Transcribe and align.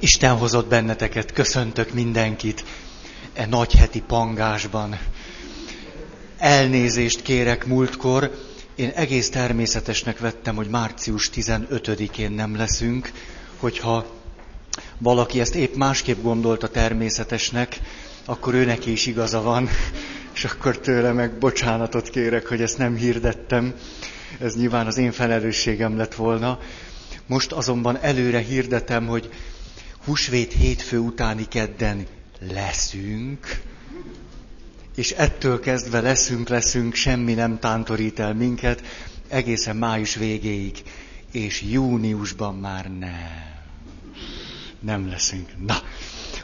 Isten 0.00 0.36
hozott 0.36 0.68
benneteket, 0.68 1.32
köszöntök 1.32 1.92
mindenkit 1.92 2.64
e 3.32 3.46
nagy 3.46 3.72
heti 3.72 4.00
pangásban. 4.00 4.98
Elnézést 6.38 7.22
kérek 7.22 7.66
múltkor, 7.66 8.46
én 8.74 8.90
egész 8.94 9.30
természetesnek 9.30 10.18
vettem, 10.18 10.56
hogy 10.56 10.68
március 10.68 11.30
15-én 11.34 12.30
nem 12.30 12.56
leszünk, 12.56 13.12
hogyha 13.56 14.06
valaki 14.98 15.40
ezt 15.40 15.54
épp 15.54 15.74
másképp 15.74 16.22
gondolta 16.22 16.68
természetesnek, 16.68 17.80
akkor 18.24 18.54
ő 18.54 18.78
is 18.86 19.06
igaza 19.06 19.42
van, 19.42 19.68
és 20.34 20.44
akkor 20.44 20.78
tőle 20.78 21.12
meg 21.12 21.38
bocsánatot 21.38 22.10
kérek, 22.10 22.46
hogy 22.46 22.62
ezt 22.62 22.78
nem 22.78 22.96
hirdettem. 22.96 23.74
Ez 24.40 24.56
nyilván 24.56 24.86
az 24.86 24.98
én 24.98 25.12
felelősségem 25.12 25.96
lett 25.96 26.14
volna. 26.14 26.58
Most 27.26 27.52
azonban 27.52 27.98
előre 28.00 28.38
hirdetem, 28.38 29.06
hogy 29.06 29.30
húsvét 30.08 30.52
hétfő 30.52 30.98
utáni 30.98 31.48
kedden 31.48 32.06
leszünk, 32.52 33.60
és 34.94 35.10
ettől 35.10 35.60
kezdve 35.60 36.00
leszünk, 36.00 36.48
leszünk, 36.48 36.94
semmi 36.94 37.34
nem 37.34 37.58
tántorít 37.58 38.18
el 38.18 38.34
minket, 38.34 38.82
egészen 39.28 39.76
május 39.76 40.14
végéig, 40.14 40.82
és 41.32 41.62
júniusban 41.62 42.54
már 42.54 42.90
nem. 42.98 43.56
Nem 44.80 45.08
leszünk. 45.08 45.48
Na, 45.66 45.76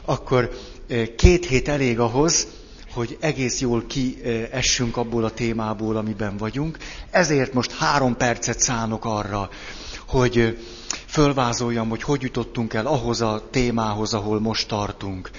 akkor 0.05 0.51
eh, 0.87 1.07
két 1.17 1.45
hét 1.45 1.67
elég 1.67 1.99
ahhoz, 1.99 2.47
hogy 2.91 3.17
egész 3.19 3.59
jól 3.59 3.85
kiessünk 3.87 4.97
abból 4.97 5.23
a 5.23 5.31
témából, 5.33 5.97
amiben 5.97 6.37
vagyunk. 6.37 6.77
Ezért 7.11 7.53
most 7.53 7.71
három 7.71 8.17
percet 8.17 8.59
szánok 8.59 9.05
arra, 9.05 9.49
hogy 10.07 10.57
fölvázoljam, 11.15 11.89
hogy 11.89 12.03
hogy 12.03 12.21
jutottunk 12.21 12.73
el 12.73 12.85
ahhoz 12.85 13.21
a 13.21 13.47
témához, 13.51 14.13
ahol 14.13 14.39
most 14.39 14.67
tartunk. 14.67 15.29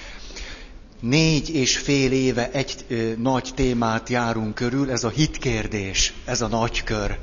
Négy 0.99 1.55
és 1.55 1.77
fél 1.77 2.11
éve 2.11 2.51
egy 2.51 2.75
ö, 2.87 3.11
nagy 3.17 3.51
témát 3.55 4.09
járunk 4.09 4.55
körül, 4.55 4.91
ez 4.91 5.03
a 5.03 5.09
hitkérdés, 5.09 6.13
ez 6.25 6.41
a 6.41 6.47
nagy 6.47 6.83
kör. 6.83 7.19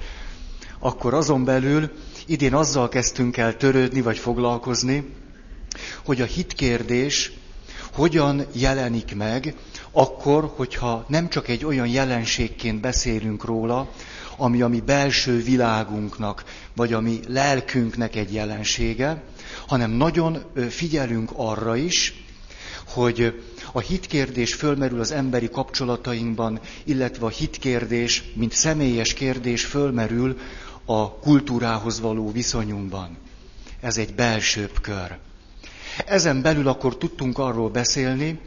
Akkor 0.79 1.15
azon 1.15 1.45
belül 1.45 1.91
idén 2.27 2.55
azzal 2.55 2.89
kezdtünk 2.89 3.37
el 3.37 3.57
törődni 3.57 4.01
vagy 4.01 4.19
foglalkozni, 4.19 5.15
hogy 6.05 6.21
a 6.21 6.25
hitkérdés 6.25 7.33
hogyan 7.93 8.47
jelenik 8.53 9.15
meg 9.17 9.55
akkor, 9.93 10.53
hogyha 10.57 11.05
nem 11.09 11.29
csak 11.29 11.49
egy 11.49 11.65
olyan 11.65 11.87
jelenségként 11.87 12.81
beszélünk 12.81 13.45
róla, 13.45 13.89
ami 14.37 14.63
a 14.63 14.69
mi 14.69 14.81
belső 14.81 15.43
világunknak, 15.43 16.45
vagy 16.75 16.93
a 16.93 17.01
mi 17.01 17.21
lelkünknek 17.29 18.17
egy 18.17 18.33
jelensége, 18.33 19.23
hanem 19.67 19.91
nagyon 19.91 20.43
figyelünk 20.69 21.31
arra 21.35 21.77
is, 21.77 22.25
hogy 22.87 23.43
a 23.73 23.81
hitkérdés 23.81 24.55
fölmerül 24.55 25.01
az 25.01 25.13
emberi 25.13 25.49
kapcsolatainkban, 25.49 26.61
illetve 26.85 27.27
a 27.27 27.29
hitkérdés, 27.29 28.25
mint 28.35 28.53
személyes 28.53 29.15
kérdés 29.15 29.65
fölmerül 29.65 30.39
a 30.85 31.11
kultúrához 31.13 32.01
való 32.01 32.31
viszonyunkban. 32.33 33.17
Ez 33.81 33.97
egy 33.97 34.15
belsőbb 34.15 34.81
kör. 34.81 35.19
Ezen 36.07 36.43
belül 36.43 36.69
akkor 36.69 36.97
tudtunk 36.99 37.39
arról 37.39 37.71
beszélni, 37.71 38.41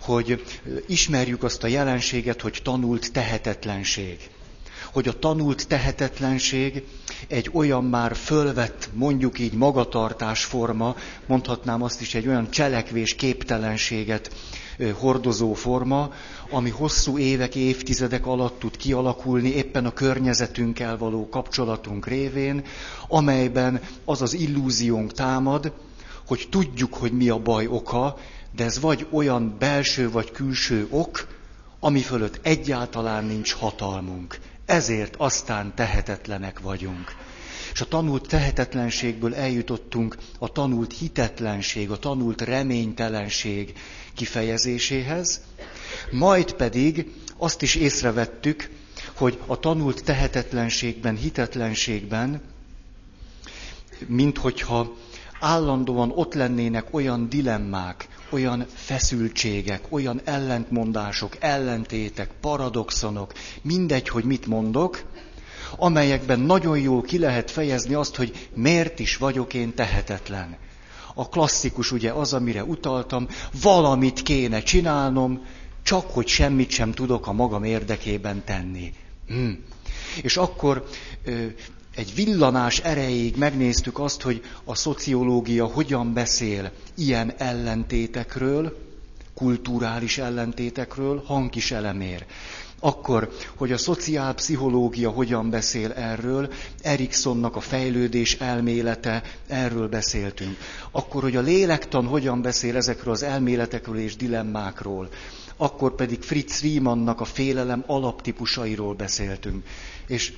hogy 0.00 0.44
ismerjük 0.86 1.42
azt 1.42 1.62
a 1.62 1.66
jelenséget, 1.66 2.40
hogy 2.40 2.60
tanult 2.62 3.12
tehetetlenség. 3.12 4.30
Hogy 4.92 5.08
a 5.08 5.18
tanult 5.18 5.68
tehetetlenség 5.68 6.84
egy 7.28 7.50
olyan 7.52 7.84
már 7.84 8.16
fölvett, 8.16 8.88
mondjuk 8.92 9.38
így 9.38 9.52
magatartás 9.52 10.44
forma, 10.44 10.96
mondhatnám 11.26 11.82
azt 11.82 12.00
is 12.00 12.14
egy 12.14 12.26
olyan 12.26 12.50
cselekvés 12.50 13.14
képtelenséget 13.14 14.30
hordozó 14.92 15.52
forma, 15.52 16.12
ami 16.50 16.70
hosszú 16.70 17.18
évek, 17.18 17.54
évtizedek 17.54 18.26
alatt 18.26 18.58
tud 18.58 18.76
kialakulni 18.76 19.48
éppen 19.48 19.86
a 19.86 19.92
környezetünkkel 19.92 20.96
való 20.98 21.28
kapcsolatunk 21.28 22.06
révén, 22.06 22.64
amelyben 23.08 23.80
az 24.04 24.22
az 24.22 24.34
illúziónk 24.34 25.12
támad, 25.12 25.72
hogy 26.26 26.46
tudjuk, 26.50 26.94
hogy 26.94 27.12
mi 27.12 27.28
a 27.28 27.38
baj 27.38 27.66
oka, 27.66 28.16
de 28.56 28.64
ez 28.64 28.80
vagy 28.80 29.06
olyan 29.10 29.56
belső 29.58 30.10
vagy 30.10 30.30
külső 30.30 30.86
ok, 30.90 31.26
ami 31.80 32.00
fölött 32.00 32.40
egyáltalán 32.42 33.24
nincs 33.24 33.52
hatalmunk. 33.52 34.38
Ezért 34.70 35.14
aztán 35.16 35.72
tehetetlenek 35.74 36.60
vagyunk. 36.60 37.16
És 37.72 37.80
a 37.80 37.84
tanult 37.88 38.28
tehetetlenségből 38.28 39.34
eljutottunk 39.34 40.16
a 40.38 40.52
tanult 40.52 40.98
hitetlenség, 40.98 41.90
a 41.90 41.98
tanult 41.98 42.40
reménytelenség 42.40 43.72
kifejezéséhez, 44.14 45.40
majd 46.10 46.52
pedig 46.52 47.12
azt 47.36 47.62
is 47.62 47.74
észrevettük, 47.74 48.70
hogy 49.14 49.38
a 49.46 49.58
tanult 49.58 50.04
tehetetlenségben, 50.04 51.16
hitetlenségben, 51.16 52.40
mint 54.06 54.38
hogyha 54.38 54.96
állandóan 55.40 56.12
ott 56.14 56.34
lennének 56.34 56.86
olyan 56.94 57.28
dilemmák, 57.28 58.08
olyan 58.30 58.66
feszültségek, 58.74 59.80
olyan 59.88 60.20
ellentmondások, 60.24 61.36
ellentétek, 61.40 62.30
paradoxonok, 62.40 63.32
mindegy, 63.62 64.08
hogy 64.08 64.24
mit 64.24 64.46
mondok, 64.46 65.02
amelyekben 65.76 66.40
nagyon 66.40 66.78
jól 66.78 67.02
ki 67.02 67.18
lehet 67.18 67.50
fejezni 67.50 67.94
azt, 67.94 68.16
hogy 68.16 68.48
miért 68.54 68.98
is 68.98 69.16
vagyok 69.16 69.54
én 69.54 69.74
tehetetlen. 69.74 70.56
A 71.14 71.28
klasszikus 71.28 71.92
ugye 71.92 72.12
az, 72.12 72.32
amire 72.32 72.64
utaltam, 72.64 73.26
valamit 73.62 74.22
kéne 74.22 74.62
csinálnom, 74.62 75.42
csak 75.82 76.10
hogy 76.10 76.26
semmit 76.26 76.70
sem 76.70 76.92
tudok 76.92 77.26
a 77.26 77.32
magam 77.32 77.64
érdekében 77.64 78.44
tenni. 78.44 78.92
Hmm. 79.26 79.64
És 80.22 80.36
akkor 80.36 80.84
egy 81.94 82.14
villanás 82.14 82.78
erejéig 82.78 83.36
megnéztük 83.36 83.98
azt, 83.98 84.22
hogy 84.22 84.42
a 84.64 84.74
szociológia 84.74 85.66
hogyan 85.66 86.12
beszél 86.12 86.70
ilyen 86.94 87.32
ellentétekről, 87.36 88.76
kulturális 89.34 90.18
ellentétekről, 90.18 91.22
hangkis 91.26 91.70
elemér. 91.70 92.26
Akkor, 92.82 93.30
hogy 93.54 93.72
a 93.72 93.78
szociálpszichológia 93.78 95.10
hogyan 95.10 95.50
beszél 95.50 95.92
erről, 95.92 96.52
Eriksonnak 96.82 97.56
a 97.56 97.60
fejlődés 97.60 98.34
elmélete, 98.34 99.22
erről 99.46 99.88
beszéltünk. 99.88 100.56
Akkor, 100.90 101.22
hogy 101.22 101.36
a 101.36 101.40
lélektan 101.40 102.06
hogyan 102.06 102.42
beszél 102.42 102.76
ezekről 102.76 103.12
az 103.12 103.22
elméletekről 103.22 103.98
és 103.98 104.16
dilemmákról. 104.16 105.08
Akkor 105.56 105.94
pedig 105.94 106.22
Fritz 106.22 106.60
Riemannnak 106.60 107.20
a 107.20 107.24
félelem 107.24 107.84
alaptípusairól 107.86 108.94
beszéltünk. 108.94 109.66
És 110.06 110.32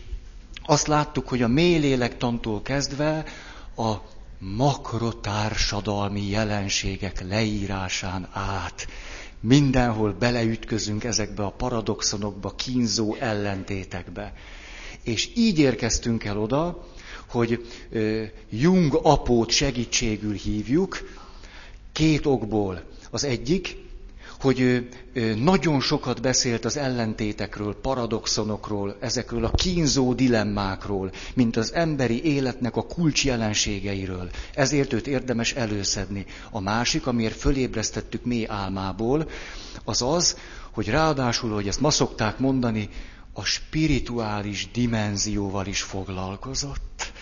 azt 0.64 0.86
láttuk, 0.86 1.28
hogy 1.28 1.42
a 1.42 1.48
mély 1.48 1.78
kezdve 2.62 3.24
a 3.76 3.92
makrotársadalmi 4.38 6.28
jelenségek 6.28 7.28
leírásán 7.28 8.28
át 8.32 8.86
mindenhol 9.40 10.12
beleütközünk 10.12 11.04
ezekbe 11.04 11.44
a 11.44 11.50
paradoxonokba, 11.50 12.54
kínzó 12.54 13.14
ellentétekbe. 13.14 14.32
És 15.02 15.30
így 15.34 15.58
érkeztünk 15.58 16.24
el 16.24 16.38
oda, 16.38 16.86
hogy 17.26 17.66
Jung 18.50 18.98
apót 19.02 19.50
segítségül 19.50 20.34
hívjuk, 20.34 20.98
két 21.92 22.26
okból. 22.26 22.82
Az 23.10 23.24
egyik, 23.24 23.76
hogy 24.42 24.60
ő, 24.60 24.88
nagyon 25.36 25.80
sokat 25.80 26.20
beszélt 26.20 26.64
az 26.64 26.76
ellentétekről, 26.76 27.76
paradoxonokról, 27.80 28.96
ezekről 29.00 29.44
a 29.44 29.50
kínzó 29.50 30.14
dilemmákról, 30.14 31.12
mint 31.34 31.56
az 31.56 31.72
emberi 31.74 32.24
életnek 32.24 32.76
a 32.76 32.82
kulcs 32.86 33.24
jelenségeiről. 33.24 34.30
Ezért 34.54 34.92
őt 34.92 35.06
érdemes 35.06 35.52
előszedni. 35.52 36.26
A 36.50 36.60
másik, 36.60 37.06
amiért 37.06 37.36
fölébresztettük 37.36 38.24
mély 38.24 38.46
álmából, 38.48 39.28
az 39.84 40.02
az, 40.02 40.36
hogy 40.70 40.88
ráadásul, 40.88 41.50
hogy 41.50 41.68
ezt 41.68 41.80
ma 41.80 41.90
szokták 41.90 42.38
mondani, 42.38 42.88
a 43.32 43.44
spirituális 43.44 44.68
dimenzióval 44.72 45.66
is 45.66 45.82
foglalkozott. 45.82 47.12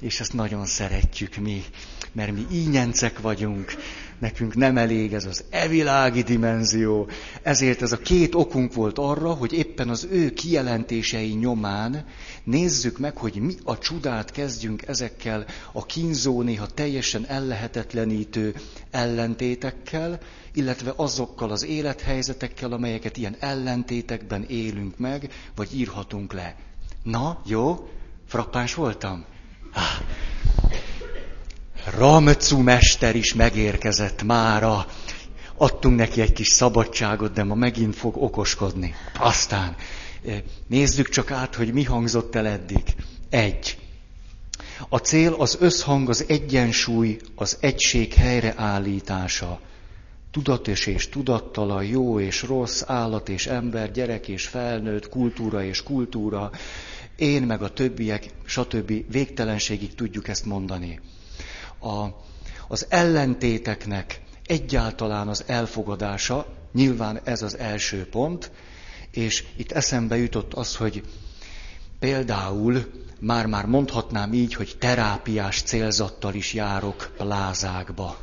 És 0.00 0.20
ezt 0.20 0.32
nagyon 0.32 0.66
szeretjük 0.66 1.36
mi, 1.36 1.64
mert 2.12 2.32
mi 2.32 2.46
ínyencek 2.50 3.20
vagyunk, 3.20 3.74
nekünk 4.24 4.54
nem 4.54 4.76
elég 4.76 5.12
ez 5.12 5.24
az 5.24 5.44
evilági 5.50 6.22
dimenzió, 6.22 7.08
ezért 7.42 7.82
ez 7.82 7.92
a 7.92 7.96
két 7.98 8.34
okunk 8.34 8.74
volt 8.74 8.98
arra, 8.98 9.32
hogy 9.32 9.52
éppen 9.52 9.88
az 9.88 10.08
ő 10.10 10.32
kijelentései 10.32 11.32
nyomán 11.32 12.04
nézzük 12.44 12.98
meg, 12.98 13.16
hogy 13.16 13.34
mi 13.34 13.54
a 13.64 13.78
csodát 13.78 14.30
kezdjünk 14.30 14.86
ezekkel 14.86 15.44
a 15.72 15.86
kínzó, 15.86 16.42
néha 16.42 16.66
teljesen 16.66 17.26
ellehetetlenítő 17.26 18.54
ellentétekkel, 18.90 20.18
illetve 20.54 20.92
azokkal 20.96 21.50
az 21.50 21.64
élethelyzetekkel, 21.64 22.72
amelyeket 22.72 23.16
ilyen 23.16 23.36
ellentétekben 23.40 24.44
élünk 24.48 24.98
meg, 24.98 25.30
vagy 25.54 25.78
írhatunk 25.78 26.32
le. 26.32 26.56
Na, 27.02 27.42
jó? 27.46 27.88
Frappáns 28.26 28.74
voltam? 28.74 29.24
Ah. 29.72 30.33
Ramcu 31.84 32.58
mester 32.58 33.16
is 33.16 33.34
megérkezett 33.34 34.22
mára. 34.22 34.86
Adtunk 35.56 35.96
neki 35.96 36.20
egy 36.20 36.32
kis 36.32 36.48
szabadságot, 36.48 37.32
de 37.32 37.44
ma 37.44 37.54
megint 37.54 37.96
fog 37.96 38.22
okoskodni. 38.22 38.94
Aztán 39.18 39.76
nézzük 40.66 41.08
csak 41.08 41.30
át, 41.30 41.54
hogy 41.54 41.72
mi 41.72 41.82
hangzott 41.82 42.34
el 42.34 42.46
eddig. 42.46 42.82
Egy. 43.30 43.78
A 44.88 44.98
cél 44.98 45.32
az 45.32 45.56
összhang, 45.60 46.08
az 46.08 46.24
egyensúly, 46.28 47.18
az 47.34 47.56
egység 47.60 48.12
helyreállítása. 48.12 49.60
Tudatos 50.30 50.86
és 50.86 51.08
tudattalan, 51.08 51.84
jó 51.84 52.20
és 52.20 52.42
rossz, 52.42 52.82
állat 52.86 53.28
és 53.28 53.46
ember, 53.46 53.90
gyerek 53.90 54.28
és 54.28 54.46
felnőtt, 54.46 55.08
kultúra 55.08 55.64
és 55.64 55.82
kultúra, 55.82 56.50
én 57.16 57.42
meg 57.42 57.62
a 57.62 57.72
többiek, 57.72 58.26
stb. 58.44 58.92
végtelenségig 59.10 59.94
tudjuk 59.94 60.28
ezt 60.28 60.44
mondani. 60.44 61.00
A, 61.84 62.16
az 62.68 62.86
ellentéteknek 62.88 64.20
egyáltalán 64.46 65.28
az 65.28 65.44
elfogadása, 65.46 66.46
nyilván 66.72 67.20
ez 67.24 67.42
az 67.42 67.58
első 67.58 68.06
pont, 68.06 68.50
és 69.10 69.44
itt 69.56 69.72
eszembe 69.72 70.16
jutott 70.16 70.54
az, 70.54 70.76
hogy 70.76 71.02
például 71.98 72.84
már-már 73.20 73.66
mondhatnám 73.66 74.32
így, 74.32 74.54
hogy 74.54 74.76
terápiás 74.78 75.62
célzattal 75.62 76.34
is 76.34 76.52
járok 76.52 77.10
lázákba. 77.18 78.16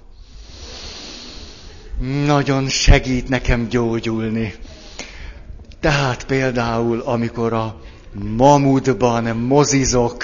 Nagyon 2.25 2.69
segít 2.69 3.29
nekem 3.29 3.67
gyógyulni. 3.67 4.53
Tehát 5.79 6.25
például, 6.25 6.99
amikor 6.99 7.53
a 7.53 7.81
mamutban 8.37 9.37
mozizok, 9.37 10.23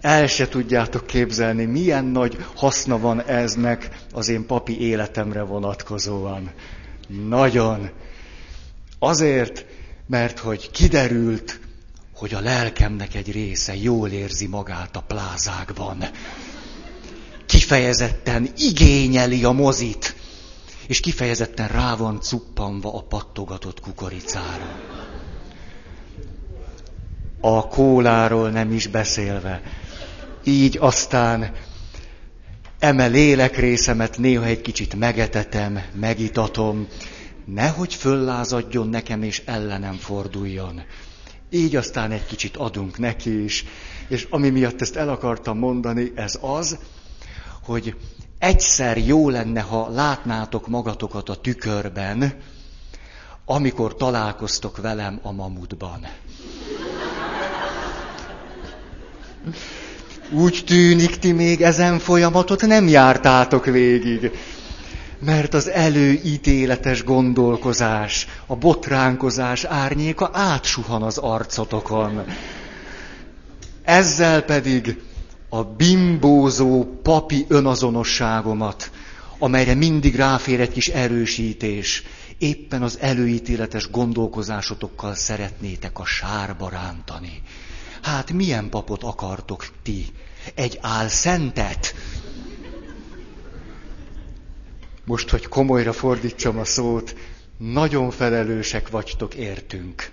el 0.00 0.26
se 0.26 0.48
tudjátok 0.48 1.06
képzelni, 1.06 1.64
milyen 1.64 2.04
nagy 2.04 2.36
haszna 2.54 2.98
van 2.98 3.22
eznek 3.22 3.90
az 4.12 4.28
én 4.28 4.46
papi 4.46 4.80
életemre 4.80 5.42
vonatkozóan. 5.42 6.50
Nagyon. 7.28 7.90
Azért, 8.98 9.66
mert 10.06 10.38
hogy 10.38 10.70
kiderült, 10.70 11.60
hogy 12.14 12.34
a 12.34 12.40
lelkemnek 12.40 13.14
egy 13.14 13.32
része 13.32 13.76
jól 13.76 14.08
érzi 14.08 14.46
magát 14.46 14.96
a 14.96 15.00
plázákban. 15.06 16.04
Kifejezetten 17.46 18.48
igényeli 18.56 19.44
a 19.44 19.50
mozit, 19.50 20.14
és 20.86 21.00
kifejezetten 21.00 21.68
rá 21.68 21.94
van 21.94 22.20
cuppanva 22.20 22.94
a 22.94 23.02
pattogatott 23.02 23.80
kukoricára. 23.80 24.76
A 27.40 27.68
kóláról 27.68 28.50
nem 28.50 28.72
is 28.72 28.86
beszélve. 28.86 29.62
Így 30.48 30.78
aztán 30.80 31.52
eme 32.78 33.06
lélekrészemet 33.06 34.18
néha 34.18 34.44
egy 34.44 34.60
kicsit 34.60 34.94
megetetem, 34.94 35.82
megitatom, 35.92 36.86
nehogy 37.44 37.94
föllázadjon 37.94 38.88
nekem 38.88 39.22
és 39.22 39.42
ellenem 39.44 39.94
forduljon. 39.94 40.82
Így 41.50 41.76
aztán 41.76 42.10
egy 42.10 42.26
kicsit 42.26 42.56
adunk 42.56 42.98
neki 42.98 43.44
is. 43.44 43.64
És 44.08 44.26
ami 44.30 44.48
miatt 44.48 44.80
ezt 44.80 44.96
el 44.96 45.08
akartam 45.08 45.58
mondani, 45.58 46.12
ez 46.14 46.38
az, 46.40 46.78
hogy 47.62 47.96
egyszer 48.38 48.98
jó 49.06 49.28
lenne, 49.28 49.60
ha 49.60 49.88
látnátok 49.88 50.68
magatokat 50.68 51.28
a 51.28 51.36
tükörben, 51.36 52.34
amikor 53.44 53.96
találkoztok 53.96 54.76
velem 54.76 55.18
a 55.22 55.32
mamutban. 55.32 56.06
Úgy 60.30 60.62
tűnik, 60.66 61.16
ti 61.18 61.32
még 61.32 61.62
ezen 61.62 61.98
folyamatot 61.98 62.66
nem 62.66 62.88
jártátok 62.88 63.64
végig 63.64 64.30
mert 65.20 65.54
az 65.54 65.68
előítéletes 65.68 67.04
gondolkozás, 67.04 68.26
a 68.46 68.56
botránkozás 68.56 69.64
árnyéka 69.64 70.30
átsuhan 70.32 71.02
az 71.02 71.18
arcotokon. 71.18 72.24
Ezzel 73.82 74.42
pedig 74.42 75.02
a 75.48 75.62
bimbózó 75.64 76.98
papi 77.02 77.44
önazonosságomat, 77.48 78.90
amelyre 79.38 79.74
mindig 79.74 80.14
ráfér 80.16 80.60
egy 80.60 80.72
kis 80.72 80.88
erősítés, 80.88 82.02
éppen 82.38 82.82
az 82.82 82.98
előítéletes 83.00 83.90
gondolkozásotokkal 83.90 85.14
szeretnétek 85.14 85.98
a 85.98 86.04
sárba 86.04 86.68
rántani. 86.68 87.42
Hát 88.08 88.32
milyen 88.32 88.68
papot 88.68 89.02
akartok 89.02 89.66
ti? 89.82 90.06
Egy 90.54 90.78
álszentet? 90.80 91.94
most, 95.08 95.30
hogy 95.30 95.48
komolyra 95.48 95.92
fordítsam 95.92 96.58
a 96.58 96.64
szót, 96.64 97.16
nagyon 97.56 98.10
felelősek 98.10 98.88
vagytok 98.88 99.34
értünk. 99.34 100.10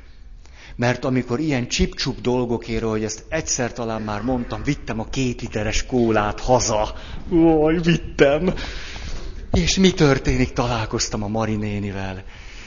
Mert 0.75 1.05
amikor 1.05 1.39
ilyen 1.39 1.67
csipcsup 1.67 2.21
dolgokért, 2.21 2.83
hogy 2.83 3.03
ezt 3.03 3.25
egyszer 3.29 3.73
talán 3.73 4.01
már 4.01 4.21
mondtam, 4.21 4.63
vittem 4.63 4.99
a 4.99 5.09
két 5.09 5.41
literes 5.41 5.85
kólát 5.85 6.39
haza. 6.39 6.95
Oj, 7.31 7.79
vittem. 7.81 8.53
És 9.53 9.77
mi 9.77 9.91
történik? 9.91 10.53
Találkoztam 10.53 11.23
a 11.23 11.27
Marinénivel. 11.27 12.23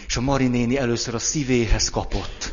És 0.06 0.16
a 0.16 0.20
Marinéni 0.20 0.78
először 0.78 1.14
a 1.14 1.18
szívéhez 1.18 1.90
kapott. 1.90 2.52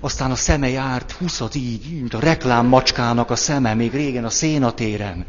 Aztán 0.00 0.30
a 0.30 0.34
szeme 0.34 0.68
járt 0.68 1.12
huszat 1.12 1.54
így, 1.54 1.92
mint 1.92 2.14
a 2.14 2.20
reklámmacskának 2.20 3.30
a 3.30 3.36
szeme, 3.36 3.74
még 3.74 3.92
régen 3.92 4.24
a 4.24 4.30
szénatéren 4.30 5.26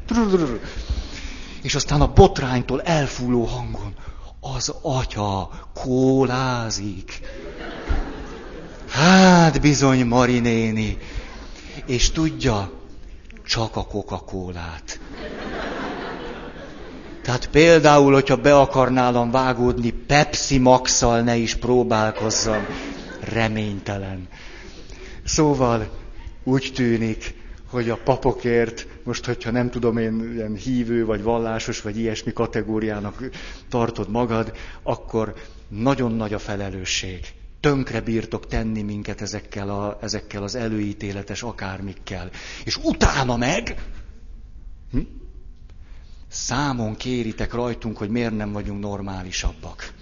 és 1.61 1.75
aztán 1.75 2.01
a 2.01 2.13
botránytól 2.13 2.81
elfúló 2.81 3.43
hangon 3.43 3.93
az 4.39 4.73
atya 4.81 5.49
kólázik. 5.73 7.21
Hát 8.89 9.61
bizony, 9.61 10.05
Marinéni. 10.05 10.97
És 11.85 12.11
tudja, 12.11 12.71
csak 13.45 13.75
a 13.75 13.85
Coca-Colát. 13.85 14.99
Tehát 17.23 17.47
például, 17.47 18.13
hogyha 18.13 18.35
be 18.35 18.57
akarnálam 18.57 19.31
vágódni, 19.31 19.89
Pepsi 19.89 20.57
max 20.57 20.99
ne 20.99 21.35
is 21.35 21.55
próbálkozzam. 21.55 22.65
Reménytelen. 23.19 24.27
Szóval 25.29 25.89
úgy 26.43 26.71
tűnik, 26.75 27.33
hogy 27.69 27.89
a 27.89 27.97
papokért, 28.03 28.87
most 29.03 29.25
hogyha 29.25 29.51
nem 29.51 29.69
tudom 29.69 29.97
én 29.97 30.31
ilyen 30.33 30.55
hívő, 30.55 31.05
vagy 31.05 31.23
vallásos, 31.23 31.81
vagy 31.81 31.97
ilyesmi 31.97 32.33
kategóriának 32.33 33.29
tartod 33.69 34.09
magad, 34.09 34.57
akkor 34.83 35.33
nagyon 35.67 36.11
nagy 36.11 36.33
a 36.33 36.39
felelősség. 36.39 37.19
Tönkre 37.59 38.01
bírtok 38.01 38.47
tenni 38.47 38.81
minket 38.81 39.21
ezekkel, 39.21 39.69
a, 39.69 39.97
ezekkel 40.01 40.43
az 40.43 40.55
előítéletes 40.55 41.43
akármikkel. 41.43 42.29
És 42.65 42.77
utána 42.77 43.37
meg 43.37 43.75
hm? 44.91 44.99
számon 46.27 46.95
kéritek 46.95 47.53
rajtunk, 47.53 47.97
hogy 47.97 48.09
miért 48.09 48.35
nem 48.35 48.51
vagyunk 48.51 48.79
normálisabbak. 48.79 49.93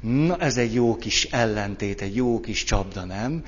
Na, 0.00 0.36
ez 0.36 0.56
egy 0.56 0.74
jó 0.74 0.96
kis 0.96 1.24
ellentét, 1.24 2.00
egy 2.00 2.16
jó 2.16 2.40
kis 2.40 2.64
csapda, 2.64 3.04
nem? 3.04 3.44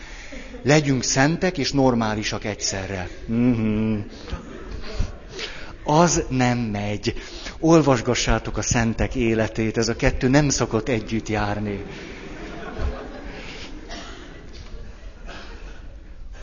Legyünk 0.62 1.02
szentek 1.02 1.58
és 1.58 1.72
normálisak 1.72 2.44
egyszerre. 2.44 3.08
Mm-hmm. 3.32 4.00
Az 5.84 6.24
nem 6.28 6.58
megy. 6.58 7.14
Olvasgassátok 7.60 8.56
a 8.56 8.62
szentek 8.62 9.14
életét, 9.14 9.76
ez 9.76 9.88
a 9.88 9.96
kettő 9.96 10.28
nem 10.28 10.48
szokott 10.48 10.88
együtt 10.88 11.28
járni. 11.28 11.84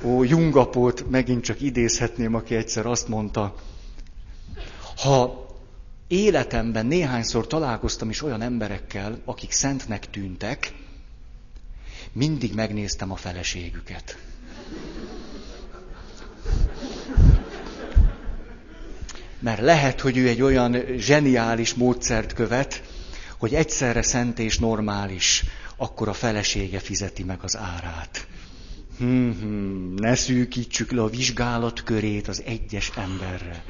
Ó, 0.03 0.23
Jungapót 0.23 1.09
megint 1.09 1.43
csak 1.43 1.61
idézhetném, 1.61 2.35
aki 2.35 2.55
egyszer 2.55 2.85
azt 2.85 3.07
mondta, 3.07 3.55
ha 4.97 5.46
életemben 6.07 6.85
néhányszor 6.85 7.47
találkoztam 7.47 8.09
is 8.09 8.21
olyan 8.21 8.41
emberekkel, 8.41 9.21
akik 9.25 9.51
szentnek 9.51 10.09
tűntek, 10.09 10.73
mindig 12.11 12.53
megnéztem 12.53 13.11
a 13.11 13.15
feleségüket. 13.15 14.17
Mert 19.39 19.61
lehet, 19.61 20.01
hogy 20.01 20.17
ő 20.17 20.27
egy 20.27 20.41
olyan 20.41 20.75
zseniális 20.97 21.73
módszert 21.73 22.33
követ, 22.33 22.83
hogy 23.37 23.53
egyszerre 23.53 24.01
szent 24.01 24.39
és 24.39 24.59
normális, 24.59 25.43
akkor 25.75 26.07
a 26.07 26.13
felesége 26.13 26.79
fizeti 26.79 27.23
meg 27.23 27.39
az 27.41 27.57
árát. 27.57 28.27
Hmm, 28.97 29.39
hmm, 29.39 29.93
ne 29.95 30.15
szűkítsük 30.15 30.91
le 30.91 31.01
a 31.01 31.07
vizsgálat 31.07 31.83
körét 31.83 32.27
az 32.27 32.43
egyes 32.45 32.91
emberre. 32.95 33.63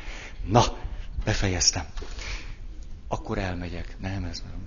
Na, 0.45 0.77
befejeztem. 1.27 1.85
Akkor 3.07 3.37
elmegyek. 3.37 3.95
Nem, 4.01 4.23
ez 4.23 4.41
nem. 4.45 4.59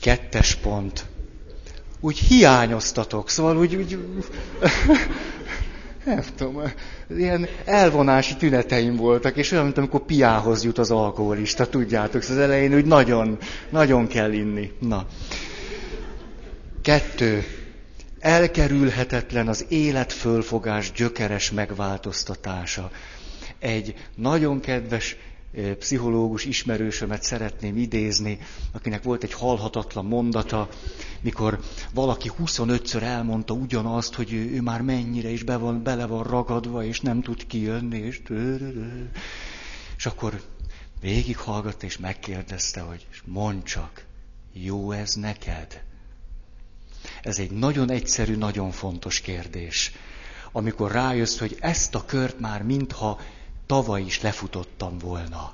Kettes 0.00 0.54
pont 0.54 1.06
úgy 2.00 2.18
hiányoztatok, 2.18 3.28
szóval 3.28 3.56
úgy, 3.56 3.74
úgy 3.74 3.98
nem 6.04 6.22
tudom, 6.36 6.62
ilyen 7.08 7.48
elvonási 7.64 8.36
tüneteim 8.36 8.96
voltak, 8.96 9.36
és 9.36 9.52
olyan, 9.52 9.64
mint 9.64 9.78
amikor 9.78 10.00
piához 10.00 10.64
jut 10.64 10.78
az 10.78 10.90
alkoholista, 10.90 11.68
tudjátok, 11.68 12.22
az 12.22 12.38
elején 12.38 12.74
úgy 12.74 12.84
nagyon, 12.84 13.38
nagyon 13.70 14.06
kell 14.06 14.32
inni. 14.32 14.72
Na. 14.80 15.06
Kettő. 16.82 17.44
Elkerülhetetlen 18.18 19.48
az 19.48 19.64
életfölfogás 19.68 20.92
gyökeres 20.92 21.50
megváltoztatása. 21.50 22.90
Egy 23.58 23.94
nagyon 24.14 24.60
kedves 24.60 25.16
pszichológus 25.78 26.44
ismerősömet 26.44 27.22
szeretném 27.22 27.76
idézni, 27.76 28.38
akinek 28.72 29.02
volt 29.02 29.22
egy 29.22 29.32
halhatatlan 29.32 30.04
mondata, 30.04 30.68
mikor 31.20 31.60
valaki 31.94 32.30
25-ször 32.38 33.02
elmondta 33.02 33.54
ugyanazt, 33.54 34.14
hogy 34.14 34.32
ő, 34.32 34.50
ő 34.50 34.60
már 34.60 34.80
mennyire 34.82 35.28
is 35.28 35.42
be 35.42 35.56
van, 35.56 35.82
bele 35.82 36.06
van 36.06 36.22
ragadva, 36.22 36.84
és 36.84 37.00
nem 37.00 37.22
tud 37.22 37.46
kijönni, 37.46 37.98
és... 37.98 38.22
És 39.96 40.06
akkor 40.06 40.42
végighallgatta, 41.00 41.86
és 41.86 41.98
megkérdezte, 41.98 42.80
hogy 42.80 43.06
mondd 43.24 43.62
csak, 43.62 44.04
jó 44.52 44.92
ez 44.92 45.14
neked? 45.14 45.82
Ez 47.22 47.38
egy 47.38 47.50
nagyon 47.50 47.90
egyszerű, 47.90 48.36
nagyon 48.36 48.70
fontos 48.70 49.20
kérdés. 49.20 49.92
Amikor 50.52 50.90
rájössz, 50.92 51.38
hogy 51.38 51.56
ezt 51.60 51.94
a 51.94 52.04
kört 52.04 52.40
már 52.40 52.62
mintha 52.62 53.20
tavaly 53.66 54.02
is 54.02 54.20
lefutottam 54.20 54.98
volna. 54.98 55.52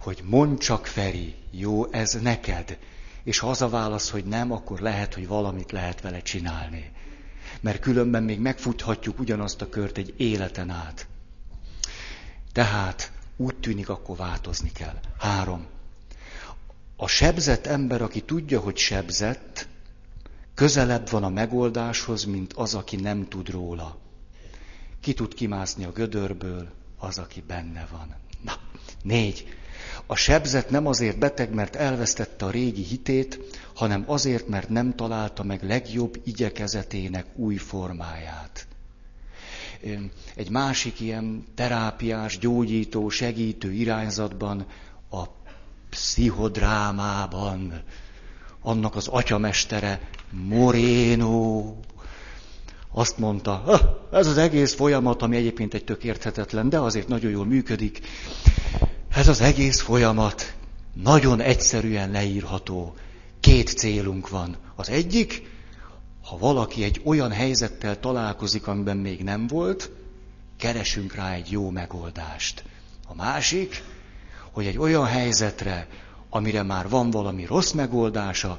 Hogy 0.00 0.22
mondd 0.24 0.58
csak, 0.58 0.86
Feri, 0.86 1.34
jó 1.50 1.92
ez 1.92 2.12
neked? 2.22 2.78
És 3.22 3.38
ha 3.38 3.50
az 3.50 3.62
a 3.62 3.68
válasz, 3.68 4.10
hogy 4.10 4.24
nem, 4.24 4.52
akkor 4.52 4.80
lehet, 4.80 5.14
hogy 5.14 5.26
valamit 5.26 5.72
lehet 5.72 6.00
vele 6.00 6.22
csinálni. 6.22 6.90
Mert 7.60 7.80
különben 7.80 8.22
még 8.22 8.40
megfuthatjuk 8.40 9.18
ugyanazt 9.18 9.62
a 9.62 9.68
kört 9.68 9.98
egy 9.98 10.14
életen 10.16 10.70
át. 10.70 11.06
Tehát 12.52 13.12
úgy 13.36 13.56
tűnik, 13.56 13.88
akkor 13.88 14.16
változni 14.16 14.72
kell. 14.72 15.00
Három. 15.18 15.66
A 16.96 17.06
sebzett 17.06 17.66
ember, 17.66 18.02
aki 18.02 18.20
tudja, 18.20 18.60
hogy 18.60 18.76
sebzett, 18.76 19.68
közelebb 20.54 21.10
van 21.10 21.24
a 21.24 21.28
megoldáshoz, 21.28 22.24
mint 22.24 22.52
az, 22.52 22.74
aki 22.74 22.96
nem 22.96 23.28
tud 23.28 23.48
róla. 23.48 23.96
Ki 25.06 25.14
tud 25.14 25.34
kimászni 25.34 25.84
a 25.84 25.92
gödörből? 25.92 26.68
Az, 26.98 27.18
aki 27.18 27.42
benne 27.46 27.88
van. 27.90 28.14
Na, 28.44 28.52
négy. 29.02 29.46
A 30.06 30.14
sebzet 30.14 30.70
nem 30.70 30.86
azért 30.86 31.18
beteg, 31.18 31.54
mert 31.54 31.76
elvesztette 31.76 32.44
a 32.44 32.50
régi 32.50 32.82
hitét, 32.82 33.40
hanem 33.74 34.04
azért, 34.06 34.48
mert 34.48 34.68
nem 34.68 34.94
találta 34.94 35.42
meg 35.42 35.62
legjobb 35.62 36.20
igyekezetének 36.24 37.26
új 37.36 37.56
formáját. 37.56 38.66
Egy 40.34 40.50
másik 40.50 41.00
ilyen 41.00 41.44
terápiás, 41.54 42.38
gyógyító, 42.38 43.08
segítő 43.08 43.72
irányzatban, 43.72 44.66
a 45.10 45.22
pszichodrámában, 45.90 47.82
annak 48.60 48.96
az 48.96 49.08
atyamestere 49.08 50.08
Moreno 50.30 51.74
azt 52.98 53.18
mondta, 53.18 53.62
ez 54.12 54.26
az 54.26 54.36
egész 54.36 54.74
folyamat, 54.74 55.22
ami 55.22 55.36
egyébként 55.36 55.74
egy 55.74 55.84
tök 55.84 56.04
érthetetlen, 56.04 56.68
de 56.68 56.78
azért 56.78 57.08
nagyon 57.08 57.30
jól 57.30 57.44
működik, 57.44 58.00
ez 59.08 59.28
az 59.28 59.40
egész 59.40 59.80
folyamat 59.80 60.54
nagyon 60.92 61.40
egyszerűen 61.40 62.10
leírható. 62.10 62.94
Két 63.40 63.68
célunk 63.68 64.28
van. 64.28 64.56
Az 64.74 64.88
egyik, 64.88 65.42
ha 66.22 66.38
valaki 66.38 66.84
egy 66.84 67.00
olyan 67.04 67.30
helyzettel 67.30 68.00
találkozik, 68.00 68.66
amiben 68.66 68.96
még 68.96 69.22
nem 69.22 69.46
volt, 69.46 69.90
keresünk 70.58 71.14
rá 71.14 71.32
egy 71.32 71.50
jó 71.50 71.70
megoldást. 71.70 72.64
A 73.08 73.14
másik, 73.14 73.82
hogy 74.52 74.66
egy 74.66 74.78
olyan 74.78 75.06
helyzetre, 75.06 75.88
amire 76.30 76.62
már 76.62 76.88
van 76.88 77.10
valami 77.10 77.44
rossz 77.44 77.72
megoldása, 77.72 78.58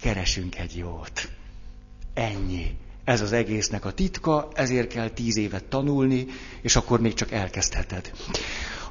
keresünk 0.00 0.58
egy 0.58 0.76
jót. 0.76 1.28
Ennyi. 2.14 2.76
Ez 3.04 3.20
az 3.20 3.32
egésznek 3.32 3.84
a 3.84 3.92
titka, 3.92 4.48
ezért 4.54 4.88
kell 4.88 5.08
tíz 5.08 5.36
évet 5.36 5.64
tanulni, 5.64 6.26
és 6.60 6.76
akkor 6.76 7.00
még 7.00 7.14
csak 7.14 7.32
elkezdheted. 7.32 8.12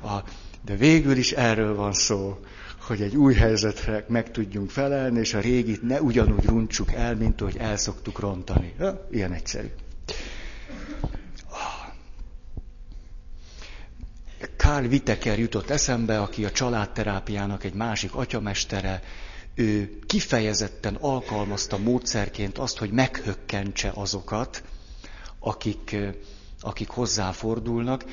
A, 0.04 0.18
de 0.66 0.76
végül 0.76 1.18
is 1.18 1.32
erről 1.32 1.76
van 1.76 1.94
szó, 1.94 2.40
hogy 2.80 3.02
egy 3.02 3.16
új 3.16 3.34
helyzetre 3.34 4.06
meg 4.08 4.32
tudjunk 4.32 4.70
felelni, 4.70 5.20
és 5.20 5.34
a 5.34 5.40
régit 5.40 5.82
ne 5.82 6.02
ugyanúgy 6.02 6.46
runtsuk 6.46 6.94
el, 6.94 7.16
mint 7.16 7.42
ahogy 7.42 7.58
el 7.58 7.78
szoktuk 7.78 8.20
rontani. 8.20 8.74
Ja, 8.80 9.08
ilyen 9.12 9.34
egyszerű. 9.34 9.68
Karl 14.58 14.86
Witteker 14.86 15.40
jutott 15.40 15.70
eszembe, 15.70 16.22
aki 16.22 16.46
a 16.46 16.52
családterápiának 16.52 17.64
egy 17.64 17.74
másik 17.74 18.16
atyamestere, 18.16 19.02
ő 19.56 20.00
kifejezetten 20.06 20.96
alkalmazta 20.96 21.78
módszerként 21.78 22.58
azt, 22.58 22.78
hogy 22.78 22.92
meghökkentse 22.92 23.92
azokat, 23.96 24.64
akik, 25.40 25.96
akik 26.60 26.90
hozzáfordulnak. 26.90 28.06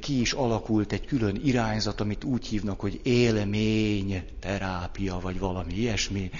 Ki 0.00 0.20
is 0.20 0.32
alakult 0.32 0.92
egy 0.92 1.06
külön 1.06 1.40
irányzat, 1.44 2.00
amit 2.00 2.24
úgy 2.24 2.46
hívnak, 2.46 2.80
hogy 2.80 3.00
élmény 3.02 4.24
terápia, 4.40 5.18
vagy 5.18 5.38
valami 5.38 5.74
ilyesmi. 5.74 6.30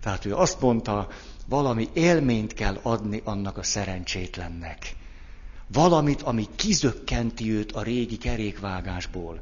Tehát 0.00 0.24
ő 0.24 0.34
azt 0.34 0.60
mondta, 0.60 1.08
valami 1.48 1.88
élményt 1.92 2.54
kell 2.54 2.78
adni 2.82 3.20
annak 3.24 3.58
a 3.58 3.62
szerencsétlennek. 3.62 4.96
Valamit, 5.72 6.22
ami 6.22 6.46
kizökkenti 6.56 7.52
őt 7.52 7.72
a 7.72 7.82
régi 7.82 8.16
kerékvágásból. 8.16 9.40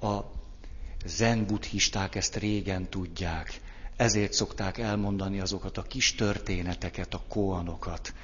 A 0.00 0.20
zen 1.04 1.46
buddhisták 1.46 2.14
ezt 2.14 2.36
régen 2.36 2.88
tudják. 2.90 3.60
Ezért 3.96 4.32
szokták 4.32 4.78
elmondani 4.78 5.40
azokat 5.40 5.78
a 5.78 5.82
kis 5.82 6.14
történeteket, 6.14 7.14
a 7.14 7.22
koanokat, 7.28 8.14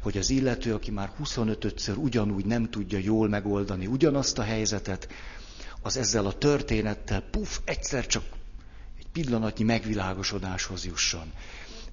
hogy 0.00 0.18
az 0.18 0.30
illető, 0.30 0.74
aki 0.74 0.90
már 0.90 1.12
25-ször 1.24 1.96
ugyanúgy 1.96 2.44
nem 2.44 2.70
tudja 2.70 2.98
jól 2.98 3.28
megoldani 3.28 3.86
ugyanazt 3.86 4.38
a 4.38 4.42
helyzetet, 4.42 5.08
az 5.82 5.96
ezzel 5.96 6.26
a 6.26 6.38
történettel, 6.38 7.20
puf, 7.20 7.60
egyszer 7.64 8.06
csak 8.06 8.24
egy 8.98 9.06
pillanatnyi 9.12 9.64
megvilágosodáshoz 9.64 10.84
jusson. 10.84 11.32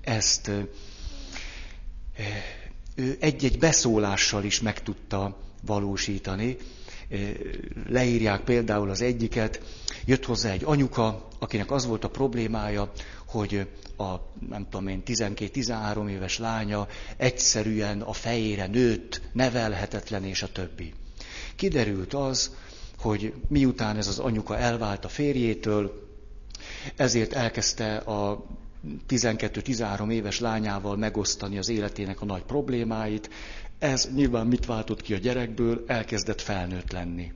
Ezt 0.01 0.51
ő 2.95 3.17
egy-egy 3.19 3.59
beszólással 3.59 4.43
is 4.43 4.61
meg 4.61 4.83
tudta 4.83 5.37
valósítani. 5.61 6.57
Leírják 7.87 8.41
például 8.41 8.89
az 8.89 9.01
egyiket, 9.01 9.61
jött 10.05 10.25
hozzá 10.25 10.51
egy 10.51 10.63
anyuka, 10.63 11.27
akinek 11.39 11.71
az 11.71 11.85
volt 11.85 12.03
a 12.03 12.09
problémája, 12.09 12.91
hogy 13.25 13.67
a, 13.97 14.13
nem 14.49 14.67
tudom 14.69 14.87
én, 14.87 15.01
12-13 15.05 16.09
éves 16.09 16.37
lánya 16.37 16.87
egyszerűen 17.17 18.01
a 18.01 18.13
fejére 18.13 18.67
nőtt, 18.67 19.21
nevelhetetlen 19.33 20.23
és 20.23 20.43
a 20.43 20.51
többi. 20.51 20.93
Kiderült 21.55 22.13
az, 22.13 22.55
hogy 22.99 23.33
miután 23.47 23.97
ez 23.97 24.07
az 24.07 24.19
anyuka 24.19 24.57
elvált 24.57 25.05
a 25.05 25.09
férjétől, 25.09 26.07
ezért 26.95 27.33
elkezdte 27.33 27.95
a 27.95 28.45
12-13 29.09 30.11
éves 30.11 30.39
lányával 30.39 30.95
megosztani 30.95 31.57
az 31.57 31.69
életének 31.69 32.21
a 32.21 32.25
nagy 32.25 32.43
problémáit. 32.43 33.29
Ez 33.79 34.09
nyilván 34.15 34.47
mit 34.47 34.65
váltott 34.65 35.01
ki 35.01 35.13
a 35.13 35.17
gyerekből? 35.17 35.83
Elkezdett 35.87 36.41
felnőtt 36.41 36.91
lenni. 36.91 37.31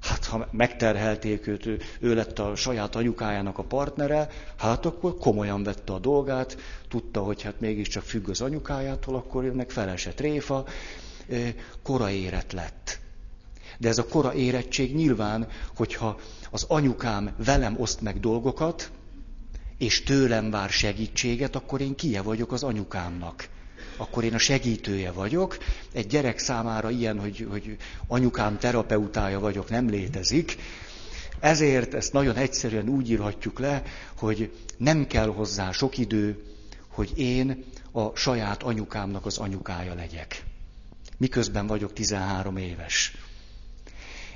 Hát 0.00 0.24
ha 0.24 0.48
megterhelték 0.50 1.46
őt, 1.46 1.66
ő, 2.00 2.14
lett 2.14 2.38
a 2.38 2.56
saját 2.56 2.94
anyukájának 2.96 3.58
a 3.58 3.62
partnere, 3.62 4.28
hát 4.56 4.86
akkor 4.86 5.16
komolyan 5.18 5.62
vette 5.62 5.92
a 5.92 5.98
dolgát, 5.98 6.56
tudta, 6.88 7.20
hogy 7.20 7.42
hát 7.42 7.60
mégiscsak 7.60 8.02
függ 8.02 8.28
az 8.28 8.40
anyukájától, 8.40 9.14
akkor 9.14 9.44
ennek 9.44 9.70
felesett 9.70 10.20
réfa, 10.20 10.64
kora 11.82 12.10
érett 12.10 12.52
lett. 12.52 12.98
De 13.78 13.88
ez 13.88 13.98
a 13.98 14.06
kora 14.06 14.34
érettség 14.34 14.94
nyilván, 14.94 15.48
hogyha 15.76 16.18
az 16.50 16.64
anyukám 16.68 17.34
velem 17.44 17.80
oszt 17.80 18.00
meg 18.00 18.20
dolgokat, 18.20 18.90
és 19.78 20.02
tőlem 20.02 20.50
vár 20.50 20.68
segítséget, 20.68 21.56
akkor 21.56 21.80
én 21.80 21.94
kie 21.94 22.22
vagyok 22.22 22.52
az 22.52 22.62
anyukámnak 22.62 23.48
akkor 23.96 24.24
én 24.24 24.34
a 24.34 24.38
segítője 24.38 25.12
vagyok. 25.12 25.58
Egy 25.92 26.06
gyerek 26.06 26.38
számára 26.38 26.90
ilyen, 26.90 27.20
hogy, 27.20 27.46
hogy 27.50 27.76
anyukám 28.06 28.58
terapeutája 28.58 29.40
vagyok, 29.40 29.70
nem 29.70 29.88
létezik. 29.88 30.56
Ezért 31.40 31.94
ezt 31.94 32.12
nagyon 32.12 32.36
egyszerűen 32.36 32.88
úgy 32.88 33.10
írhatjuk 33.10 33.58
le, 33.58 33.82
hogy 34.18 34.52
nem 34.76 35.06
kell 35.06 35.26
hozzá 35.26 35.70
sok 35.70 35.98
idő, 35.98 36.42
hogy 36.88 37.12
én 37.18 37.64
a 37.92 38.16
saját 38.16 38.62
anyukámnak 38.62 39.26
az 39.26 39.38
anyukája 39.38 39.94
legyek. 39.94 40.42
Miközben 41.16 41.66
vagyok 41.66 41.92
13 41.92 42.56
éves. 42.56 43.12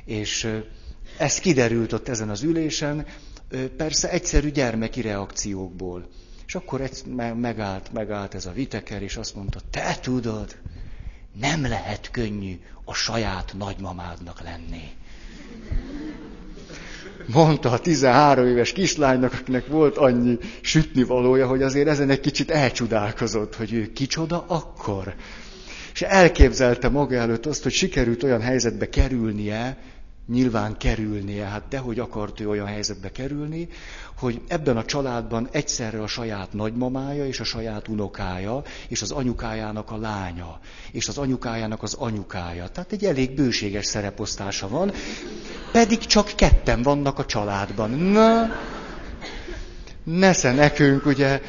És 0.05 0.49
ez 1.19 1.39
kiderült 1.39 1.93
ott 1.93 2.09
ezen 2.09 2.29
az 2.29 2.43
ülésen, 2.43 3.07
persze 3.77 4.11
egyszerű 4.11 4.51
gyermeki 4.51 5.01
reakciókból. 5.01 6.09
És 6.49 6.55
akkor 6.55 6.81
egy, 6.81 7.03
megállt, 7.41 7.93
megállt 7.93 8.35
ez 8.35 8.47
a 8.47 8.53
viteker, 8.53 9.03
és 9.03 9.17
azt 9.17 9.35
mondta, 9.35 9.61
te 9.71 9.97
tudod, 10.03 10.57
nem 11.41 11.63
lehet 11.63 12.11
könnyű 12.11 12.61
a 12.85 12.95
saját 12.95 13.55
nagymamádnak 13.59 14.41
lenni. 14.41 14.83
Mondta 17.27 17.71
a 17.71 17.79
13 17.79 18.47
éves 18.47 18.73
kislánynak, 18.73 19.33
akinek 19.33 19.67
volt 19.67 19.97
annyi 19.97 20.39
sütni 20.61 21.03
valója, 21.03 21.47
hogy 21.47 21.63
azért 21.63 21.89
ezen 21.89 22.11
egy 22.11 22.21
kicsit 22.21 22.51
elcsodálkozott, 22.51 23.57
hogy 23.57 23.73
ő 23.73 23.93
kicsoda 23.93 24.45
akkor. 24.47 25.15
És 25.93 26.03
elképzelte 26.03 26.89
maga 26.89 27.15
előtt 27.15 27.47
azt, 27.47 27.63
hogy 27.63 27.73
sikerült 27.73 28.23
olyan 28.23 28.41
helyzetbe 28.41 28.89
kerülnie, 28.89 29.79
nyilván 30.29 30.77
kerülnie, 30.77 31.45
hát 31.45 31.69
dehogy 31.69 31.99
akart 31.99 32.41
ő 32.41 32.49
olyan 32.49 32.67
helyzetbe 32.67 33.13
kerülni, 33.13 33.69
hogy 34.19 34.41
ebben 34.49 34.77
a 34.77 34.85
családban 34.85 35.49
egyszerre 35.51 36.03
a 36.03 36.07
saját 36.07 36.53
nagymamája 36.53 37.27
és 37.27 37.41
a 37.41 37.45
saját 37.45 37.89
unokája, 37.89 38.63
és 38.89 39.03
az 39.03 39.11
anyukájának 39.11 39.91
a 39.91 39.97
lánya, 39.97 40.59
és 40.93 41.09
az 41.09 41.19
anyukájának 41.19 41.83
az 41.83 41.95
anyukája. 41.95 42.69
Tehát 42.69 42.93
egy 42.93 43.05
elég 43.05 43.35
bőséges 43.35 43.87
szereposztása 43.87 44.69
van, 44.69 44.93
pedig 45.73 45.99
csak 45.99 46.33
ketten 46.37 46.83
vannak 46.83 47.19
a 47.19 47.25
családban. 47.25 47.91
Na, 47.91 48.47
nesze 50.05 50.53
nekünk, 50.53 51.07
ugye, 51.07 51.41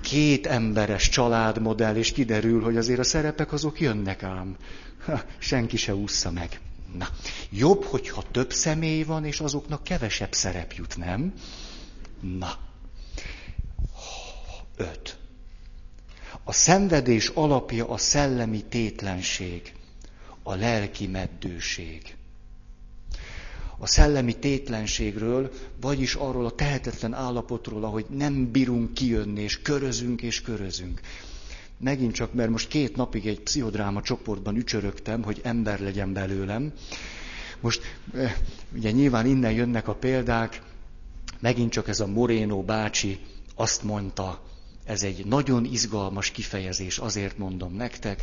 két 0.00 0.46
emberes 0.46 1.08
családmodell, 1.08 1.96
és 1.96 2.12
kiderül, 2.12 2.62
hogy 2.62 2.76
azért 2.76 2.98
a 2.98 3.04
szerepek 3.04 3.52
azok 3.52 3.80
jönnek 3.80 4.22
ám. 4.22 4.56
Ha, 5.04 5.20
senki 5.38 5.76
se 5.76 5.94
ússza 5.94 6.30
meg. 6.30 6.60
Na, 6.98 7.08
jobb, 7.50 7.84
hogyha 7.84 8.22
több 8.30 8.52
személy 8.52 9.02
van, 9.02 9.24
és 9.24 9.40
azoknak 9.40 9.84
kevesebb 9.84 10.32
szerep 10.32 10.72
jut, 10.72 10.96
nem? 10.96 11.32
Na. 12.20 12.58
Öt. 14.76 15.16
A 16.44 16.52
szenvedés 16.52 17.28
alapja 17.28 17.88
a 17.88 17.96
szellemi 17.96 18.64
tétlenség, 18.64 19.74
a 20.42 20.54
lelki 20.54 21.06
meddőség. 21.06 22.16
A 23.78 23.86
szellemi 23.86 24.38
tétlenségről, 24.38 25.52
vagyis 25.80 26.14
arról 26.14 26.46
a 26.46 26.50
tehetetlen 26.54 27.14
állapotról, 27.14 27.84
ahogy 27.84 28.06
nem 28.08 28.50
bírunk 28.50 28.94
kijönni, 28.94 29.40
és 29.40 29.62
körözünk 29.62 30.22
és 30.22 30.40
körözünk 30.42 31.00
megint 31.82 32.14
csak, 32.14 32.32
mert 32.32 32.50
most 32.50 32.68
két 32.68 32.96
napig 32.96 33.26
egy 33.26 33.40
pszichodráma 33.40 34.02
csoportban 34.02 34.56
ücsörögtem, 34.56 35.22
hogy 35.22 35.40
ember 35.42 35.80
legyen 35.80 36.12
belőlem. 36.12 36.72
Most 37.60 37.82
eh, 38.14 38.34
ugye 38.74 38.90
nyilván 38.90 39.26
innen 39.26 39.52
jönnek 39.52 39.88
a 39.88 39.94
példák, 39.94 40.62
megint 41.40 41.72
csak 41.72 41.88
ez 41.88 42.00
a 42.00 42.06
Moreno 42.06 42.62
bácsi 42.62 43.18
azt 43.54 43.82
mondta, 43.82 44.42
ez 44.84 45.02
egy 45.02 45.26
nagyon 45.26 45.64
izgalmas 45.64 46.30
kifejezés, 46.30 46.98
azért 46.98 47.38
mondom 47.38 47.74
nektek, 47.74 48.22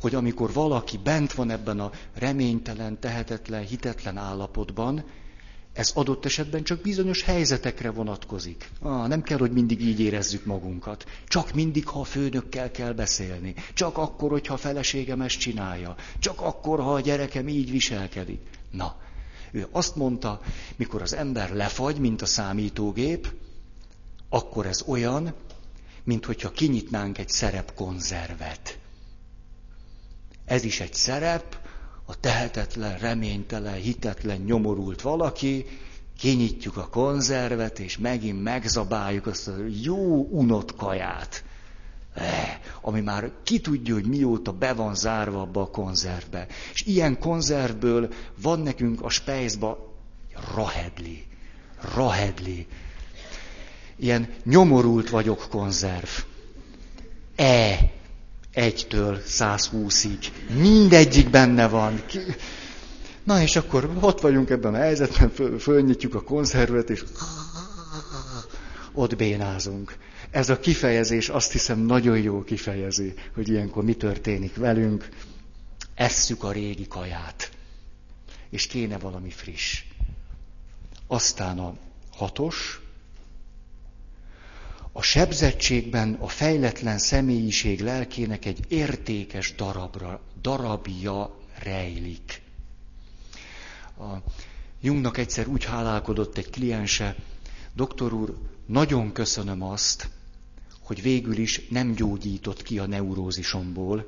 hogy 0.00 0.14
amikor 0.14 0.52
valaki 0.52 0.98
bent 1.02 1.32
van 1.32 1.50
ebben 1.50 1.80
a 1.80 1.90
reménytelen, 2.14 2.98
tehetetlen, 3.00 3.66
hitetlen 3.66 4.16
állapotban, 4.16 5.04
ez 5.80 5.90
adott 5.94 6.24
esetben 6.24 6.62
csak 6.62 6.80
bizonyos 6.80 7.22
helyzetekre 7.22 7.90
vonatkozik. 7.90 8.70
Ah, 8.80 9.08
nem 9.08 9.22
kell, 9.22 9.38
hogy 9.38 9.52
mindig 9.52 9.80
így 9.80 10.00
érezzük 10.00 10.44
magunkat. 10.44 11.04
Csak 11.28 11.52
mindig, 11.52 11.86
ha 11.86 12.00
a 12.00 12.04
főnökkel 12.04 12.70
kell 12.70 12.92
beszélni. 12.92 13.54
Csak 13.74 13.98
akkor, 13.98 14.30
hogyha 14.30 14.54
a 14.54 14.56
feleségem 14.56 15.20
ezt 15.20 15.38
csinálja. 15.38 15.94
Csak 16.18 16.40
akkor, 16.40 16.80
ha 16.80 16.94
a 16.94 17.00
gyerekem 17.00 17.48
így 17.48 17.70
viselkedik. 17.70 18.40
Na, 18.70 18.96
ő 19.52 19.66
azt 19.70 19.96
mondta, 19.96 20.40
mikor 20.76 21.02
az 21.02 21.14
ember 21.14 21.54
lefagy, 21.54 21.98
mint 21.98 22.22
a 22.22 22.26
számítógép, 22.26 23.32
akkor 24.28 24.66
ez 24.66 24.82
olyan, 24.86 25.34
mint 26.04 26.24
hogyha 26.24 26.50
kinyitnánk 26.50 27.18
egy 27.18 27.28
szerepkonzervet. 27.28 28.78
Ez 30.44 30.64
is 30.64 30.80
egy 30.80 30.94
szerep, 30.94 31.58
a 32.10 32.14
tehetetlen, 32.20 32.98
reménytelen, 32.98 33.74
hitetlen, 33.74 34.40
nyomorult 34.40 35.02
valaki, 35.02 35.66
kinyitjuk 36.18 36.76
a 36.76 36.88
konzervet, 36.88 37.78
és 37.78 37.98
megint 37.98 38.42
megzabáljuk 38.42 39.26
azt 39.26 39.48
a 39.48 39.54
jó 39.82 40.28
unott 40.30 40.76
kaját, 40.76 41.44
eh, 42.14 42.58
ami 42.80 43.00
már 43.00 43.30
ki 43.42 43.60
tudja, 43.60 43.94
hogy 43.94 44.06
mióta 44.06 44.52
be 44.52 44.72
van 44.72 44.94
zárva 44.94 45.40
abba 45.40 45.60
a 45.60 45.70
konzervbe. 45.70 46.46
És 46.72 46.82
ilyen 46.82 47.18
konzervből 47.18 48.12
van 48.42 48.60
nekünk 48.60 49.02
a 49.02 49.08
spejzba 49.08 49.94
rahedli, 50.54 51.26
rahedli. 51.94 52.66
Ilyen 53.96 54.34
nyomorult 54.44 55.10
vagyok 55.10 55.46
konzerv. 55.50 56.08
E, 57.36 57.78
egytől 58.52 59.20
120-ig. 59.28 60.26
Mindegyik 60.54 61.30
benne 61.30 61.68
van. 61.68 62.02
Na 63.24 63.42
és 63.42 63.56
akkor 63.56 63.90
ott 64.00 64.20
vagyunk 64.20 64.50
ebben 64.50 64.74
a 64.74 64.78
helyzetben, 64.78 65.30
föl, 65.30 65.58
fölnyitjuk 65.58 66.14
a 66.14 66.20
konzervet, 66.22 66.90
és 66.90 67.04
ott 68.92 69.16
bénázunk. 69.16 69.96
Ez 70.30 70.48
a 70.48 70.58
kifejezés 70.58 71.28
azt 71.28 71.52
hiszem 71.52 71.78
nagyon 71.78 72.18
jó 72.18 72.42
kifejezi, 72.42 73.14
hogy 73.34 73.48
ilyenkor 73.48 73.84
mi 73.84 73.94
történik 73.94 74.56
velünk. 74.56 75.08
Esszük 75.94 76.44
a 76.44 76.52
régi 76.52 76.86
kaját. 76.86 77.50
És 78.50 78.66
kéne 78.66 78.98
valami 78.98 79.30
friss. 79.30 79.84
Aztán 81.06 81.58
a 81.58 81.74
hatos, 82.12 82.80
a 85.00 85.02
sebzettségben 85.02 86.14
a 86.20 86.28
fejletlen 86.28 86.98
személyiség 86.98 87.80
lelkének 87.80 88.44
egy 88.44 88.60
értékes 88.68 89.54
darabra, 89.54 90.20
darabja 90.40 91.36
rejlik. 91.58 92.42
A 93.98 94.16
Jungnak 94.80 95.18
egyszer 95.18 95.46
úgy 95.46 95.64
hálálkodott 95.64 96.36
egy 96.36 96.50
kliense, 96.50 97.16
doktor 97.74 98.12
úr, 98.12 98.36
nagyon 98.66 99.12
köszönöm 99.12 99.62
azt, 99.62 100.08
hogy 100.80 101.02
végül 101.02 101.36
is 101.36 101.68
nem 101.68 101.92
gyógyított 101.94 102.62
ki 102.62 102.78
a 102.78 102.86
neurózisomból, 102.86 104.06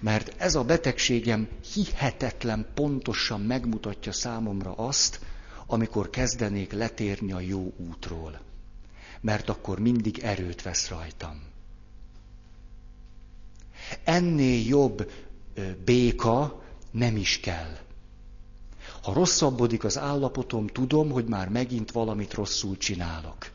mert 0.00 0.40
ez 0.40 0.54
a 0.54 0.64
betegségem 0.64 1.48
hihetetlen 1.74 2.66
pontosan 2.74 3.40
megmutatja 3.40 4.12
számomra 4.12 4.72
azt, 4.72 5.20
amikor 5.66 6.10
kezdenék 6.10 6.72
letérni 6.72 7.32
a 7.32 7.40
jó 7.40 7.72
útról 7.76 8.50
mert 9.22 9.48
akkor 9.48 9.78
mindig 9.78 10.18
erőt 10.18 10.62
vesz 10.62 10.88
rajtam. 10.88 11.42
Ennél 14.04 14.66
jobb 14.66 15.10
béka 15.84 16.62
nem 16.90 17.16
is 17.16 17.40
kell. 17.40 17.76
Ha 19.02 19.12
rosszabbodik 19.12 19.84
az 19.84 19.98
állapotom, 19.98 20.66
tudom, 20.66 21.10
hogy 21.10 21.24
már 21.24 21.48
megint 21.48 21.90
valamit 21.90 22.34
rosszul 22.34 22.76
csinálok. 22.76 23.50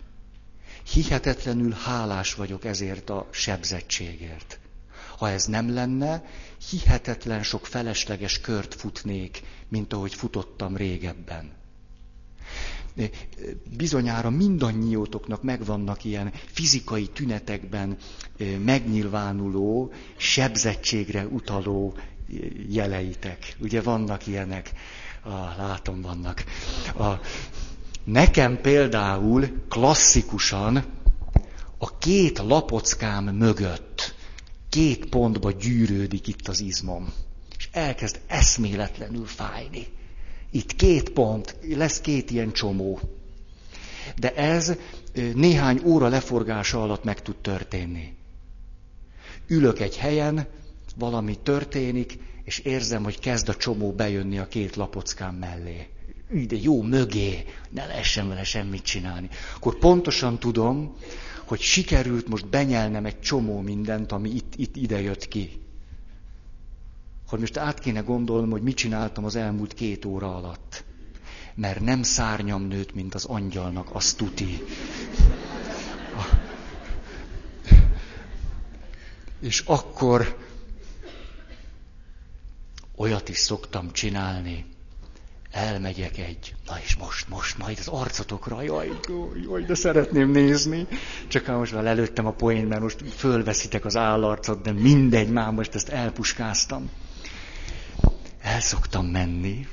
Hihetetlenül 0.94 1.72
hálás 1.72 2.34
vagyok 2.34 2.66
ezért 2.66 3.10
a 3.10 3.28
sebzettségért. 3.32 4.60
Ha 5.18 5.30
ez 5.30 5.46
nem 5.46 5.74
lenne, 5.74 6.26
hihetetlen 6.70 7.44
sok 7.44 7.66
felesleges 7.66 8.40
kört 8.42 8.74
futnék, 8.76 9.42
mint 9.68 9.94
ahogy 9.94 10.14
futottam 10.14 10.76
régebben 10.78 11.52
bizonyára 13.78 14.30
mindannyiótoknak 14.30 15.44
megvannak 15.44 16.04
ilyen 16.04 16.32
fizikai 16.46 17.08
tünetekben 17.08 17.98
megnyilvánuló, 18.64 19.92
sebzettségre 20.18 21.26
utaló 21.26 21.94
jeleitek. 22.70 23.56
Ugye 23.60 23.82
vannak 23.82 24.28
ilyenek? 24.28 24.72
Ah, 25.24 25.58
látom, 25.58 26.02
vannak. 26.02 26.44
A, 26.98 27.12
nekem 28.04 28.62
például 28.62 29.48
klasszikusan 29.70 30.84
a 31.78 31.98
két 31.98 32.38
lapockám 32.40 33.24
mögött 33.24 34.16
két 34.70 35.06
pontba 35.06 35.52
gyűrődik 35.52 36.28
itt 36.28 36.48
az 36.48 36.60
izmom. 36.60 37.14
És 37.58 37.70
elkezd 37.72 38.20
eszméletlenül 38.28 39.26
fájni. 39.26 39.88
Itt 40.52 40.76
két 40.76 41.10
pont, 41.10 41.56
lesz 41.76 42.02
két 42.02 42.32
ilyen 42.32 42.52
csomó. 42.52 43.00
De 44.20 44.36
ez 44.36 44.78
néhány 45.34 45.82
óra 45.86 46.08
leforgása 46.08 46.84
alatt 46.84 47.04
meg 47.04 47.22
tud 47.22 47.36
történni. 47.36 48.14
Ülök 49.48 49.80
egy 49.80 49.98
helyen, 49.98 50.48
valami 50.96 51.38
történik, 51.44 52.20
és 52.44 52.60
érzem, 52.60 53.04
hogy 53.04 53.20
kezd 53.20 53.50
a 53.50 53.56
csomó 53.56 53.92
bejönni 53.92 54.38
a 54.38 54.48
két 54.48 54.76
lapockám 54.76 55.36
mellé. 55.36 55.88
De 56.48 56.56
jó, 56.62 56.82
mögé, 56.82 57.46
ne 57.70 57.86
lehessen 57.86 58.28
vele 58.28 58.44
semmit 58.44 58.84
csinálni. 58.84 59.30
Akkor 59.56 59.78
pontosan 59.78 60.40
tudom, 60.40 60.96
hogy 61.46 61.60
sikerült 61.60 62.28
most 62.28 62.50
benyelnem 62.50 63.06
egy 63.06 63.20
csomó 63.20 63.60
mindent, 63.60 64.12
ami 64.12 64.30
itt, 64.30 64.54
itt 64.56 64.76
ide 64.76 65.02
jött 65.02 65.28
ki 65.28 65.67
hogy 67.28 67.40
most 67.40 67.58
át 67.58 67.80
kéne 67.80 68.00
gondolnom, 68.00 68.50
hogy 68.50 68.62
mit 68.62 68.76
csináltam 68.76 69.26
az 69.26 69.36
elmúlt 69.36 69.74
két 69.74 70.06
óra 70.06 70.36
alatt. 70.36 70.84
Mert 71.56 71.80
nem 71.80 72.04
szárnyam 72.04 72.62
nőtt, 72.62 72.94
mint 72.94 73.16
az 73.16 73.26
angyalnak, 73.26 73.88
azt 73.96 74.18
tuti. 74.18 74.64
És 79.40 79.64
akkor 79.66 80.38
olyat 82.96 83.30
is 83.30 83.38
szoktam 83.38 83.92
csinálni. 83.92 84.66
Elmegyek 85.52 86.18
egy, 86.18 86.56
na 86.68 86.80
és 86.84 86.96
most, 86.96 87.30
most, 87.30 87.58
majd 87.58 87.78
az 87.80 87.88
arcotokra, 87.88 88.62
jaj, 88.62 88.90
jaj, 89.44 89.64
de 89.64 89.76
szeretném 89.76 90.32
nézni. 90.32 90.88
Csak 91.28 91.48
most 91.48 91.74
már 91.74 91.86
előttem 91.86 92.26
a 92.26 92.32
poén, 92.32 92.68
mert 92.68 92.82
most 92.82 93.14
fölveszitek 93.16 93.86
az 93.86 93.96
állarcot, 93.96 94.62
de 94.62 94.72
mindegy, 94.72 95.30
már 95.30 95.52
most 95.52 95.76
ezt 95.76 95.90
elpuskáztam. 95.90 96.90
El 98.48 98.60
szoktam 98.62 99.06
menni 99.06 99.68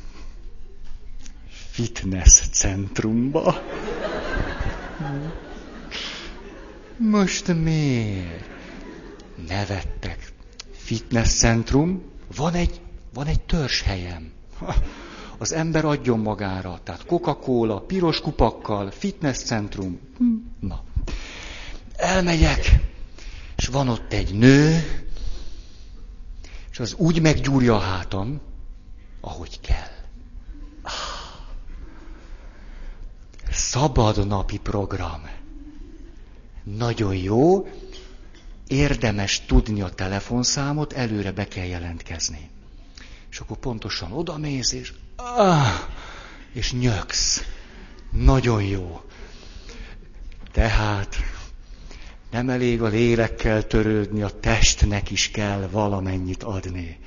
fitness 1.70 2.48
centrumba. 2.50 3.62
Most 6.96 7.54
miért? 7.54 8.48
Nevettek. 9.48 10.32
Fitness 10.72 11.28
centrum, 11.28 12.02
van 12.36 12.54
egy, 12.54 12.80
van 13.12 13.26
egy 13.26 13.40
törzshelyem. 13.40 14.32
Az 15.38 15.52
ember 15.52 15.84
adjon 15.84 16.18
magára. 16.18 16.80
Tehát 16.82 17.06
Coca-Cola, 17.06 17.80
piros 17.80 18.20
kupakkal, 18.20 18.90
fitness 18.90 19.38
centrum. 19.38 20.00
Hm, 20.18 20.34
na. 20.60 20.82
Elmegyek, 21.96 22.80
és 23.56 23.66
van 23.66 23.88
ott 23.88 24.12
egy 24.12 24.34
nő, 24.34 24.82
és 26.70 26.78
az 26.78 26.94
úgy 26.94 27.20
meggyúrja 27.20 27.74
a 27.74 27.78
hátam, 27.78 28.40
ahogy 29.24 29.60
kell. 29.60 29.92
Szabad 33.50 34.26
napi 34.26 34.58
program. 34.58 35.30
Nagyon 36.62 37.16
jó, 37.16 37.68
érdemes 38.66 39.44
tudni 39.46 39.80
a 39.80 39.88
telefonszámot, 39.88 40.92
előre 40.92 41.32
be 41.32 41.48
kell 41.48 41.64
jelentkezni. 41.64 42.50
És 43.30 43.38
akkor 43.38 43.56
pontosan 43.56 44.12
odamész, 44.12 44.72
és, 44.72 44.92
ah, 45.16 45.66
és 46.52 46.72
nyöksz. 46.72 47.42
Nagyon 48.10 48.62
jó. 48.62 49.00
Tehát 50.52 51.16
nem 52.30 52.48
elég 52.50 52.82
a 52.82 52.86
lélekkel 52.86 53.66
törődni, 53.66 54.22
a 54.22 54.40
testnek 54.40 55.10
is 55.10 55.30
kell 55.30 55.68
valamennyit 55.70 56.42
adni. 56.42 56.98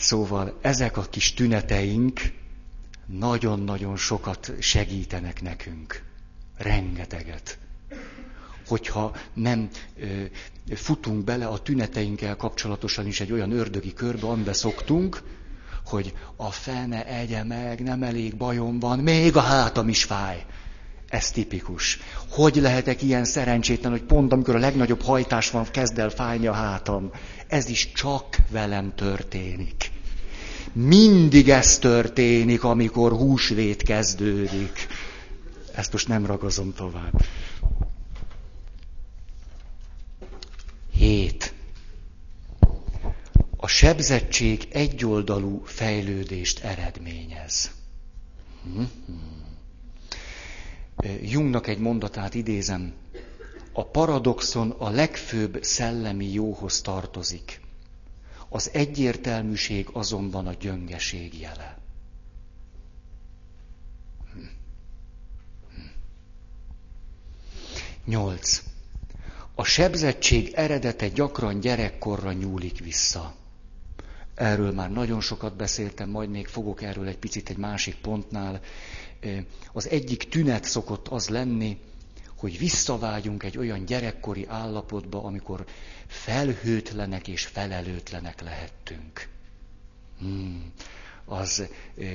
Szóval 0.00 0.58
ezek 0.60 0.96
a 0.96 1.02
kis 1.02 1.34
tüneteink 1.34 2.20
nagyon-nagyon 3.06 3.96
sokat 3.96 4.52
segítenek 4.60 5.42
nekünk. 5.42 6.02
Rengeteget. 6.56 7.58
Hogyha 8.66 9.16
nem 9.32 9.68
ö, 9.98 10.22
futunk 10.74 11.24
bele 11.24 11.46
a 11.46 11.58
tüneteinkkel 11.62 12.36
kapcsolatosan 12.36 13.06
is 13.06 13.20
egy 13.20 13.32
olyan 13.32 13.50
ördögi 13.52 13.92
körbe, 13.92 14.26
amiben 14.26 14.54
szoktunk, 14.54 15.22
hogy 15.84 16.14
a 16.36 16.50
fene 16.50 17.06
egye 17.06 17.44
meg, 17.44 17.82
nem 17.82 18.02
elég 18.02 18.36
bajom 18.36 18.78
van, 18.78 18.98
még 18.98 19.36
a 19.36 19.40
hátam 19.40 19.88
is 19.88 20.04
fáj. 20.04 20.46
Ez 21.10 21.30
tipikus. 21.30 21.98
Hogy 22.28 22.56
lehetek 22.56 23.02
ilyen 23.02 23.24
szerencsétlen, 23.24 23.90
hogy 23.90 24.02
pont 24.02 24.32
amikor 24.32 24.54
a 24.54 24.58
legnagyobb 24.58 25.02
hajtás 25.02 25.50
van, 25.50 25.66
kezd 25.70 25.98
el 25.98 26.10
fájni 26.10 26.46
a 26.46 26.52
hátam. 26.52 27.10
Ez 27.46 27.68
is 27.68 27.92
csak 27.92 28.36
velem 28.50 28.94
történik. 28.94 29.90
Mindig 30.72 31.48
ez 31.48 31.78
történik, 31.78 32.64
amikor 32.64 33.12
húsvét 33.12 33.82
kezdődik. 33.82 34.86
Ezt 35.74 35.92
most 35.92 36.08
nem 36.08 36.26
ragozom 36.26 36.74
tovább. 36.74 37.24
Hét. 40.92 41.54
A 43.56 43.66
sebzettség 43.66 44.68
egyoldalú 44.72 45.62
fejlődést 45.64 46.58
eredményez. 46.58 47.70
Jungnak 51.22 51.66
egy 51.66 51.78
mondatát 51.78 52.34
idézem. 52.34 52.92
A 53.72 53.84
paradoxon 53.86 54.70
a 54.70 54.88
legfőbb 54.90 55.58
szellemi 55.62 56.32
jóhoz 56.32 56.80
tartozik. 56.80 57.60
Az 58.48 58.70
egyértelműség 58.72 59.88
azonban 59.92 60.46
a 60.46 60.52
gyöngeség 60.52 61.40
jele. 61.40 61.78
Nyolc. 68.04 68.62
A 69.54 69.64
sebzettség 69.64 70.52
eredete 70.54 71.08
gyakran 71.08 71.60
gyerekkorra 71.60 72.32
nyúlik 72.32 72.78
vissza. 72.78 73.34
Erről 74.34 74.72
már 74.72 74.90
nagyon 74.90 75.20
sokat 75.20 75.56
beszéltem, 75.56 76.08
majd 76.10 76.30
még 76.30 76.46
fogok 76.46 76.82
erről 76.82 77.06
egy 77.06 77.18
picit 77.18 77.48
egy 77.50 77.56
másik 77.56 77.94
pontnál. 77.96 78.60
Az 79.72 79.88
egyik 79.88 80.28
tünet 80.28 80.64
szokott 80.64 81.08
az 81.08 81.28
lenni, 81.28 81.78
hogy 82.36 82.58
visszavágyunk 82.58 83.42
egy 83.42 83.58
olyan 83.58 83.84
gyerekkori 83.84 84.46
állapotba, 84.46 85.24
amikor 85.24 85.64
felhőtlenek 86.06 87.28
és 87.28 87.46
felelőtlenek 87.46 88.40
lehettünk. 88.40 89.28
Hmm, 90.18 90.72
az 91.24 91.68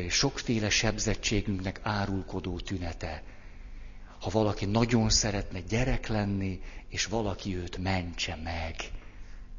sokféle 0.10 0.70
sebzettségünknek 0.70 1.80
árulkodó 1.84 2.60
tünete. 2.60 3.24
Ha 4.20 4.30
valaki 4.30 4.66
nagyon 4.66 5.10
szeretne 5.10 5.60
gyerek 5.60 6.08
lenni, 6.08 6.62
és 6.90 7.06
valaki 7.06 7.56
őt 7.56 7.78
mentse 7.78 8.40
meg. 8.44 8.76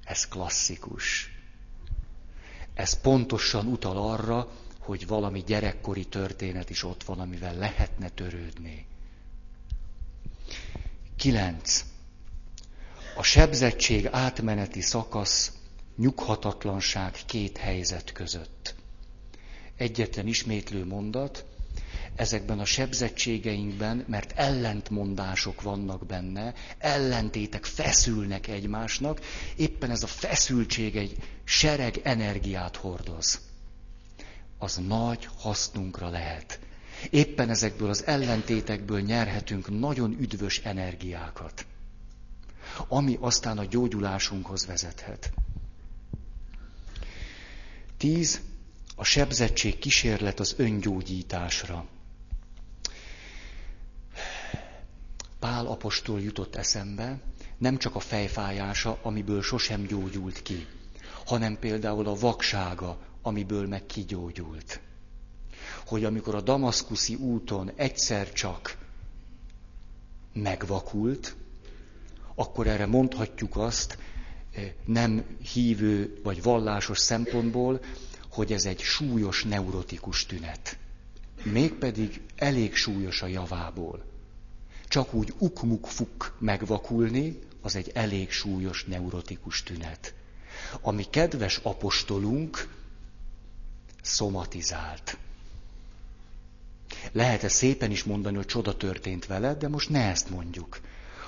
Ez 0.05 0.29
klasszikus. 0.29 1.31
Ez 2.75 3.01
pontosan 3.01 3.67
utal 3.67 3.97
arra, 3.97 4.49
hogy 4.87 5.07
valami 5.07 5.42
gyerekkori 5.46 6.05
történet 6.05 6.70
is 6.70 6.83
ott 6.83 7.03
van, 7.05 7.20
amivel 7.20 7.55
lehetne 7.57 8.09
törődni. 8.09 8.87
9. 11.16 11.85
A 13.16 13.22
sebzettség 13.22 14.09
átmeneti 14.11 14.81
szakasz 14.81 15.53
nyughatatlanság 15.96 17.12
két 17.27 17.57
helyzet 17.57 18.12
között. 18.12 18.75
Egyetlen 19.77 20.27
ismétlő 20.27 20.85
mondat, 20.85 21.44
ezekben 22.16 22.59
a 22.59 22.64
sebzettségeinkben, 22.64 24.05
mert 24.09 24.33
ellentmondások 24.33 25.62
vannak 25.62 26.07
benne, 26.07 26.55
ellentétek 26.79 27.64
feszülnek 27.64 28.46
egymásnak, 28.49 29.20
éppen 29.57 29.90
ez 29.90 30.03
a 30.03 30.07
feszültség 30.07 30.96
egy 30.96 31.16
sereg 31.44 32.01
energiát 32.03 32.77
hordoz. 32.77 33.46
Az 34.59 34.77
nagy 34.77 35.29
hasznunkra 35.37 36.09
lehet. 36.09 36.61
Éppen 37.11 37.51
ezekből 37.51 37.88
az 37.88 38.07
ellentétekből 38.07 39.01
nyerhetünk 39.01 39.79
nagyon 39.79 40.16
üdvös 40.21 40.59
energiákat, 40.59 41.66
ami 42.88 43.16
aztán 43.21 43.59
a 43.59 43.64
gyógyulásunkhoz 43.64 44.66
vezethet. 44.66 45.33
Tíz, 47.97 48.40
a 48.97 49.05
sebzettség 49.05 49.79
kísérlet 49.79 50.40
az 50.40 50.55
öngyógyításra. 50.57 51.87
Pál 55.38 55.66
apostol 55.66 56.21
jutott 56.21 56.57
eszembe, 56.57 57.21
nem 57.59 57.77
csak 57.77 57.95
a 57.95 58.01
fejfájása, 58.01 58.99
amiből 59.03 59.42
sosem 59.42 59.83
gyógyult 59.83 60.42
ki, 60.42 60.66
hanem 61.27 61.59
például 61.59 62.07
a 62.09 62.14
vaksága, 62.14 62.99
amiből 63.27 63.67
meg 63.67 63.87
kigyógyult 63.87 64.81
hogy 65.87 66.05
amikor 66.05 66.35
a 66.35 66.41
damaszkuszi 66.41 67.15
úton 67.15 67.71
egyszer 67.77 68.33
csak 68.33 68.77
megvakult, 70.33 71.37
akkor 72.35 72.67
erre 72.67 72.87
mondhatjuk 72.87 73.57
azt, 73.57 73.99
eh, 74.53 74.73
nem 74.85 75.25
hívő 75.53 76.21
vagy 76.23 76.43
vallásos 76.43 76.99
szempontból, 76.99 77.81
hogy 78.31 78.53
ez 78.53 78.65
egy 78.65 78.81
súlyos 78.81 79.45
neurotikus 79.45 80.27
tünet. 80.27 80.79
Mégpedig 81.43 82.21
elég 82.37 82.75
súlyos 82.75 83.23
a 83.23 83.27
javából. 83.27 84.05
Csak 84.89 85.15
úgy 85.15 85.35
ukmuk-fuk 85.39 86.37
megvakulni, 86.39 87.39
az 87.61 87.77
egy 87.77 87.91
elég 87.95 88.31
súlyos 88.31 88.85
neurotikus 88.85 89.62
tünet. 89.62 90.15
Ami 90.81 91.05
kedves 91.11 91.61
apostolunk 91.62 92.69
szomatizált. 94.07 95.19
Lehet 97.12 97.42
e 97.42 97.49
szépen 97.49 97.90
is 97.90 98.05
mondani, 98.05 98.37
hogy 98.37 98.47
csoda 98.47 98.77
történt 98.77 99.27
veled, 99.27 99.59
de 99.59 99.69
most 99.69 99.88
ne 99.90 100.09
ezt 100.11 100.31
mondjuk, 100.31 100.81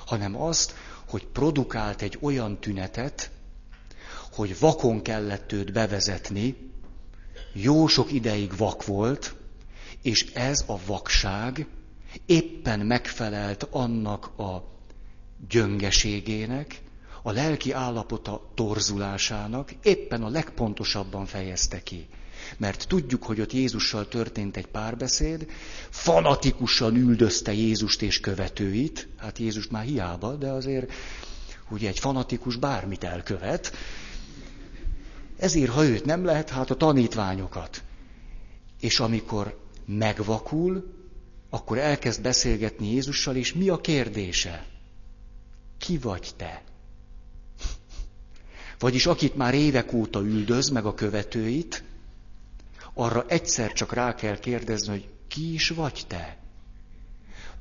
hanem 0.07 0.41
azt, 0.41 0.75
hogy 1.09 1.27
produkált 1.27 2.03
egy 2.03 2.19
olyan 2.21 2.61
tünetet, 2.61 3.31
hogy 4.33 4.59
vakon 4.59 5.03
kellett 5.03 5.53
őt 5.53 5.73
bevezetni, 5.73 6.57
jó 7.53 7.87
sok 7.87 8.13
ideig 8.13 8.57
vak 8.57 8.85
volt, 8.85 9.35
és 10.03 10.33
ez 10.33 10.65
a 10.67 10.79
vakság 10.87 11.67
éppen 12.27 12.81
megfelelt 12.81 13.63
annak 13.63 14.39
a 14.39 14.65
gyöngeségének, 15.49 16.81
a 17.23 17.31
lelki 17.31 17.73
állapota 17.73 18.51
torzulásának 18.55 19.73
éppen 19.83 20.23
a 20.23 20.29
legpontosabban 20.29 21.27
fejezte 21.27 21.83
ki. 21.83 22.09
Mert 22.59 22.89
tudjuk, 22.89 23.23
hogy 23.23 23.41
ott 23.41 23.53
Jézussal 23.53 24.09
történt 24.09 24.57
egy 24.57 24.67
párbeszéd, 24.67 25.47
fanatikusan 25.91 26.97
üldözte 26.97 27.53
Jézust 27.53 28.03
és 28.03 28.21
követőit, 28.21 29.09
hát 29.17 29.39
Jézus 29.39 29.69
már 29.69 29.85
hiába, 29.85 30.35
de 30.35 30.49
azért 30.49 30.93
ugye 31.71 31.89
egy 31.89 31.99
fanatikus 31.99 32.57
bármit 32.57 33.05
elkövet, 33.05 33.73
ezért, 35.37 35.71
ha 35.71 35.85
őt 35.85 36.05
nem 36.05 36.25
lehet, 36.25 36.51
hát 36.51 36.71
a 36.71 36.75
tanítványokat. 36.75 37.83
És 38.81 39.01
amikor 39.01 39.59
megvakul, 39.87 40.95
akkor 41.51 41.79
elkezd 41.79 42.23
beszélgetni 42.23 42.93
Jézussal, 42.93 43.37
és 43.37 43.53
mi 43.53 43.69
a 43.69 43.81
kérdése? 43.81 44.67
Ki 45.79 45.99
vagy 45.99 46.31
te? 46.37 46.63
Vagyis 48.79 49.07
akit 49.07 49.37
már 49.37 49.55
évek 49.55 49.93
óta 49.93 50.21
üldöz, 50.21 50.69
meg 50.69 50.87
a 50.87 50.95
követőit, 50.95 51.83
arra 52.99 53.25
egyszer 53.29 53.73
csak 53.73 53.93
rá 53.93 54.15
kell 54.15 54.39
kérdezni, 54.39 54.89
hogy 54.89 55.09
ki 55.29 55.53
is 55.53 55.69
vagy 55.69 56.05
te? 56.07 56.39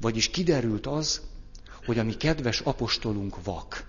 Vagyis 0.02 0.30
kiderült 0.30 0.88
az, 0.88 1.21
hogy 1.86 2.00
a 2.00 2.04
mi 2.04 2.13
kedves 2.13 2.60
apostolunk 2.60 3.43
vak. 3.43 3.88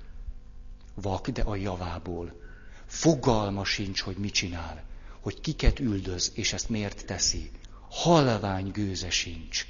Vak, 0.94 1.28
de 1.28 1.42
a 1.42 1.56
javából. 1.56 2.40
Fogalma 2.86 3.64
sincs, 3.64 4.00
hogy 4.00 4.16
mit 4.16 4.32
csinál, 4.32 4.84
hogy 5.20 5.40
kiket 5.40 5.80
üldöz, 5.80 6.32
és 6.34 6.52
ezt 6.52 6.68
miért 6.68 7.06
teszi. 7.06 7.50
Halvány 7.88 8.70
gőze 8.70 9.10
sincs. 9.10 9.66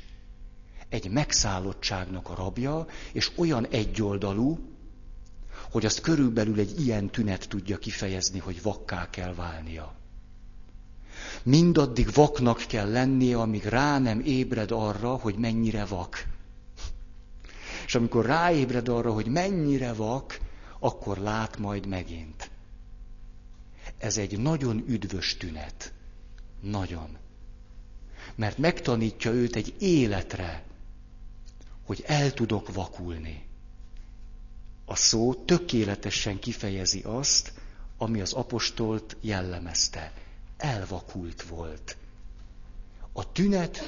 Egy 0.89 1.11
megszállottságnak 1.11 2.29
a 2.29 2.35
rabja, 2.35 2.87
és 3.13 3.31
olyan 3.37 3.67
egyoldalú, 3.67 4.59
hogy 5.71 5.85
azt 5.85 6.01
körülbelül 6.01 6.59
egy 6.59 6.81
ilyen 6.81 7.11
tünet 7.11 7.49
tudja 7.49 7.79
kifejezni, 7.79 8.39
hogy 8.39 8.63
vakká 8.63 9.11
kell 9.11 9.35
válnia. 9.35 9.98
Mindaddig 11.43 12.13
vaknak 12.13 12.65
kell 12.69 12.91
lennie, 12.91 13.39
amíg 13.39 13.65
rá 13.65 13.99
nem 13.99 14.21
ébred 14.21 14.71
arra, 14.71 15.15
hogy 15.15 15.35
mennyire 15.35 15.85
vak. 15.85 16.27
És 17.87 17.95
amikor 17.95 18.27
ráébred 18.27 18.89
arra, 18.89 19.13
hogy 19.13 19.27
mennyire 19.27 19.93
vak, 19.93 20.39
akkor 20.79 21.19
lát 21.19 21.59
majd 21.59 21.87
megint. 21.87 22.51
Ez 23.99 24.17
egy 24.19 24.39
nagyon 24.39 24.85
üdvös 24.87 25.37
tünet. 25.37 25.93
Nagyon. 26.61 27.17
Mert 28.35 28.59
megtanítja 28.59 29.31
őt 29.31 29.57
egy 29.57 29.75
életre, 29.79 30.65
hogy 31.85 32.05
el 32.07 32.33
tudok 32.33 32.75
vakulni. 32.75 33.47
A 34.85 34.97
szó 34.97 35.35
tökéletesen 35.35 36.39
kifejezi 36.39 37.03
azt, 37.03 37.53
ami 37.99 38.21
az 38.21 38.33
apostolt 38.33 39.17
jellemezte. 39.21 40.13
Elvakult 40.59 41.43
volt. 41.43 41.97
A 43.13 43.33
tünet 43.33 43.79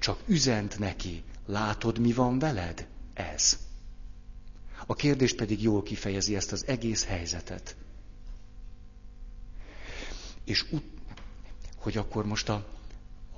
csak 0.00 0.18
üzent 0.26 0.78
neki. 0.78 1.22
Látod, 1.46 1.98
mi 1.98 2.12
van 2.12 2.38
veled? 2.38 2.86
Ez. 3.14 3.58
A 4.86 4.94
kérdés 4.94 5.34
pedig 5.34 5.62
jól 5.62 5.82
kifejezi 5.82 6.36
ezt 6.36 6.52
az 6.52 6.66
egész 6.66 7.04
helyzetet. 7.04 7.76
És 10.44 10.64
ut- 10.70 10.96
hogy 11.76 11.96
akkor 11.96 12.26
most 12.26 12.48
a, 12.48 12.54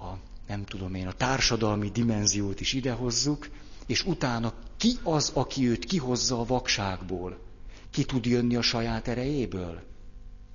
a, 0.00 0.18
nem 0.46 0.64
tudom 0.64 0.94
én, 0.94 1.06
a 1.06 1.12
társadalmi 1.12 1.90
dimenziót 1.90 2.60
is 2.60 2.72
idehozzuk, 2.72 3.48
és 3.86 4.04
utána 4.04 4.54
ki 4.76 4.96
az, 5.02 5.30
aki 5.34 5.68
őt 5.68 5.84
kihozza 5.84 6.40
a 6.40 6.44
vakságból? 6.44 7.38
Ki 7.90 8.04
tud 8.04 8.26
jönni 8.26 8.56
a 8.56 8.62
saját 8.62 9.08
erejéből? 9.08 9.82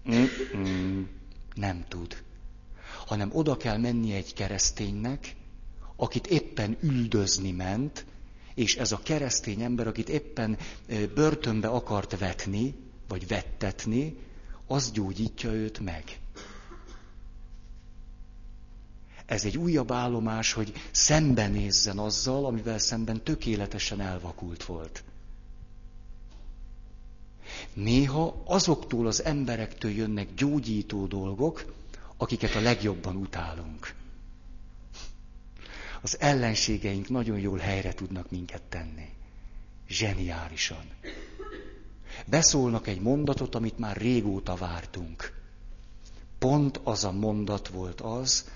Mm-mm, 0.10 1.10
nem 1.54 1.86
tud. 1.88 2.24
Hanem 3.06 3.30
oda 3.34 3.58
kell 3.58 3.78
menni 3.78 4.14
egy 4.14 4.34
kereszténynek, 4.34 5.36
akit 5.96 6.28
éppen 6.28 6.78
üldözni 6.82 7.52
ment, 7.52 8.06
és 8.56 8.76
ez 8.76 8.92
a 8.92 9.00
keresztény 9.04 9.62
ember, 9.62 9.88
akit 9.88 10.10
éppen 10.10 10.58
börtönbe 11.14 11.68
akart 11.68 12.18
vetni, 12.18 12.76
vagy 13.08 13.28
vettetni, 13.28 14.18
az 14.68 14.92
gyógyítja 14.92 15.52
őt 15.52 15.80
meg. 15.80 16.20
Ez 19.26 19.46
egy 19.46 19.58
újabb 19.58 19.92
állomás, 19.92 20.54
hogy 20.54 20.74
szembenézzen 20.92 21.98
azzal, 21.98 22.46
amivel 22.46 22.78
szemben 22.78 23.24
tökéletesen 23.24 24.02
elvakult 24.02 24.64
volt. 24.64 25.04
Néha 27.74 28.42
azoktól 28.46 29.08
az 29.08 29.24
emberektől 29.24 29.92
jönnek 29.92 30.34
gyógyító 30.34 31.06
dolgok, 31.06 31.74
akiket 32.18 32.56
a 32.56 32.60
legjobban 32.60 33.16
utálunk. 33.16 33.94
Az 36.02 36.20
ellenségeink 36.20 37.10
nagyon 37.10 37.40
jól 37.40 37.58
helyre 37.58 37.94
tudnak 37.94 38.30
minket 38.30 38.62
tenni. 38.62 39.10
Zseniálisan. 39.88 40.90
Beszólnak 42.26 42.88
egy 42.88 43.02
mondatot, 43.02 43.56
amit 43.56 43.78
már 43.78 43.98
régóta 43.98 44.56
vártunk. 44.56 45.42
Pont 46.40 46.80
az 46.84 47.04
a 47.04 47.12
mondat 47.12 47.68
volt 47.68 48.02
az, 48.02 48.50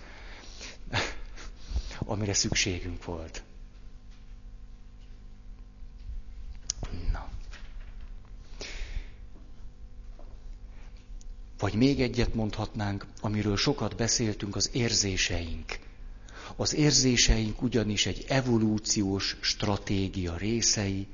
amire 1.99 2.33
szükségünk 2.33 3.05
volt. 3.05 3.43
Na. 7.11 7.29
Vagy 11.59 11.73
még 11.73 12.01
egyet 12.01 12.33
mondhatnánk, 12.33 13.05
amiről 13.21 13.57
sokat 13.57 13.95
beszéltünk, 13.95 14.55
az 14.55 14.69
érzéseink. 14.73 15.79
Az 16.55 16.73
érzéseink 16.75 17.61
ugyanis 17.61 18.05
egy 18.05 18.25
evolúciós 18.27 19.37
stratégia 19.41 20.35
részei, 20.37 21.07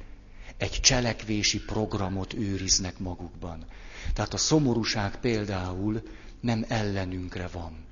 egy 0.57 0.79
cselekvési 0.81 1.59
programot 1.59 2.33
őriznek 2.33 2.99
magukban. 2.99 3.65
Tehát 4.13 4.33
a 4.33 4.37
szomorúság 4.37 5.19
például 5.19 6.01
nem 6.41 6.65
ellenünkre 6.67 7.47
van 7.47 7.85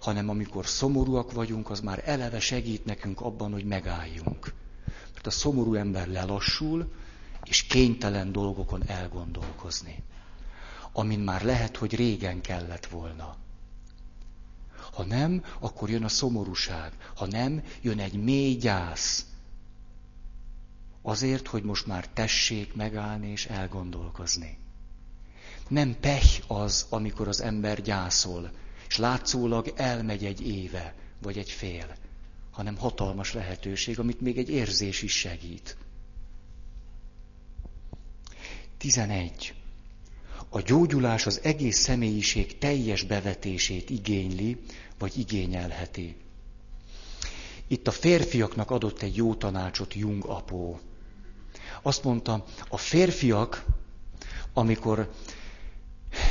hanem 0.00 0.28
amikor 0.28 0.66
szomorúak 0.66 1.32
vagyunk, 1.32 1.70
az 1.70 1.80
már 1.80 2.02
eleve 2.04 2.40
segít 2.40 2.84
nekünk 2.84 3.20
abban, 3.20 3.52
hogy 3.52 3.64
megálljunk. 3.64 4.54
Mert 5.14 5.26
a 5.26 5.30
szomorú 5.30 5.74
ember 5.74 6.08
lelassul, 6.08 6.92
és 7.44 7.62
kénytelen 7.62 8.32
dolgokon 8.32 8.82
elgondolkozni. 8.86 10.02
Amin 10.96 11.18
már 11.18 11.42
lehet, 11.42 11.76
hogy 11.76 11.94
régen 11.94 12.40
kellett 12.40 12.86
volna. 12.86 13.36
Ha 14.92 15.04
nem, 15.04 15.44
akkor 15.58 15.90
jön 15.90 16.04
a 16.04 16.08
szomorúság. 16.08 16.92
Ha 17.16 17.26
nem, 17.26 17.62
jön 17.82 17.98
egy 17.98 18.22
mély 18.22 18.54
gyász. 18.54 19.26
Azért, 21.02 21.46
hogy 21.46 21.62
most 21.62 21.86
már 21.86 22.08
tessék 22.08 22.74
megállni 22.74 23.30
és 23.30 23.46
elgondolkozni. 23.46 24.58
Nem 25.68 26.00
pech 26.00 26.50
az, 26.50 26.86
amikor 26.88 27.28
az 27.28 27.40
ember 27.40 27.82
gyászol, 27.82 28.50
és 28.88 28.96
látszólag 28.96 29.72
elmegy 29.76 30.24
egy 30.24 30.46
éve, 30.46 30.94
vagy 31.22 31.38
egy 31.38 31.50
fél, 31.50 31.96
hanem 32.50 32.76
hatalmas 32.76 33.32
lehetőség, 33.32 33.98
amit 33.98 34.20
még 34.20 34.38
egy 34.38 34.50
érzés 34.50 35.02
is 35.02 35.18
segít. 35.18 35.76
11. 38.78 39.54
A 40.54 40.60
gyógyulás 40.60 41.26
az 41.26 41.40
egész 41.42 41.78
személyiség 41.78 42.58
teljes 42.58 43.02
bevetését 43.02 43.90
igényli, 43.90 44.56
vagy 44.98 45.18
igényelheti. 45.18 46.16
Itt 47.68 47.86
a 47.86 47.90
férfiaknak 47.90 48.70
adott 48.70 49.02
egy 49.02 49.16
jó 49.16 49.34
tanácsot 49.34 49.94
Jung 49.94 50.24
apó. 50.24 50.80
Azt 51.82 52.04
mondta, 52.04 52.44
a 52.68 52.76
férfiak, 52.76 53.64
amikor 54.52 55.10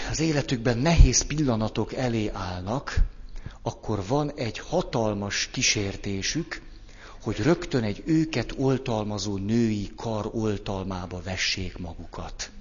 az 0.09 0.19
életükben 0.19 0.77
nehéz 0.77 1.21
pillanatok 1.21 1.93
elé 1.93 2.29
állnak, 2.33 2.95
akkor 3.61 4.05
van 4.07 4.31
egy 4.35 4.59
hatalmas 4.59 5.49
kísértésük, 5.51 6.61
hogy 7.21 7.37
rögtön 7.37 7.83
egy 7.83 8.03
őket 8.05 8.53
oltalmazó 8.57 9.37
női 9.37 9.91
kar 9.95 10.29
oltalmába 10.33 11.21
vessék 11.21 11.77
magukat. 11.77 12.51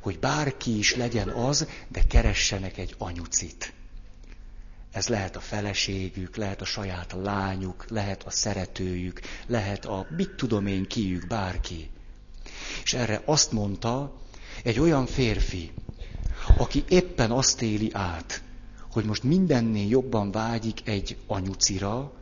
Hogy 0.00 0.18
bárki 0.18 0.78
is 0.78 0.96
legyen 0.96 1.28
az, 1.28 1.68
de 1.88 2.02
keressenek 2.08 2.78
egy 2.78 2.94
anyucit. 2.98 3.72
Ez 4.92 5.08
lehet 5.08 5.36
a 5.36 5.40
feleségük, 5.40 6.36
lehet 6.36 6.60
a 6.60 6.64
saját 6.64 7.16
lányuk, 7.22 7.84
lehet 7.88 8.22
a 8.22 8.30
szeretőjük, 8.30 9.20
lehet 9.46 9.84
a 9.84 10.06
mit 10.16 10.30
tudom 10.30 10.66
én 10.66 10.86
kiük, 10.86 11.26
bárki. 11.26 11.90
És 12.84 12.94
erre 12.94 13.22
azt 13.24 13.52
mondta 13.52 14.16
egy 14.62 14.78
olyan 14.78 15.06
férfi, 15.06 15.72
aki 16.56 16.84
éppen 16.88 17.30
azt 17.30 17.62
éli 17.62 17.90
át, 17.92 18.42
hogy 18.90 19.04
most 19.04 19.22
mindennél 19.22 19.88
jobban 19.88 20.30
vágyik 20.30 20.88
egy 20.88 21.16
anyucira, 21.26 22.12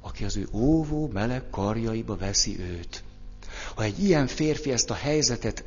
aki 0.00 0.24
az 0.24 0.36
ő 0.36 0.48
óvó, 0.52 1.08
meleg 1.12 1.50
karjaiba 1.50 2.16
veszi 2.16 2.60
őt. 2.60 3.04
Ha 3.74 3.82
egy 3.82 4.04
ilyen 4.04 4.26
férfi 4.26 4.72
ezt 4.72 4.90
a 4.90 4.94
helyzetet 4.94 5.64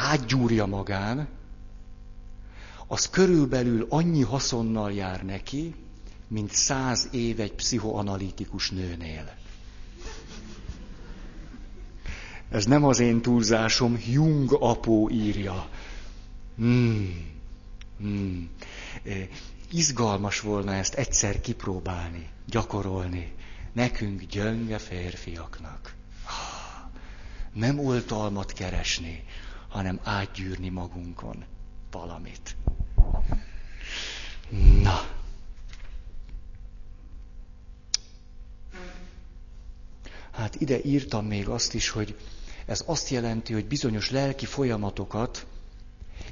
átgyúrja 0.00 0.66
magán, 0.66 1.28
az 2.86 3.08
körülbelül 3.08 3.86
annyi 3.88 4.22
haszonnal 4.22 4.92
jár 4.92 5.24
neki, 5.24 5.74
mint 6.28 6.52
száz 6.52 7.08
év 7.10 7.40
egy 7.40 7.52
pszichoanalitikus 7.52 8.70
nőnél. 8.70 9.34
Ez 12.50 12.64
nem 12.64 12.84
az 12.84 12.98
én 12.98 13.22
túlzásom, 13.22 13.98
Jung 14.10 14.52
apó 14.52 15.10
írja. 15.10 15.68
Hmm. 16.56 17.28
Hmm. 17.98 18.50
Izgalmas 19.72 20.40
volna 20.40 20.74
ezt 20.74 20.94
egyszer 20.94 21.40
kipróbálni, 21.40 22.28
gyakorolni. 22.46 23.32
Nekünk 23.72 24.22
gyönge 24.22 24.78
férfiaknak. 24.78 25.94
Nem 27.52 27.78
oltalmat 27.78 28.52
keresni, 28.52 29.24
hanem 29.70 30.00
átgyűrni 30.02 30.68
magunkon 30.68 31.44
valamit. 31.90 32.56
Na. 34.82 35.08
Hát 40.30 40.54
ide 40.60 40.82
írtam 40.84 41.26
még 41.26 41.48
azt 41.48 41.74
is, 41.74 41.88
hogy 41.88 42.16
ez 42.66 42.82
azt 42.86 43.08
jelenti, 43.08 43.52
hogy 43.52 43.66
bizonyos 43.66 44.10
lelki 44.10 44.46
folyamatokat 44.46 45.46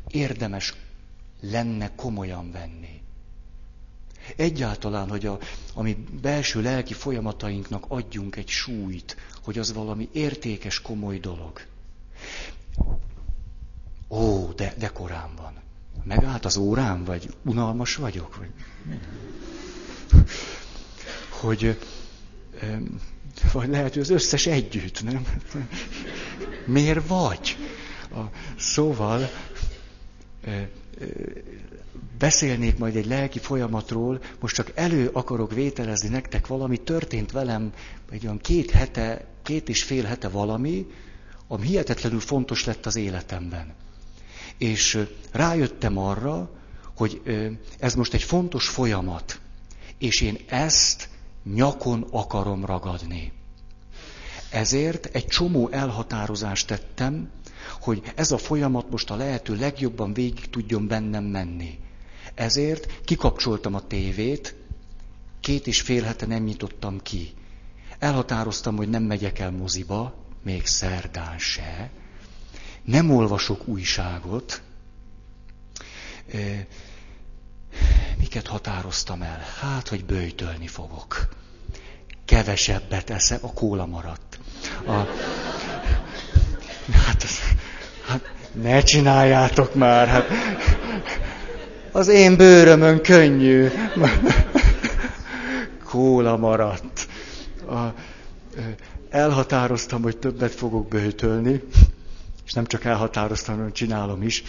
érdemes 0.09 0.75
lenne 1.41 1.95
komolyan 1.95 2.51
venni. 2.51 3.01
Egyáltalán, 4.37 5.09
hogy 5.09 5.27
a, 5.27 5.39
ami 5.75 5.95
belső 6.21 6.63
lelki 6.63 6.95
folyamatainknak 6.95 7.85
adjunk 7.89 8.37
egy 8.37 8.49
súlyt, 8.49 9.17
hogy 9.43 9.59
az 9.59 9.73
valami 9.73 10.09
értékes, 10.13 10.81
komoly 10.83 11.19
dolog. 11.19 11.61
Ó, 14.09 14.53
de, 14.57 14.75
de 14.79 14.89
korán 14.89 15.31
van. 15.37 15.53
Megállt 16.05 16.45
az 16.45 16.57
órám, 16.57 17.05
vagy 17.05 17.35
unalmas 17.45 17.95
vagyok? 17.97 18.37
Vagy... 18.37 18.51
Hogy, 21.29 21.79
vagy 23.53 23.69
lehet, 23.69 23.93
hogy 23.93 24.03
az 24.03 24.11
összes 24.11 24.47
együtt, 24.47 25.03
nem? 25.03 25.27
Miért 26.67 27.07
vagy? 27.07 27.57
A, 28.11 28.21
szóval 28.57 29.31
beszélnék 32.19 32.79
majd 32.79 32.97
egy 32.97 33.07
lelki 33.07 33.39
folyamatról, 33.39 34.21
most 34.41 34.55
csak 34.55 34.73
elő 34.75 35.09
akarok 35.13 35.53
vételezni 35.53 36.09
nektek 36.09 36.47
valami, 36.47 36.77
történt 36.77 37.33
velem 37.33 37.73
egy 38.11 38.25
olyan 38.25 38.39
két 38.39 38.71
hete, 38.71 39.27
két 39.43 39.69
és 39.69 39.83
fél 39.83 40.05
hete 40.05 40.29
valami, 40.29 40.87
ami 41.49 41.67
hihetetlenül 41.67 42.21
fontos 42.21 42.65
lett 42.65 42.87
az 42.87 42.97
életemben. 42.97 43.75
És 44.59 45.07
rájöttem 45.33 45.99
arra, 45.99 46.51
hogy 46.97 47.23
ez 47.79 47.95
most 47.95 48.15
egy 48.15 48.23
fontos 48.23 48.69
folyamat, 48.69 49.41
és 49.99 50.21
én 50.21 50.39
ezt 50.47 51.09
nyakon 51.55 52.07
akarom 52.11 52.65
ragadni. 52.65 53.33
Ezért 54.51 55.07
egy 55.07 55.27
csomó 55.27 55.69
elhatározást 55.69 56.67
tettem, 56.67 57.31
hogy 57.81 58.03
ez 58.15 58.31
a 58.31 58.39
folyamat 58.39 58.91
most 58.91 59.11
a 59.11 59.17
lehető 59.17 59.57
legjobban 59.57 60.13
végig 60.13 60.51
tudjon 60.51 60.87
bennem 60.87 61.25
menni. 61.25 61.79
Ezért 62.35 63.01
kikapcsoltam 63.05 63.75
a 63.75 63.87
tévét, 63.87 64.55
két 65.41 65.67
és 65.67 65.81
fél 65.81 66.03
hete 66.03 66.27
nem 66.27 66.43
nyitottam 66.43 67.01
ki. 67.03 67.33
Elhatároztam, 67.99 68.77
hogy 68.77 68.89
nem 68.89 69.03
megyek 69.03 69.39
el 69.39 69.51
moziba, 69.51 70.15
még 70.43 70.67
szerdán 70.67 71.39
se. 71.39 71.91
Nem 72.89 73.11
olvasok 73.11 73.69
újságot. 73.69 74.63
Miket 78.19 78.47
határoztam 78.47 79.23
el? 79.23 79.41
Hát, 79.61 79.89
hogy 79.89 80.05
bőjtölni 80.05 80.67
fogok. 80.67 81.29
Kevesebbet 82.25 83.11
eszem, 83.11 83.39
a 83.43 83.53
kóla 83.53 83.87
maradt. 83.87 84.39
A, 84.87 84.93
hát, 86.93 87.25
hát 88.07 88.33
ne 88.53 88.83
csináljátok 88.83 89.75
már, 89.75 90.09
hát 90.09 90.29
az 91.93 92.09
én 92.09 92.37
bőrömön 92.37 93.03
könnyű. 93.03 93.69
Kóla 95.85 96.37
maradt. 96.37 97.09
A, 97.67 97.95
elhatároztam, 99.11 100.03
hogy 100.03 100.17
többet 100.17 100.55
fogok 100.55 100.89
bőtölni, 100.89 101.63
és 102.49 102.55
nem 102.55 102.67
csak 102.67 102.85
elhatároztam, 102.85 103.55
hanem 103.55 103.73
csinálom 103.73 104.23
is. 104.23 104.43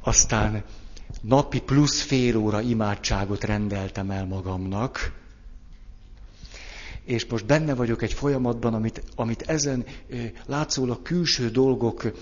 Aztán 0.00 0.64
napi 1.20 1.60
plusz 1.60 2.02
fél 2.02 2.36
óra 2.36 2.60
imádságot 2.60 3.44
rendeltem 3.44 4.10
el 4.10 4.26
magamnak, 4.26 5.12
és 7.04 7.26
most 7.26 7.46
benne 7.46 7.74
vagyok 7.74 8.02
egy 8.02 8.12
folyamatban, 8.12 8.74
amit, 8.74 9.02
amit 9.14 9.42
ezen 9.42 9.84
látszólag 10.46 11.02
külső 11.02 11.50
dolgok 11.50 12.12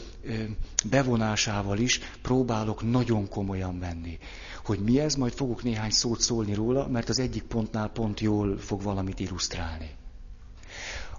bevonásával 0.85 1.79
is 1.79 2.01
próbálok 2.23 2.91
nagyon 2.91 3.29
komolyan 3.29 3.79
venni. 3.79 4.19
Hogy 4.65 4.79
mi 4.79 5.01
ez, 5.01 5.15
majd 5.15 5.33
fogok 5.33 5.63
néhány 5.63 5.91
szót 5.91 6.21
szólni 6.21 6.55
róla, 6.55 6.89
mert 6.89 7.09
az 7.09 7.19
egyik 7.19 7.43
pontnál 7.43 7.89
pont 7.89 8.21
jól 8.21 8.59
fog 8.59 8.83
valamit 8.83 9.21
illusztrálni. 9.21 9.91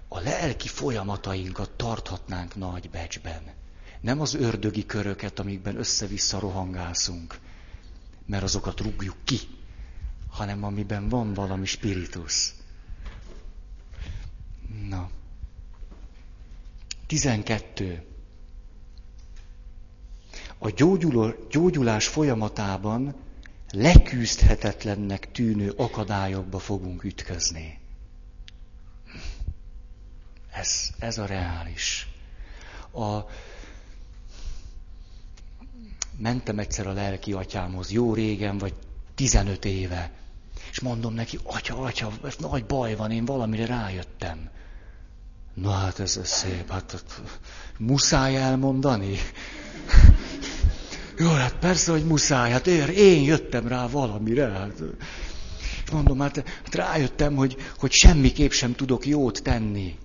A 0.08 0.20
lelki 0.20 0.68
folyamatainkat 0.68 1.70
tarthatnánk 1.70 2.54
nagy 2.54 2.90
becsben. 2.90 3.42
Nem 4.06 4.20
az 4.20 4.34
ördögi 4.34 4.86
köröket, 4.86 5.38
amikben 5.38 5.76
össze-vissza 5.76 6.38
rohangászunk, 6.38 7.38
mert 8.26 8.42
azokat 8.42 8.80
rúgjuk 8.80 9.16
ki, 9.24 9.38
hanem 10.28 10.64
amiben 10.64 11.08
van 11.08 11.34
valami 11.34 11.66
spiritus. 11.66 12.54
Na. 14.88 15.10
12. 17.06 18.04
A 20.58 20.70
gyógyuló, 20.70 21.34
gyógyulás 21.50 22.06
folyamatában 22.06 23.14
leküzdhetetlennek 23.70 25.32
tűnő 25.32 25.70
akadályokba 25.70 26.58
fogunk 26.58 27.04
ütközni. 27.04 27.78
Ez, 30.52 30.90
ez 30.98 31.18
a 31.18 31.26
reális. 31.26 32.08
A, 32.90 33.20
mentem 36.18 36.58
egyszer 36.58 36.86
a 36.86 36.92
lelki 36.92 37.32
atyámhoz, 37.32 37.90
jó 37.90 38.14
régen, 38.14 38.58
vagy 38.58 38.74
15 39.14 39.64
éve, 39.64 40.10
és 40.70 40.80
mondom 40.80 41.14
neki, 41.14 41.38
atya, 41.42 41.78
atya, 41.78 42.12
nagy 42.38 42.64
baj 42.64 42.94
van, 42.94 43.10
én 43.10 43.24
valamire 43.24 43.66
rájöttem. 43.66 44.50
Na 45.54 45.70
hát 45.70 46.00
ez, 46.00 46.16
ez 46.16 46.28
szép, 46.28 46.70
hát 46.70 47.04
muszáj 47.78 48.36
elmondani. 48.36 49.16
Jó, 51.18 51.28
hát 51.28 51.54
persze, 51.54 51.90
hogy 51.90 52.04
muszáj, 52.04 52.50
hát 52.50 52.66
ér, 52.66 52.88
én 52.88 53.22
jöttem 53.22 53.68
rá 53.68 53.88
valamire. 53.88 54.48
Hát. 54.48 54.82
És 55.84 55.90
mondom, 55.90 56.18
hát, 56.18 56.36
hát 56.36 56.74
rájöttem, 56.74 57.34
hogy, 57.34 57.56
hogy 57.78 57.92
semmiképp 57.92 58.50
sem 58.50 58.74
tudok 58.74 59.06
jót 59.06 59.42
tenni. 59.42 59.96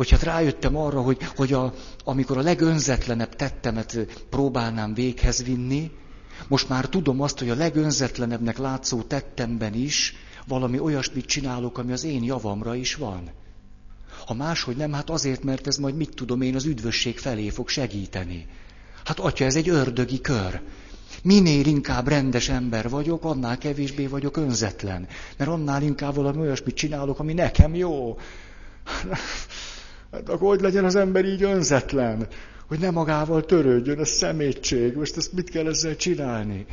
Hogy 0.00 0.10
hát 0.10 0.22
rájöttem 0.22 0.76
arra, 0.76 1.00
hogy, 1.00 1.18
hogy 1.36 1.52
a, 1.52 1.74
amikor 2.04 2.38
a 2.38 2.42
legönzetlenebb 2.42 3.36
tettemet 3.36 3.98
próbálnám 4.30 4.94
véghez 4.94 5.42
vinni, 5.42 5.90
most 6.48 6.68
már 6.68 6.88
tudom 6.88 7.20
azt, 7.20 7.38
hogy 7.38 7.50
a 7.50 7.54
legönzetlenebbnek 7.54 8.58
látszó 8.58 9.02
tettemben 9.02 9.74
is 9.74 10.14
valami 10.46 10.78
olyasmit 10.78 11.26
csinálok, 11.26 11.78
ami 11.78 11.92
az 11.92 12.04
én 12.04 12.24
javamra 12.24 12.74
is 12.74 12.94
van. 12.94 13.30
Ha 14.26 14.34
máshogy 14.34 14.76
nem, 14.76 14.92
hát 14.92 15.10
azért, 15.10 15.42
mert 15.42 15.66
ez 15.66 15.76
majd 15.76 15.96
mit 15.96 16.14
tudom 16.14 16.40
én 16.40 16.54
az 16.54 16.64
üdvösség 16.64 17.18
felé 17.18 17.48
fog 17.48 17.68
segíteni. 17.68 18.46
Hát 19.04 19.18
atya, 19.18 19.44
ez 19.44 19.56
egy 19.56 19.68
ördögi 19.68 20.20
kör. 20.20 20.60
Minél 21.22 21.66
inkább 21.66 22.08
rendes 22.08 22.48
ember 22.48 22.88
vagyok, 22.88 23.24
annál 23.24 23.58
kevésbé 23.58 24.06
vagyok 24.06 24.36
önzetlen. 24.36 25.08
Mert 25.36 25.50
annál 25.50 25.82
inkább 25.82 26.14
valami 26.14 26.38
olyasmit 26.38 26.74
csinálok, 26.74 27.18
ami 27.18 27.32
nekem 27.32 27.74
jó. 27.74 28.18
Hát 30.12 30.28
akkor 30.28 30.48
hogy 30.48 30.60
legyen 30.60 30.84
az 30.84 30.94
ember 30.94 31.24
így 31.24 31.42
önzetlen? 31.42 32.26
Hogy 32.66 32.78
ne 32.78 32.90
magával 32.90 33.44
törődjön, 33.44 33.98
ez 33.98 34.08
szemétség. 34.08 34.96
Most 34.96 35.16
ezt 35.16 35.32
mit 35.32 35.50
kell 35.50 35.66
ezzel 35.66 35.96
csinálni? 35.96 36.66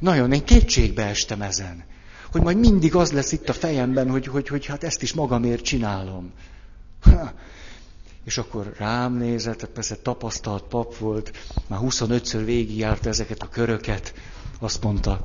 Nagyon, 0.00 0.32
én 0.32 0.44
kétségbe 0.44 1.04
estem 1.04 1.42
ezen. 1.42 1.84
Hogy 2.32 2.42
majd 2.42 2.58
mindig 2.58 2.94
az 2.94 3.12
lesz 3.12 3.32
itt 3.32 3.48
a 3.48 3.52
fejemben, 3.52 4.10
hogy, 4.10 4.26
hogy, 4.26 4.48
hogy 4.48 4.66
hát 4.66 4.84
ezt 4.84 5.02
is 5.02 5.12
magamért 5.12 5.62
csinálom. 5.62 6.32
Ha. 7.00 7.32
És 8.24 8.38
akkor 8.38 8.72
rám 8.78 9.16
nézett, 9.16 9.64
persze 9.64 9.96
tapasztalt 9.96 10.62
pap 10.62 10.96
volt, 10.96 11.32
már 11.66 11.78
25-ször 11.82 12.42
végigjárt 12.44 13.06
ezeket 13.06 13.42
a 13.42 13.48
köröket, 13.48 14.14
azt 14.58 14.82
mondta, 14.82 15.22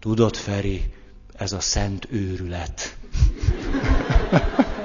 tudod 0.00 0.36
Feri, 0.36 0.92
ez 1.34 1.52
a 1.52 1.60
szent 1.60 2.06
őrület. 2.10 2.96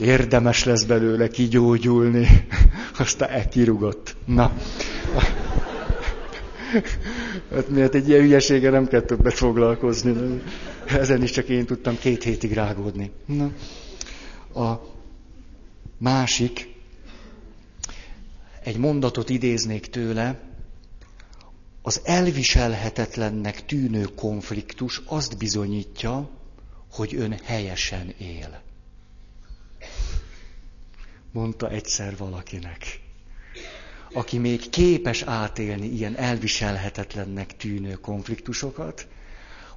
érdemes 0.00 0.64
lesz 0.64 0.84
belőle 0.84 1.28
kigyógyulni. 1.28 2.26
Aztán 2.98 3.30
e 3.30 3.48
kirugott. 3.48 4.16
Na. 4.24 4.52
Hát 7.50 7.68
miért 7.68 7.94
egy 7.94 8.08
ilyen 8.08 8.20
hülyeséggel 8.20 8.70
nem 8.70 8.86
kell 8.86 9.00
többet 9.00 9.34
foglalkozni. 9.34 10.42
Ezen 10.86 11.22
is 11.22 11.30
csak 11.30 11.48
én 11.48 11.66
tudtam 11.66 11.98
két 11.98 12.22
hétig 12.22 12.52
rágódni. 12.52 13.10
Na. 13.26 13.50
A 14.60 14.80
másik, 15.98 16.68
egy 18.62 18.76
mondatot 18.76 19.30
idéznék 19.30 19.86
tőle, 19.86 20.40
az 21.82 22.00
elviselhetetlennek 22.04 23.66
tűnő 23.66 24.04
konfliktus 24.16 25.02
azt 25.06 25.38
bizonyítja, 25.38 26.30
hogy 26.92 27.14
ön 27.14 27.34
helyesen 27.44 28.14
él. 28.18 28.63
Mondta 31.34 31.70
egyszer 31.70 32.16
valakinek. 32.16 33.00
Aki 34.12 34.38
még 34.38 34.70
képes 34.70 35.22
átélni 35.22 35.86
ilyen 35.86 36.16
elviselhetetlennek 36.16 37.56
tűnő 37.56 37.92
konfliktusokat, 37.92 39.08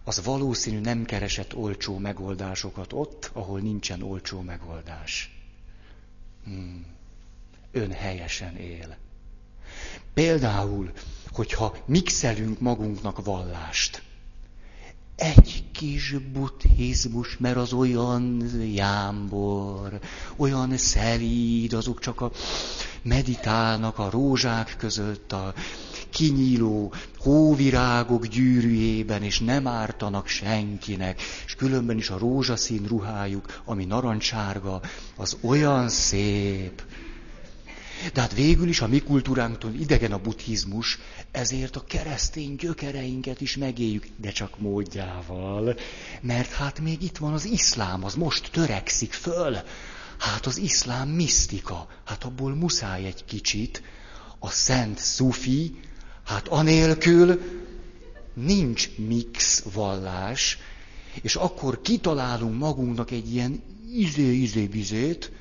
az 0.04 0.24
valószínű 0.24 0.80
nem 0.80 1.06
keresett 1.06 1.56
olcsó 1.56 1.98
megoldásokat 1.98 2.94
ott, 2.94 3.30
ahol 3.34 3.60
nincsen 3.60 4.02
olcsó 4.02 4.42
megoldás. 4.42 5.40
Hmm. 6.44 6.86
Ön 7.72 7.92
helyesen 7.92 8.58
él. 8.58 8.98
Például, 10.14 10.92
hogyha 11.32 11.78
mixelünk 11.86 12.60
magunknak 12.60 13.26
vallást, 13.26 14.02
egy 15.18 15.64
kis 15.72 16.16
buddhizmus, 16.34 17.38
mert 17.38 17.56
az 17.56 17.74
olyan 17.74 18.50
jámbor, 18.74 20.00
olyan 20.36 20.78
szelíd, 20.78 21.74
azok 21.74 22.00
csak 22.00 22.22
a 22.22 22.32
meditálnak 23.02 24.00
a 24.00 24.10
rózsák 24.10 24.76
között, 24.78 25.32
a 25.32 25.54
kinyíló 26.10 26.94
hóvirágok 27.18 28.26
gyűrűjében, 28.26 29.24
és 29.24 29.40
nem 29.40 29.68
ártanak 29.68 30.28
senkinek, 30.28 31.22
és 31.46 31.56
különben 31.56 31.98
is 31.98 32.10
a 32.10 32.18
rózsaszín 32.18 32.86
ruhájuk, 32.88 33.62
ami 33.66 33.86
narancsárga, 33.86 34.82
az 35.16 35.38
olyan 35.42 35.90
szép. 35.90 36.84
De 38.14 38.22
hát 38.22 38.34
végül 38.34 38.68
is 38.68 38.82
a 38.82 38.88
mi 38.88 39.00
kultúránktól 39.00 39.74
idegen 39.74 40.12
a 40.12 40.18
buddhizmus, 40.18 41.00
ezért 41.32 41.76
a 41.76 41.84
keresztény 41.84 42.56
gyökereinket 42.56 43.42
is 43.42 43.58
megéljük, 43.58 44.08
de 44.16 44.32
csak 44.32 44.60
módjával. 44.60 45.76
Mert 46.22 46.52
hát 46.52 46.80
még 46.80 47.02
itt 47.02 47.18
van 47.18 47.34
az 47.34 47.46
iszlám, 47.46 48.04
az 48.04 48.16
most 48.16 48.52
törekszik 48.52 49.14
föl. 49.14 49.58
Hát 50.18 50.46
az 50.46 50.58
iszlám 50.58 51.10
misztika, 51.10 51.88
hát 52.06 52.24
abból 52.24 52.56
muszáj 52.56 53.06
egy 53.06 53.26
kicsit. 53.26 53.82
A 54.40 54.50
szent 54.50 54.98
szufi, 54.98 55.80
hát 56.26 56.48
anélkül 56.48 57.42
nincs 58.34 58.90
mix 58.96 59.64
vallás, 59.74 60.58
és 61.22 61.36
akkor 61.36 61.82
kitalálunk 61.82 62.60
magunknak 62.60 63.12
egy 63.12 63.34
ilyen 63.34 63.64
izé-izé-bizét, 63.94 65.32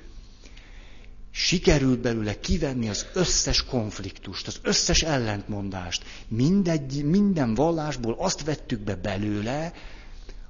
sikerült 1.38 2.00
belőle 2.00 2.40
kivenni 2.40 2.88
az 2.88 3.06
összes 3.14 3.64
konfliktust, 3.64 4.46
az 4.46 4.58
összes 4.62 5.02
ellentmondást. 5.02 6.04
Mindegy, 6.28 7.04
minden 7.04 7.54
vallásból 7.54 8.16
azt 8.18 8.44
vettük 8.44 8.80
be 8.80 8.94
belőle, 8.94 9.72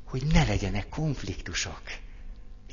hogy 0.04 0.22
ne 0.32 0.44
legyenek 0.44 0.88
konfliktusok. 0.88 1.80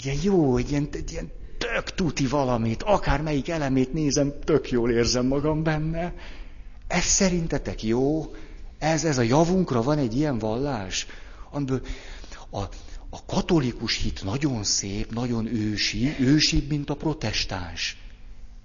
Ilyen 0.03 0.17
jó, 0.23 0.57
ilyen, 0.57 0.89
ilyen 1.11 1.31
tök 1.57 1.93
tuti 1.95 2.27
valamit, 2.27 2.83
akár 2.83 3.21
melyik 3.21 3.49
elemét 3.49 3.93
nézem, 3.93 4.33
tök 4.43 4.71
jól 4.71 4.91
érzem 4.91 5.25
magam 5.25 5.63
benne. 5.63 6.13
Ez 6.87 7.03
szerintetek 7.03 7.83
jó? 7.83 8.35
Ez, 8.79 9.05
ez 9.05 9.17
a 9.17 9.21
javunkra 9.21 9.81
van 9.81 9.97
egy 9.97 10.15
ilyen 10.15 10.37
vallás? 10.37 11.07
Amiből 11.51 11.81
a, 12.49 12.61
a 13.09 13.25
katolikus 13.25 13.97
hit 13.97 14.23
nagyon 14.23 14.63
szép, 14.63 15.13
nagyon 15.13 15.45
ősi, 15.45 16.15
ősibb, 16.19 16.69
mint 16.69 16.89
a 16.89 16.95
protestáns 16.95 18.02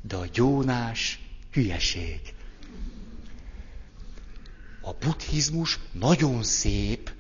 de 0.03 0.17
a 0.17 0.27
gyónás 0.33 1.21
hülyeség. 1.53 2.21
A 4.81 4.93
buddhizmus 5.01 5.79
nagyon 5.93 6.43
szép, 6.43 7.11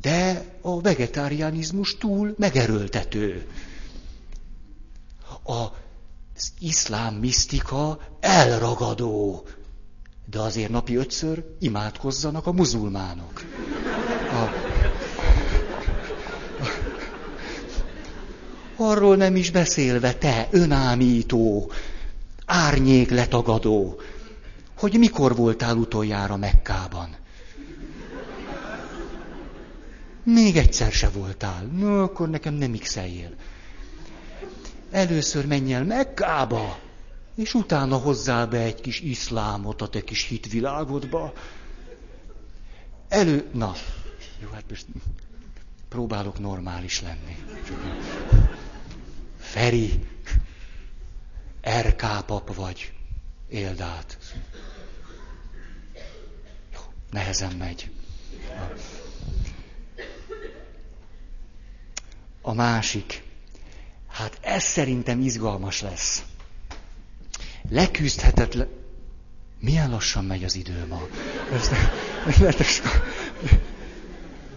de 0.00 0.44
a 0.60 0.80
vegetáriánizmus 0.80 1.96
túl 1.96 2.34
megerőltető. 2.38 3.46
Az 5.42 6.52
iszlám 6.58 7.14
misztika 7.14 7.98
elragadó, 8.20 9.46
de 10.30 10.38
azért 10.40 10.70
napi 10.70 10.96
ötször 10.96 11.44
imádkozzanak 11.58 12.46
a 12.46 12.52
muzulmánok. 12.52 13.42
A, 14.32 14.48
arról 18.76 19.16
nem 19.16 19.36
is 19.36 19.50
beszélve 19.50 20.14
te, 20.14 20.48
önámító, 20.50 21.72
árnyék 22.50 23.10
letagadó, 23.10 24.00
hogy 24.78 24.98
mikor 24.98 25.36
voltál 25.36 25.76
utoljára 25.76 26.36
Mekkában. 26.36 27.16
Még 30.22 30.56
egyszer 30.56 30.92
se 30.92 31.08
voltál. 31.08 31.64
No, 31.64 32.02
akkor 32.02 32.28
nekem 32.28 32.54
nem 32.54 32.78
x 32.78 32.98
Először 34.90 35.46
menj 35.46 35.72
el 35.72 35.84
Mekkába, 35.84 36.78
és 37.34 37.54
utána 37.54 37.96
hozzá 37.96 38.44
be 38.44 38.58
egy 38.58 38.80
kis 38.80 39.00
iszlámot 39.00 39.82
a 39.82 39.88
te 39.88 40.00
kis 40.00 40.24
hitvilágodba. 40.24 41.32
Elő... 43.08 43.48
Na, 43.52 43.72
jó, 44.42 44.48
hát 44.52 44.64
most 44.68 44.86
próbálok 45.88 46.38
normális 46.38 47.02
lenni. 47.02 47.36
Feri, 49.38 50.06
RK 51.62 52.24
pap 52.26 52.54
vagy, 52.54 52.92
éld 53.48 53.80
át. 53.80 54.18
Jó, 56.74 56.80
nehezen 57.10 57.52
megy. 57.52 57.90
A 62.42 62.52
másik. 62.52 63.22
Hát 64.08 64.38
ez 64.40 64.62
szerintem 64.62 65.20
izgalmas 65.20 65.80
lesz. 65.80 66.24
Leküzdhetetlen... 67.68 68.68
Milyen 69.58 69.90
lassan 69.90 70.24
megy 70.24 70.44
az 70.44 70.54
idő 70.54 70.86
ma? 70.86 71.02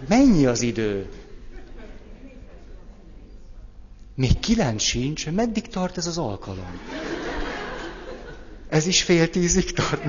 Mennyi 0.07 0.45
az 0.45 0.61
idő? 0.61 1.22
Még 4.15 4.39
kilenc 4.39 4.81
sincs, 4.81 5.31
meddig 5.31 5.67
tart 5.67 5.97
ez 5.97 6.07
az 6.07 6.17
alkalom? 6.17 6.79
Ez 8.69 8.87
is 8.87 9.03
fél 9.03 9.29
tízig 9.29 9.71
tart? 9.71 10.03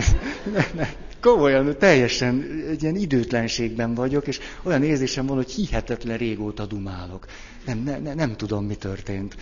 Ne, 0.53 0.67
ne. 0.75 0.89
Komolyan, 1.21 1.79
teljesen 1.79 2.65
egy 2.71 2.83
ilyen 2.83 2.97
időtlenségben 2.97 3.95
vagyok, 3.95 4.27
és 4.27 4.41
olyan 4.63 4.83
érzésem 4.83 5.27
van, 5.27 5.37
hogy 5.37 5.51
hihetetlen 5.51 6.17
régóta 6.17 6.67
dumálok. 6.67 7.27
Nem, 7.67 7.79
ne, 7.79 7.99
ne, 7.99 8.15
nem 8.15 8.37
tudom, 8.37 8.65
mi 8.65 8.75
történt. 8.75 9.37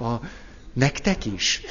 A, 0.00 0.14
nektek 0.72 1.26
is? 1.26 1.62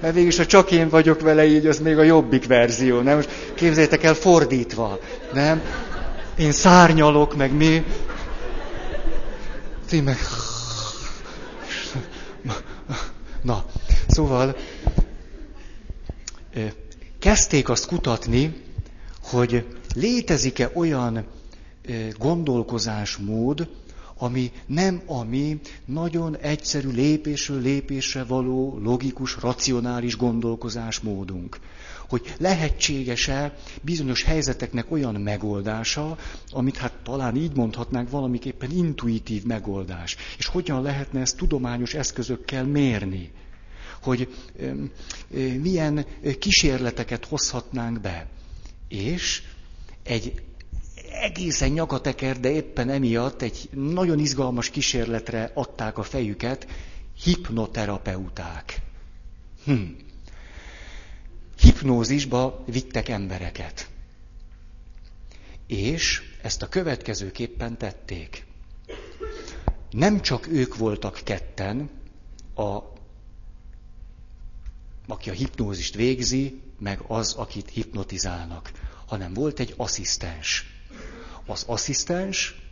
Mert 0.00 0.14
végülis, 0.14 0.36
ha 0.36 0.46
csak 0.46 0.70
én 0.70 0.88
vagyok 0.88 1.20
vele 1.20 1.46
így, 1.46 1.66
az 1.66 1.78
még 1.78 1.98
a 1.98 2.02
jobbik 2.02 2.46
verzió. 2.46 3.00
Nem? 3.00 3.16
Most 3.16 3.30
képzeljétek 3.54 4.02
el 4.02 4.14
fordítva. 4.14 4.98
Nem? 5.32 5.62
Én 6.36 6.52
szárnyalok, 6.52 7.36
meg 7.36 7.52
mi 7.52 7.84
ti 9.86 10.00
meg... 10.00 10.16
Na, 13.42 13.64
szóval 14.08 14.56
kezdték 17.18 17.68
azt 17.68 17.86
kutatni, 17.86 18.62
hogy 19.22 19.66
létezik-e 19.94 20.70
olyan 20.74 21.24
gondolkozásmód, 22.18 23.68
ami 24.18 24.52
nem 24.66 25.02
a 25.06 25.22
mi 25.24 25.60
nagyon 25.84 26.36
egyszerű 26.36 26.88
lépésről 26.90 27.60
lépésre 27.60 28.24
való, 28.24 28.78
logikus, 28.82 29.36
racionális 29.40 30.16
gondolkozásmódunk 30.16 31.58
hogy 32.14 32.34
lehetséges-e 32.38 33.56
bizonyos 33.82 34.22
helyzeteknek 34.22 34.90
olyan 34.90 35.14
megoldása, 35.14 36.18
amit 36.50 36.76
hát 36.76 36.92
talán 37.02 37.36
így 37.36 37.56
mondhatnánk 37.56 38.10
valamiképpen 38.10 38.70
intuitív 38.70 39.44
megoldás. 39.44 40.16
És 40.38 40.46
hogyan 40.46 40.82
lehetne 40.82 41.20
ezt 41.20 41.36
tudományos 41.36 41.94
eszközökkel 41.94 42.64
mérni. 42.64 43.30
Hogy 44.02 44.34
milyen 45.60 46.06
kísérleteket 46.38 47.24
hozhatnánk 47.24 48.00
be. 48.00 48.26
És 48.88 49.42
egy 50.02 50.42
egészen 51.22 51.70
nyakateker, 51.70 52.40
de 52.40 52.50
éppen 52.50 52.90
emiatt 52.90 53.42
egy 53.42 53.68
nagyon 53.72 54.18
izgalmas 54.18 54.70
kísérletre 54.70 55.50
adták 55.54 55.98
a 55.98 56.02
fejüket 56.02 56.66
hipnoterapeuták. 57.22 58.80
Hm. 59.64 59.82
Hipnózisba 61.58 62.64
vittek 62.66 63.08
embereket. 63.08 63.88
És 65.66 66.22
ezt 66.42 66.62
a 66.62 66.68
következőképpen 66.68 67.78
tették. 67.78 68.46
Nem 69.90 70.20
csak 70.20 70.46
ők 70.46 70.76
voltak 70.76 71.20
ketten, 71.24 71.90
a, 72.54 72.78
aki 75.06 75.30
a 75.30 75.32
hipnózist 75.32 75.94
végzi, 75.94 76.60
meg 76.78 77.00
az, 77.06 77.32
akit 77.32 77.70
hipnotizálnak, 77.70 78.70
hanem 79.06 79.34
volt 79.34 79.60
egy 79.60 79.74
asszisztens. 79.76 80.66
Az 81.46 81.64
asszisztens 81.66 82.62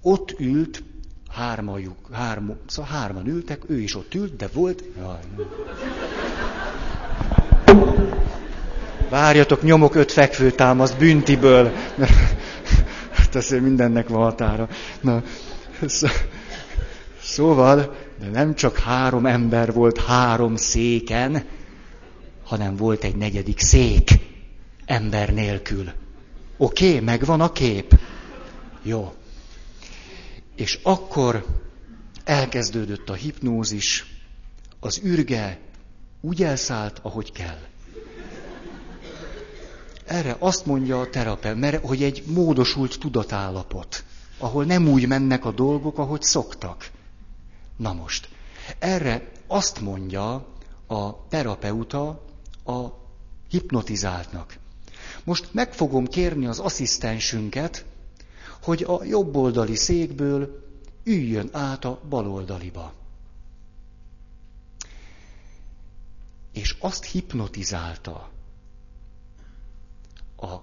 ott 0.00 0.40
ült, 0.40 0.82
hármajuk, 1.28 2.08
hárma, 2.12 2.56
szóval 2.66 2.90
hárman 2.90 3.26
ültek, 3.26 3.62
ő 3.68 3.80
is 3.80 3.94
ott 3.94 4.14
ült, 4.14 4.36
de 4.36 4.48
volt... 4.52 4.84
Jaj, 4.96 5.20
Várjatok, 9.08 9.62
nyomok 9.62 9.94
öt 9.94 10.12
fekvőtámaszt 10.12 10.98
büntiből. 10.98 11.72
Hát 13.10 13.34
azért 13.34 13.62
mindennek 13.62 14.08
van 14.08 14.22
határa. 14.22 14.68
Na, 15.00 15.22
szóval, 17.22 17.96
de 18.20 18.26
nem 18.26 18.54
csak 18.54 18.78
három 18.78 19.26
ember 19.26 19.72
volt 19.72 20.04
három 20.04 20.56
széken, 20.56 21.44
hanem 22.44 22.76
volt 22.76 23.04
egy 23.04 23.16
negyedik 23.16 23.60
szék 23.60 24.10
ember 24.86 25.32
nélkül. 25.34 25.90
Oké, 26.56 26.88
okay, 26.88 27.00
megvan 27.00 27.40
a 27.40 27.52
kép? 27.52 27.98
Jó. 28.82 29.14
És 30.56 30.78
akkor 30.82 31.44
elkezdődött 32.24 33.08
a 33.08 33.14
hipnózis, 33.14 34.06
az 34.80 35.00
ürge 35.02 35.58
úgy 36.20 36.42
elszállt, 36.42 36.98
ahogy 37.02 37.32
kell. 37.32 37.58
Erre 40.06 40.36
azt 40.38 40.66
mondja 40.66 41.00
a 41.00 41.10
terapeut, 41.10 41.58
mert 41.58 41.86
hogy 41.86 42.02
egy 42.02 42.24
módosult 42.26 42.98
tudatállapot, 42.98 44.04
ahol 44.38 44.64
nem 44.64 44.88
úgy 44.88 45.06
mennek 45.06 45.44
a 45.44 45.52
dolgok, 45.52 45.98
ahogy 45.98 46.22
szoktak. 46.22 46.90
Na 47.76 47.92
most, 47.92 48.28
erre 48.78 49.30
azt 49.46 49.80
mondja 49.80 50.46
a 50.86 51.26
terapeuta 51.28 52.24
a 52.64 52.86
hipnotizáltnak. 53.48 54.58
Most 55.24 55.48
meg 55.52 55.72
fogom 55.72 56.06
kérni 56.06 56.46
az 56.46 56.58
asszisztensünket, 56.58 57.84
hogy 58.62 58.82
a 58.82 59.04
jobboldali 59.04 59.76
székből 59.76 60.64
üljön 61.04 61.48
át 61.52 61.84
a 61.84 62.00
baloldaliba. 62.08 62.92
És 66.52 66.76
azt 66.80 67.04
hipnotizálta 67.04 68.34
a 70.36 70.54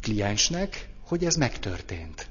kliensnek, 0.00 0.88
hogy 1.06 1.24
ez 1.24 1.34
megtörtént. 1.34 2.28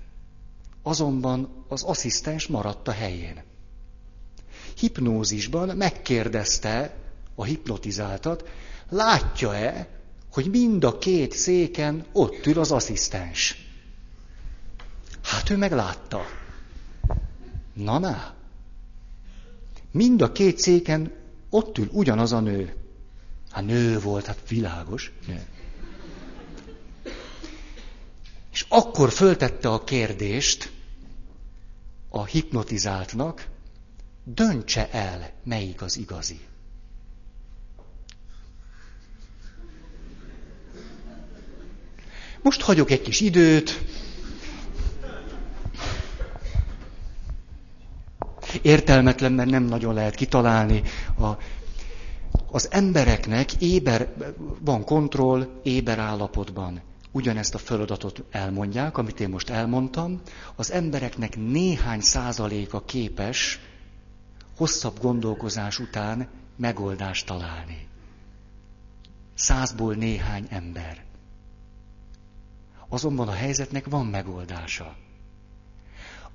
Azonban 0.82 1.66
az 1.68 1.84
asszisztens 1.84 2.47
maradt 2.47 2.88
a 2.88 2.91
helyén. 2.91 3.43
Hipnózisban 4.78 5.78
megkérdezte 5.78 6.95
a 7.36 7.43
hipnotizáltat, 7.43 8.49
látja-e, 8.89 9.88
hogy 10.32 10.49
mind 10.49 10.84
a 10.84 10.97
két 10.97 11.32
széken 11.32 12.06
ott 12.12 12.45
ül 12.45 12.60
az 12.60 12.72
asszisztens. 12.72 13.56
Hát 15.22 15.49
ő 15.49 15.58
meg 15.58 15.72
látta. 15.72 16.22
Na, 17.74 17.99
na. 17.99 18.34
Mind 19.91 20.22
a 20.22 20.32
két 20.32 20.60
széken 20.60 21.12
ott 21.49 21.78
ül 21.78 21.89
ugyanaz 21.91 22.32
a 22.32 22.39
nő. 22.39 22.76
Hát 23.51 23.66
nő 23.66 23.99
volt, 23.99 24.26
hát 24.26 24.49
világos. 24.49 25.12
Nő. 25.28 25.45
És 28.54 28.66
akkor 28.70 29.12
föltette 29.12 29.70
a 29.70 29.84
kérdést 29.84 30.72
a 32.10 32.26
hipnotizáltnak, 32.26 33.47
döntse 34.24 34.89
el, 34.91 35.32
melyik 35.43 35.82
az 35.82 35.97
igazi. 35.97 36.39
Most 42.41 42.62
hagyok 42.62 42.91
egy 42.91 43.01
kis 43.01 43.20
időt. 43.20 43.82
Értelmetlen, 48.62 49.32
mert 49.32 49.49
nem 49.49 49.64
nagyon 49.64 49.93
lehet 49.93 50.16
kitalálni. 50.16 50.82
A, 51.20 51.32
az 52.51 52.68
embereknek 52.72 53.54
éber, 53.54 54.14
van 54.60 54.84
kontroll 54.84 55.60
éber 55.64 55.99
állapotban. 55.99 56.82
Ugyanezt 57.16 57.53
a 57.53 57.57
feladatot 57.57 58.24
elmondják, 58.32 58.97
amit 58.97 59.20
én 59.20 59.30
most 59.30 59.49
elmondtam. 59.49 60.22
Az 60.55 60.72
embereknek 60.72 61.36
néhány 61.38 62.01
százaléka 62.01 62.86
képes 62.86 63.59
hosszabb 64.57 64.99
gondolkozás 64.99 65.80
után 65.80 66.30
megoldást 66.55 67.26
találni. 67.26 67.88
Százból 69.34 69.93
néhány 69.95 70.47
ember. 70.49 71.03
Azonban 72.88 73.28
a 73.28 73.34
helyzetnek 73.34 73.86
van 73.86 74.05
megoldása. 74.05 74.95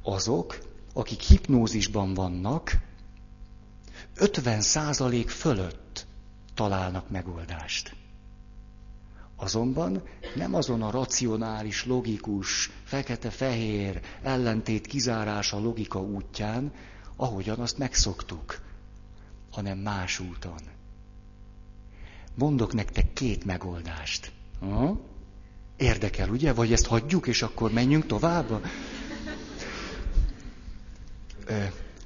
Azok, 0.03 0.59
akik 0.93 1.21
hipnózisban 1.21 2.15
vannak, 2.15 2.73
50% 4.17 5.25
fölött 5.27 6.07
találnak 6.55 7.11
megoldást. 7.11 7.97
Azonban 9.41 10.03
nem 10.35 10.55
azon 10.55 10.83
a 10.83 10.91
racionális, 10.91 11.85
logikus, 11.87 12.71
fekete-fehér 12.85 14.01
ellentét 14.23 14.87
kizárása 14.87 15.59
logika 15.59 16.01
útján, 16.03 16.73
ahogyan 17.17 17.59
azt 17.59 17.79
megszoktuk, 17.79 18.61
hanem 19.51 19.79
más 19.79 20.19
úton. 20.19 20.59
Mondok 22.35 22.73
nektek 22.73 23.13
két 23.13 23.45
megoldást. 23.45 24.33
Ha? 24.61 25.01
Érdekel, 25.77 26.29
ugye? 26.29 26.53
Vagy 26.53 26.73
ezt 26.73 26.87
hagyjuk, 26.87 27.27
és 27.27 27.43
akkor 27.43 27.73
menjünk 27.73 28.07
tovább? 28.07 28.65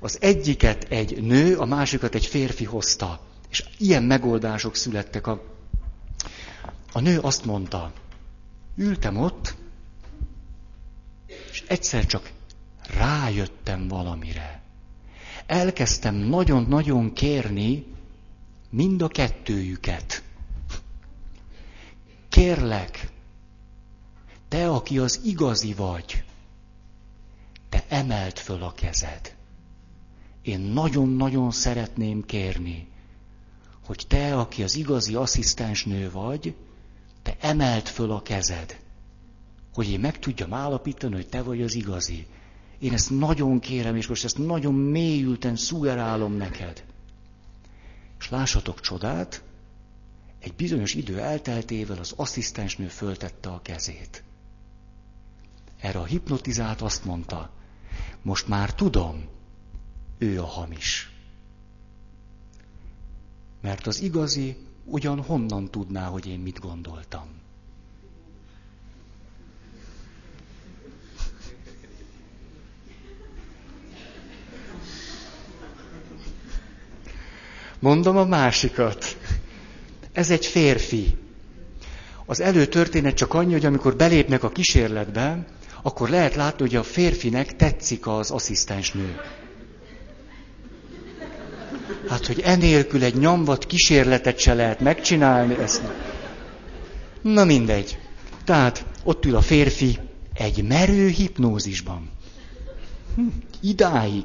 Az 0.00 0.18
egyiket 0.20 0.84
egy 0.88 1.22
nő, 1.22 1.56
a 1.58 1.64
másikat 1.64 2.14
egy 2.14 2.26
férfi 2.26 2.64
hozta. 2.64 3.20
És 3.50 3.64
ilyen 3.78 4.02
megoldások 4.02 4.74
születtek. 4.76 5.26
A, 5.26 5.51
a 6.92 7.00
nő 7.00 7.18
azt 7.18 7.44
mondta, 7.44 7.92
ültem 8.76 9.16
ott, 9.16 9.54
és 11.50 11.64
egyszer 11.68 12.06
csak 12.06 12.32
rájöttem 12.96 13.88
valamire. 13.88 14.62
Elkezdtem 15.46 16.14
nagyon-nagyon 16.14 17.12
kérni 17.12 17.86
mind 18.70 19.02
a 19.02 19.08
kettőjüket. 19.08 20.22
Kérlek, 22.28 23.10
te, 24.48 24.70
aki 24.70 24.98
az 24.98 25.20
igazi 25.24 25.74
vagy, 25.74 26.24
te 27.68 27.84
emelt 27.88 28.38
föl 28.38 28.62
a 28.62 28.72
kezed. 28.72 29.34
Én 30.42 30.60
nagyon-nagyon 30.60 31.50
szeretném 31.50 32.24
kérni, 32.24 32.88
hogy 33.84 34.04
te, 34.08 34.38
aki 34.38 34.62
az 34.62 34.76
igazi 34.76 35.14
asszisztensnő 35.14 36.10
vagy, 36.10 36.54
te 37.22 37.36
emelt 37.40 37.88
föl 37.88 38.10
a 38.10 38.22
kezed, 38.22 38.80
hogy 39.74 39.90
én 39.90 40.00
meg 40.00 40.18
tudjam 40.18 40.52
állapítani, 40.54 41.14
hogy 41.14 41.28
te 41.28 41.42
vagy 41.42 41.62
az 41.62 41.74
igazi. 41.74 42.26
Én 42.78 42.92
ezt 42.92 43.10
nagyon 43.10 43.58
kérem, 43.58 43.96
és 43.96 44.06
most 44.06 44.24
ezt 44.24 44.38
nagyon 44.38 44.74
mélyülten 44.74 45.56
szugerálom 45.56 46.32
neked. 46.32 46.84
És 48.18 48.30
lássatok 48.30 48.80
csodát, 48.80 49.42
egy 50.38 50.54
bizonyos 50.54 50.94
idő 50.94 51.20
elteltével 51.20 51.98
az 51.98 52.12
asszisztensnő 52.16 52.86
föltette 52.88 53.48
a 53.48 53.62
kezét. 53.62 54.22
Erre 55.80 55.98
a 55.98 56.04
hipnotizált 56.04 56.80
azt 56.80 57.04
mondta, 57.04 57.50
most 58.22 58.48
már 58.48 58.74
tudom, 58.74 59.28
ő 60.18 60.40
a 60.40 60.46
hamis. 60.46 61.12
Mert 63.60 63.86
az 63.86 64.00
igazi 64.00 64.56
ugyan 64.84 65.20
honnan 65.22 65.70
tudná, 65.70 66.06
hogy 66.06 66.26
én 66.26 66.38
mit 66.38 66.60
gondoltam. 66.60 67.40
Mondom 77.78 78.16
a 78.16 78.24
másikat. 78.24 79.16
Ez 80.12 80.30
egy 80.30 80.46
férfi. 80.46 81.16
az 82.26 82.40
előtörténet 82.40 83.14
csak 83.14 83.34
annyi, 83.34 83.52
hogy 83.52 83.64
amikor 83.64 83.96
belépnek 83.96 84.42
a 84.42 84.50
kísérletbe, 84.50 85.46
akkor 85.82 86.08
lehet 86.08 86.34
látni, 86.34 86.60
hogy 86.66 86.74
a 86.76 86.82
férfinek 86.82 87.56
tetszik 87.56 88.06
az 88.06 88.30
asszisztensnő. 88.30 89.20
Hát, 92.08 92.26
hogy 92.26 92.40
enélkül 92.40 93.04
egy 93.04 93.14
nyomvat 93.14 93.66
kísérletet 93.66 94.38
se 94.38 94.54
lehet 94.54 94.80
megcsinálni, 94.80 95.54
ezt 95.54 95.82
Na 97.22 97.44
mindegy. 97.44 97.98
Tehát 98.44 98.86
ott 99.04 99.24
ül 99.24 99.36
a 99.36 99.40
férfi 99.40 99.98
egy 100.34 100.64
merő 100.64 101.08
hipnózisban. 101.08 102.10
Hm, 103.14 103.26
idáig. 103.60 104.24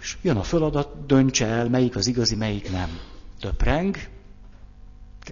És 0.00 0.16
jön 0.22 0.36
a 0.36 0.42
feladat, 0.42 1.06
döntse 1.06 1.46
el, 1.46 1.68
melyik 1.68 1.96
az 1.96 2.06
igazi, 2.06 2.34
melyik 2.34 2.70
nem. 2.70 2.98
Töpreng, 3.40 3.96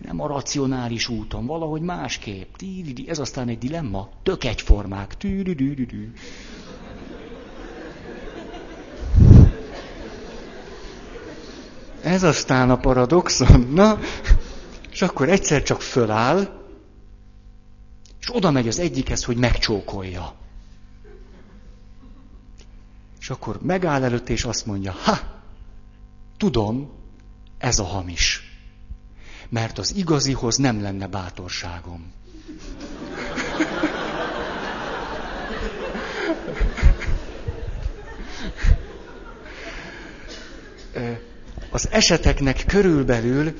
nem 0.03 0.21
a 0.21 0.27
racionális 0.27 1.09
úton, 1.09 1.47
valahogy 1.47 1.81
másképp. 1.81 2.55
Ez 3.07 3.19
aztán 3.19 3.49
egy 3.49 3.59
dilemma. 3.59 4.09
Tök 4.23 4.45
egyformák. 4.45 5.17
Ez 12.03 12.23
aztán 12.23 12.71
a 12.71 12.77
paradoxon. 12.77 13.61
Na, 13.61 13.99
és 14.91 15.03
akkor 15.03 15.29
egyszer 15.29 15.63
csak 15.63 15.83
föláll, 15.83 16.61
és 18.21 18.35
oda 18.35 18.51
megy 18.51 18.69
az 18.69 18.79
egyikhez, 18.79 19.25
hogy 19.25 19.37
megcsókolja. 19.37 20.35
És 23.21 23.31
akkor 23.31 23.59
megáll 23.63 24.03
előtt, 24.03 24.29
és 24.29 24.45
azt 24.45 24.67
mondja, 24.67 24.93
ha, 24.93 25.19
tudom, 26.37 26.91
ez 27.59 27.79
a 27.79 27.85
hamis. 27.85 28.51
Mert 29.49 29.79
az 29.79 29.95
igazihoz 29.97 30.57
nem 30.57 30.83
lenne 30.83 31.07
bátorságom. 31.07 32.13
Az 41.73 41.89
eseteknek 41.91 42.65
körülbelül 42.67 43.53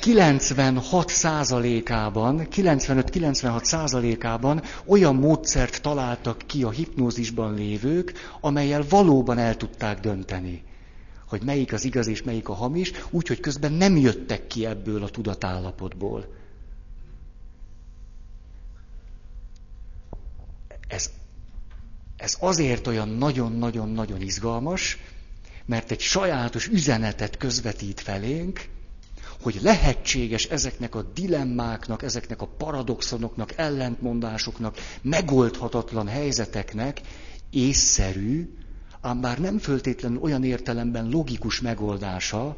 96 0.00 1.08
százalékában, 1.08 2.46
95-96 2.50 3.64
százalékában 3.64 4.62
olyan 4.86 5.14
módszert 5.14 5.82
találtak 5.82 6.38
ki 6.46 6.62
a 6.62 6.70
hipnózisban 6.70 7.54
lévők, 7.54 8.12
amelyel 8.40 8.84
valóban 8.88 9.38
el 9.38 9.56
tudták 9.56 10.00
dönteni, 10.00 10.62
hogy 11.28 11.42
melyik 11.42 11.72
az 11.72 11.84
igaz 11.84 12.06
és 12.06 12.22
melyik 12.22 12.48
a 12.48 12.54
hamis, 12.54 12.92
úgyhogy 13.10 13.40
közben 13.40 13.72
nem 13.72 13.96
jöttek 13.96 14.46
ki 14.46 14.66
ebből 14.66 15.02
a 15.02 15.08
tudatállapotból. 15.08 16.26
Ez, 20.88 21.10
ez 22.16 22.36
azért 22.40 22.86
olyan 22.86 23.08
nagyon-nagyon-nagyon 23.08 24.20
izgalmas, 24.20 24.98
mert 25.70 25.90
egy 25.90 26.00
sajátos 26.00 26.66
üzenetet 26.66 27.36
közvetít 27.36 28.00
felénk, 28.00 28.68
hogy 29.42 29.58
lehetséges 29.62 30.44
ezeknek 30.44 30.94
a 30.94 31.02
dilemmáknak, 31.02 32.02
ezeknek 32.02 32.42
a 32.42 32.46
paradoxonoknak, 32.46 33.52
ellentmondásoknak, 33.56 34.76
megoldhatatlan 35.02 36.08
helyzeteknek 36.08 37.00
észszerű, 37.50 38.54
ám 39.00 39.20
bár 39.20 39.38
nem 39.38 39.58
föltétlenül 39.58 40.18
olyan 40.20 40.44
értelemben 40.44 41.08
logikus 41.08 41.60
megoldása, 41.60 42.56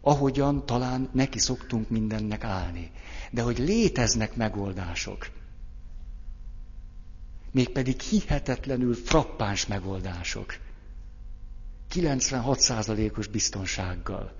ahogyan 0.00 0.66
talán 0.66 1.08
neki 1.12 1.38
szoktunk 1.38 1.88
mindennek 1.90 2.44
állni. 2.44 2.90
De 3.30 3.42
hogy 3.42 3.58
léteznek 3.58 4.36
megoldások. 4.36 5.26
Mégpedig 7.52 8.00
hihetetlenül 8.00 8.94
frappáns 8.94 9.66
megoldások. 9.66 10.64
96%-os 11.94 13.26
biztonsággal. 13.26 14.32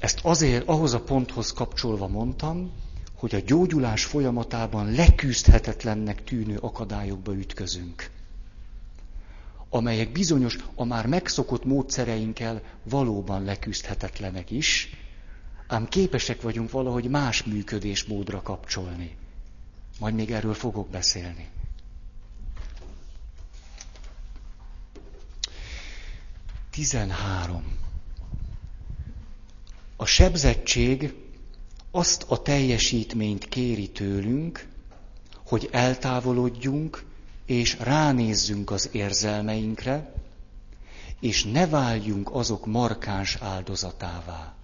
Ezt 0.00 0.20
azért 0.22 0.68
ahhoz 0.68 0.94
a 0.94 1.00
ponthoz 1.00 1.52
kapcsolva 1.52 2.08
mondtam, 2.08 2.72
hogy 3.14 3.34
a 3.34 3.40
gyógyulás 3.46 4.04
folyamatában 4.04 4.90
leküzdhetetlennek 4.92 6.24
tűnő 6.24 6.56
akadályokba 6.58 7.34
ütközünk, 7.34 8.10
amelyek 9.68 10.12
bizonyos, 10.12 10.56
a 10.74 10.84
már 10.84 11.06
megszokott 11.06 11.64
módszereinkkel 11.64 12.62
valóban 12.82 13.44
leküzdhetetlenek 13.44 14.50
is, 14.50 14.88
ám 15.66 15.88
képesek 15.88 16.42
vagyunk 16.42 16.70
valahogy 16.70 17.08
más 17.08 17.42
működésmódra 17.42 18.42
kapcsolni. 18.42 19.16
Majd 20.00 20.14
még 20.14 20.30
erről 20.32 20.54
fogok 20.54 20.88
beszélni. 20.88 21.48
Tizenhárom. 26.76 27.64
A 29.96 30.04
sebzettség 30.06 31.14
azt 31.90 32.24
a 32.28 32.42
teljesítményt 32.42 33.48
kéri 33.48 33.90
tőlünk, 33.90 34.68
hogy 35.46 35.68
eltávolodjunk 35.72 37.04
és 37.46 37.78
ránézzünk 37.78 38.70
az 38.70 38.88
érzelmeinkre, 38.92 40.12
és 41.20 41.44
ne 41.44 41.66
váljunk 41.66 42.30
azok 42.34 42.66
markáns 42.66 43.36
áldozatává. 43.36 44.54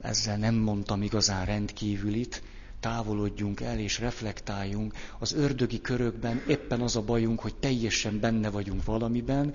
Ezzel 0.00 0.36
nem 0.36 0.54
mondtam 0.54 1.02
igazán 1.02 1.44
rendkívülit, 1.44 2.42
távolodjunk 2.80 3.60
el 3.60 3.78
és 3.78 3.98
reflektáljunk. 3.98 4.94
Az 5.18 5.32
ördögi 5.32 5.80
körökben 5.80 6.42
éppen 6.48 6.80
az 6.80 6.96
a 6.96 7.02
bajunk, 7.02 7.40
hogy 7.40 7.54
teljesen 7.54 8.20
benne 8.20 8.50
vagyunk 8.50 8.84
valamiben, 8.84 9.54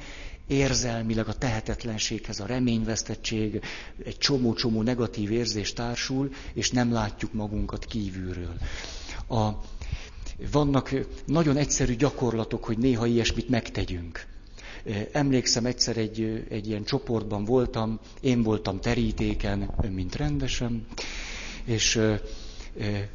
érzelmileg 0.52 1.28
a 1.28 1.34
tehetetlenséghez 1.34 2.40
a 2.40 2.46
reményvesztettség, 2.46 3.62
egy 4.04 4.18
csomó-csomó 4.18 4.82
negatív 4.82 5.32
érzés 5.32 5.74
társul, 5.74 6.30
és 6.54 6.72
nem 6.72 6.92
látjuk 6.92 7.34
magunkat 7.34 7.86
kívülről. 7.86 8.54
A, 9.30 9.50
vannak 10.52 10.94
nagyon 11.26 11.58
egyszerű 11.58 11.96
gyakorlatok, 11.96 12.64
hogy 12.64 12.78
néha 12.78 13.06
ilyesmit 13.06 13.50
megtegyünk. 13.50 14.26
Emlékszem, 15.12 15.66
egyszer 15.66 15.98
egy, 15.98 16.46
egy 16.50 16.68
ilyen 16.68 16.84
csoportban 16.84 17.46
voltam, 17.46 18.00
én 18.22 18.44
voltam 18.44 18.80
terítéken, 18.80 19.74
mint 19.90 20.16
rendesen, 20.16 20.86
és 21.66 22.00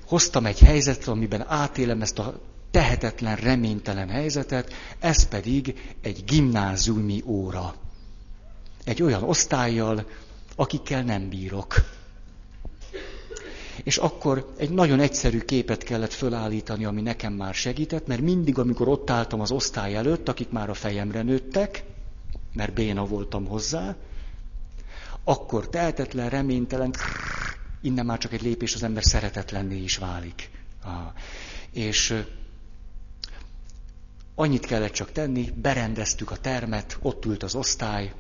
hoztam 0.06 0.46
egy 0.46 0.58
helyzetre, 0.58 1.12
amiben 1.12 1.44
átélem 1.48 2.00
ezt 2.02 2.18
a 2.18 2.40
tehetetlen, 2.70 3.36
reménytelen 3.36 4.08
helyzetet, 4.08 4.72
ez 4.98 5.28
pedig 5.28 5.94
egy 6.02 6.24
gimnáziumi 6.24 7.22
óra. 7.26 7.74
Egy 8.84 9.02
olyan 9.02 9.22
osztályjal, 9.22 10.06
akikkel 10.56 11.02
nem 11.02 11.28
bírok. 11.28 11.74
És 13.82 13.96
akkor 13.96 14.52
egy 14.56 14.70
nagyon 14.70 15.00
egyszerű 15.00 15.40
képet 15.40 15.82
kellett 15.82 16.12
fölállítani, 16.12 16.84
ami 16.84 17.00
nekem 17.02 17.32
már 17.32 17.54
segített, 17.54 18.06
mert 18.06 18.20
mindig, 18.20 18.58
amikor 18.58 18.88
ott 18.88 19.10
álltam 19.10 19.40
az 19.40 19.50
osztály 19.50 19.94
előtt, 19.94 20.28
akik 20.28 20.50
már 20.50 20.70
a 20.70 20.74
fejemre 20.74 21.22
nőttek, 21.22 21.84
mert 22.54 22.72
béna 22.72 23.06
voltam 23.06 23.46
hozzá, 23.46 23.96
akkor 25.24 25.68
tehetetlen, 25.68 26.28
reménytelen, 26.28 26.94
innen 27.80 28.06
már 28.06 28.18
csak 28.18 28.32
egy 28.32 28.42
lépés 28.42 28.74
az 28.74 28.82
ember 28.82 29.04
szeretetlenné 29.04 29.82
is 29.82 29.96
válik. 29.96 30.50
És 31.70 32.24
Annyit 34.38 34.66
kellett 34.66 34.92
csak 34.92 35.12
tenni, 35.12 35.52
berendeztük 35.54 36.30
a 36.30 36.36
termet, 36.36 36.98
ott 37.02 37.24
ült 37.24 37.42
az 37.42 37.54
osztály, 37.54 38.12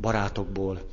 barátokból, 0.00 0.88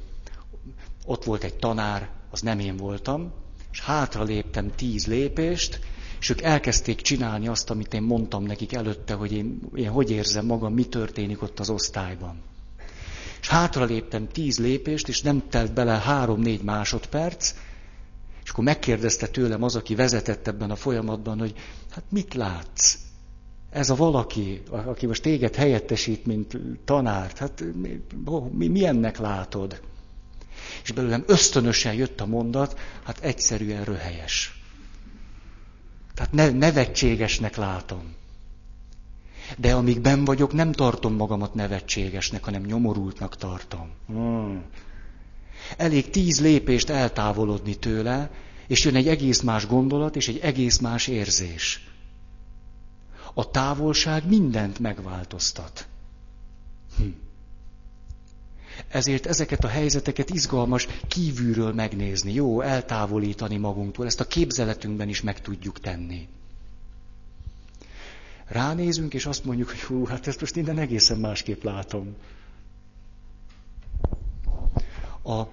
ott 1.06 1.24
volt 1.24 1.44
egy 1.44 1.56
tanár, 1.56 2.10
az 2.30 2.42
nem 2.42 2.60
én 2.60 2.78
voltam, 2.78 3.34
és 3.72 3.82
hátra 3.82 4.24
léptem 4.24 4.76
tíz 4.76 5.08
lépést, 5.08 5.80
és 6.20 6.30
ők 6.30 6.42
elkezdték 6.42 7.02
csinálni 7.02 7.48
azt, 7.48 7.70
amit 7.70 7.94
én 7.94 8.02
mondtam 8.02 8.44
nekik 8.44 8.74
előtte, 8.74 9.14
hogy 9.14 9.32
én, 9.32 9.60
én 9.76 9.90
hogy 9.90 10.12
érzem 10.12 10.46
magam, 10.46 10.74
mi 10.74 10.86
történik 10.86 11.42
ott 11.42 11.60
az 11.60 11.70
osztályban. 11.70 12.42
És 13.42 13.48
hátra 13.48 13.86
léptem 13.86 14.28
tíz 14.28 14.60
lépést, 14.60 15.08
és 15.08 15.22
nem 15.22 15.44
telt 15.50 15.74
bele 15.74 15.94
három-négy 15.94 16.62
másodperc, 16.64 17.54
és 18.44 18.50
akkor 18.50 18.64
megkérdezte 18.64 19.28
tőlem 19.28 19.64
az, 19.64 19.76
aki 19.76 19.96
vezetett 19.96 20.48
ebben 20.48 20.72
a 20.72 20.76
folyamatban, 20.76 21.40
hogy 21.40 21.54
hát 21.90 22.04
mit 22.10 22.34
látsz? 22.34 23.05
Ez 23.76 23.90
a 23.90 23.96
valaki, 23.96 24.62
aki 24.70 25.06
most 25.06 25.22
téged 25.22 25.56
helyettesít, 25.56 26.26
mint 26.26 26.58
tanárt, 26.86 27.38
hát 27.38 27.64
mi, 28.52 28.68
mi 28.68 28.86
ennek 28.86 29.18
látod? 29.18 29.82
És 30.84 30.92
belőlem 30.92 31.24
ösztönösen 31.28 31.94
jött 31.94 32.22
a 32.22 32.26
mondat, 32.26 32.80
hát 33.04 33.20
egyszerűen 33.20 33.84
röhelyes. 33.84 34.62
Tehát 36.14 36.32
ne, 36.32 36.50
nevetségesnek 36.50 37.56
látom. 37.56 38.16
De 39.58 39.74
amíg 39.74 40.02
ben 40.02 40.26
vagyok, 40.26 40.54
nem 40.54 40.72
tartom 40.72 41.14
magamat 41.14 41.54
nevetségesnek, 41.54 42.44
hanem 42.44 42.62
nyomorultnak 42.62 43.38
tartom. 43.38 43.90
Hmm. 44.08 44.64
Elég 45.78 46.10
tíz 46.10 46.42
lépést 46.42 46.90
eltávolodni 46.90 47.76
tőle, 47.76 48.32
és 48.68 48.86
jön 48.86 48.96
egy 48.96 49.08
egész 49.08 49.42
más 49.42 49.68
gondolat, 49.68 50.16
és 50.16 50.28
egy 50.28 50.40
egész 50.42 50.78
más 50.78 51.08
érzés. 51.08 51.95
A 53.38 53.52
távolság 53.52 54.28
mindent 54.28 54.80
megváltoztat. 54.80 55.88
Hm. 56.98 57.04
Ezért 58.88 59.26
ezeket 59.26 59.64
a 59.64 59.68
helyzeteket 59.68 60.30
izgalmas 60.30 60.88
kívülről 61.08 61.74
megnézni, 61.74 62.34
jó, 62.34 62.62
eltávolítani 62.62 63.58
magunktól, 63.58 64.06
ezt 64.06 64.20
a 64.20 64.28
képzeletünkben 64.28 65.10
is 65.10 65.22
meg 65.22 65.42
tudjuk 65.42 65.80
tenni. 65.80 66.28
Ránézünk, 68.48 69.14
és 69.14 69.26
azt 69.26 69.44
mondjuk, 69.46 69.70
hogy 69.70 69.82
hú, 69.82 70.06
hát 70.06 70.28
ezt 70.28 70.40
most 70.40 70.56
minden 70.56 70.78
egészen 70.78 71.18
másképp 71.18 71.64
látom. 71.64 72.16
A, 75.24 75.44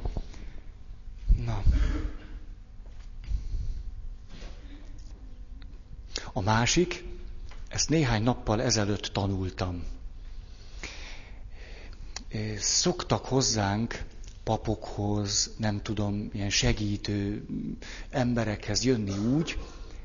na, 1.45 1.63
a 6.33 6.41
másik, 6.41 7.05
ezt 7.73 7.89
néhány 7.89 8.23
nappal 8.23 8.63
ezelőtt 8.63 9.03
tanultam. 9.05 9.85
Szoktak 12.59 13.25
hozzánk 13.25 14.05
papokhoz, 14.45 15.51
nem 15.57 15.83
tudom, 15.83 16.31
ilyen 16.33 16.51
segítő 16.51 17.47
emberekhez 18.11 18.85
jönni 18.85 19.19
úgy, 19.19 19.59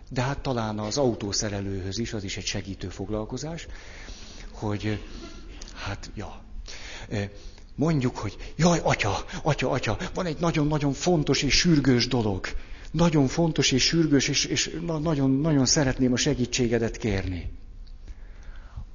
de 0.10 0.22
hát 0.22 0.40
talán 0.40 0.80
az 0.80 0.98
autószerelőhöz 0.98 1.98
is, 1.98 2.14
az 2.14 2.24
is 2.24 2.38
egy 2.38 2.46
segítő 2.46 2.90
foglalkozás, 2.90 3.68
hogy 4.52 5.04
hát, 5.76 6.12
ja, 6.16 6.44
mondjuk, 7.76 8.18
hogy 8.18 8.54
jaj, 8.56 8.80
atya, 8.84 9.26
atya, 9.44 9.70
atya, 9.70 9.98
van 10.14 10.26
egy 10.26 10.40
nagyon-nagyon 10.40 10.94
fontos 10.94 11.44
és 11.44 11.58
sürgős 11.58 12.08
dolog. 12.08 12.48
Nagyon 12.92 13.28
fontos 13.28 13.72
és 13.72 13.84
sürgős, 13.84 14.28
és, 14.28 14.46
és 14.46 14.80
nagyon, 14.86 15.32
nagyon 15.32 15.66
szeretném 15.66 16.14
a 16.14 16.18
segítségedet 16.18 16.98
kérni. 16.98 17.52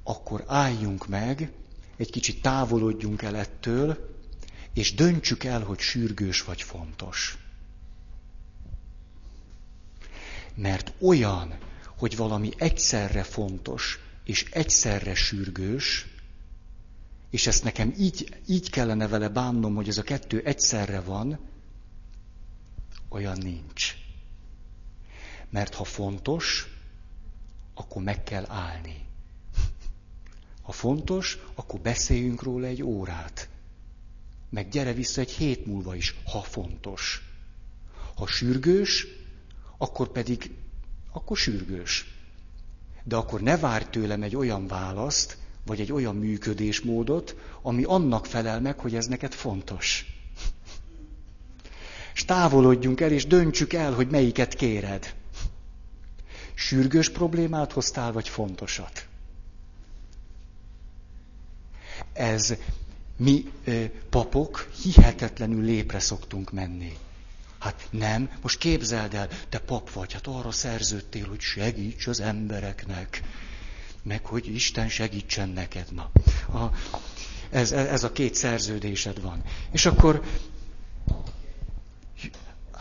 Akkor 0.03 0.43
álljunk 0.47 1.07
meg, 1.07 1.51
egy 1.97 2.11
kicsit 2.11 2.41
távolodjunk 2.41 3.21
el 3.21 3.35
ettől, 3.35 4.11
és 4.73 4.93
döntsük 4.93 5.43
el, 5.43 5.61
hogy 5.63 5.79
sürgős 5.79 6.43
vagy 6.43 6.61
fontos. 6.61 7.37
Mert 10.55 10.93
olyan, 11.01 11.57
hogy 11.97 12.15
valami 12.15 12.49
egyszerre 12.57 13.23
fontos 13.23 13.99
és 14.23 14.45
egyszerre 14.51 15.15
sürgős, 15.15 16.07
és 17.29 17.47
ezt 17.47 17.63
nekem 17.63 17.93
így, 17.97 18.35
így 18.47 18.69
kellene 18.69 19.07
vele 19.07 19.29
bánnom, 19.29 19.75
hogy 19.75 19.87
ez 19.87 19.97
a 19.97 20.03
kettő 20.03 20.41
egyszerre 20.45 21.01
van, 21.01 21.39
olyan 23.13 23.37
nincs. 23.37 23.95
Mert 25.49 25.73
ha 25.73 25.83
fontos, 25.83 26.67
akkor 27.73 28.03
meg 28.03 28.23
kell 28.23 28.45
állni. 28.47 29.05
Ha 30.61 30.71
fontos, 30.71 31.37
akkor 31.55 31.79
beszéljünk 31.79 32.43
róla 32.43 32.65
egy 32.65 32.83
órát. 32.83 33.49
Meg 34.49 34.69
gyere 34.69 34.93
vissza 34.93 35.21
egy 35.21 35.31
hét 35.31 35.65
múlva 35.65 35.95
is, 35.95 36.15
ha 36.25 36.41
fontos. 36.41 37.21
Ha 38.15 38.27
sürgős, 38.27 39.07
akkor 39.77 40.07
pedig, 40.07 40.51
akkor 41.11 41.37
sürgős. 41.37 42.05
De 43.03 43.15
akkor 43.15 43.41
ne 43.41 43.57
várj 43.57 43.85
tőlem 43.89 44.23
egy 44.23 44.35
olyan 44.35 44.67
választ, 44.67 45.37
vagy 45.65 45.79
egy 45.79 45.91
olyan 45.91 46.15
működésmódot, 46.15 47.35
ami 47.61 47.83
annak 47.83 48.25
felel 48.25 48.61
meg, 48.61 48.79
hogy 48.79 48.95
ez 48.95 49.07
neked 49.07 49.33
fontos. 49.33 50.12
És 52.13 52.25
távolodjunk 52.25 53.01
el, 53.01 53.11
és 53.11 53.27
döntsük 53.27 53.73
el, 53.73 53.93
hogy 53.93 54.07
melyiket 54.09 54.53
kéred. 54.53 55.13
Sürgős 56.53 57.09
problémát 57.09 57.71
hoztál, 57.71 58.11
vagy 58.11 58.29
fontosat? 58.29 59.07
Ez 62.13 62.53
mi 63.17 63.51
papok 64.09 64.69
hihetetlenül 64.81 65.63
lépre 65.63 65.99
szoktunk 65.99 66.51
menni. 66.51 66.97
Hát 67.59 67.87
nem, 67.89 68.29
most 68.41 68.57
képzeld 68.57 69.13
el, 69.13 69.27
te 69.49 69.59
pap 69.59 69.91
vagy, 69.91 70.13
hát 70.13 70.27
arra 70.27 70.51
szerződtél, 70.51 71.27
hogy 71.27 71.39
segíts 71.39 72.07
az 72.07 72.19
embereknek, 72.19 73.21
meg 74.03 74.25
hogy 74.25 74.47
Isten 74.47 74.89
segítsen 74.89 75.49
neked. 75.49 75.87
Na, 75.91 76.11
a, 76.59 76.71
ez, 77.49 77.71
ez 77.71 78.03
a 78.03 78.11
két 78.11 78.35
szerződésed 78.35 79.21
van. 79.21 79.43
És 79.71 79.85
akkor, 79.85 80.23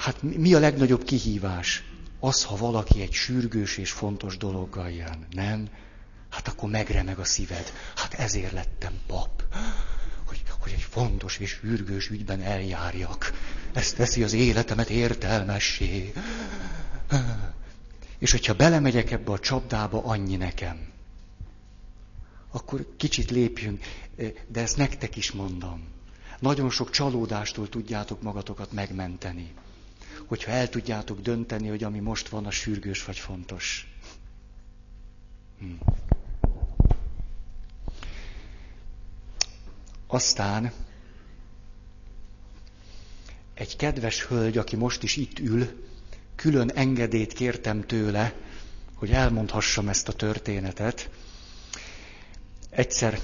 hát 0.03 0.23
mi 0.23 0.55
a 0.55 0.59
legnagyobb 0.59 1.05
kihívás? 1.05 1.85
Az, 2.21 2.45
ha 2.45 2.57
valaki 2.57 3.01
egy 3.01 3.13
sürgős 3.13 3.77
és 3.77 3.91
fontos 3.91 4.37
dologgal 4.37 4.91
jön, 4.91 5.27
nem? 5.31 5.69
Hát 6.31 6.49
akkor 6.49 6.71
megremeg 6.71 7.19
a 7.19 7.25
szíved. 7.25 7.73
Hát 7.95 8.15
ezért 8.15 8.53
lettem 8.53 8.93
pap 9.07 9.43
hogy, 10.33 10.43
hogy 10.61 10.73
egy 10.73 10.83
fontos 10.83 11.39
és 11.39 11.51
sürgős 11.51 12.09
ügyben 12.09 12.41
eljárjak. 12.41 13.33
Ez 13.73 13.93
teszi 13.93 14.23
az 14.23 14.33
életemet 14.33 14.91
értelmessé. 14.91 16.13
És 18.19 18.31
hogyha 18.31 18.55
belemegyek 18.55 19.11
ebbe 19.11 19.33
a 19.33 19.39
csapdába, 19.39 20.05
annyi 20.05 20.37
nekem. 20.37 20.91
Akkor 22.51 22.87
kicsit 22.97 23.31
lépjünk, 23.31 23.85
de 24.47 24.61
ezt 24.61 24.77
nektek 24.77 25.17
is 25.17 25.33
mondom. 25.33 25.89
Nagyon 26.39 26.71
sok 26.71 26.91
csalódástól 26.91 27.69
tudjátok 27.69 28.23
magatokat 28.23 28.73
megmenteni. 28.73 29.53
Hogyha 30.27 30.51
el 30.51 30.69
tudjátok 30.69 31.21
dönteni, 31.21 31.69
hogy 31.69 31.85
ami 31.85 31.99
most 31.99 32.29
van, 32.29 32.47
a 32.47 32.51
sürgős 32.51 33.05
vagy 33.05 33.19
fontos. 33.19 33.97
Hm. 35.59 35.67
Aztán 40.07 40.73
egy 43.55 43.77
kedves 43.77 44.25
hölgy, 44.27 44.59
aki 44.59 44.77
most 44.77 45.03
is 45.03 45.17
itt 45.17 45.39
ül, 45.39 45.85
külön 46.35 46.71
engedélyt 46.71 47.33
kértem 47.33 47.87
tőle, 47.87 48.35
hogy 48.95 49.11
elmondhassam 49.11 49.89
ezt 49.89 50.09
a 50.09 50.13
történetet. 50.13 51.11
Egyszer, 52.71 53.19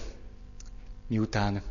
miután 1.07 1.63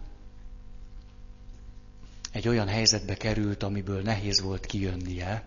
egy 2.31 2.47
olyan 2.47 2.67
helyzetbe 2.67 3.15
került, 3.15 3.63
amiből 3.63 4.01
nehéz 4.01 4.41
volt 4.41 4.65
kijönnie, 4.65 5.43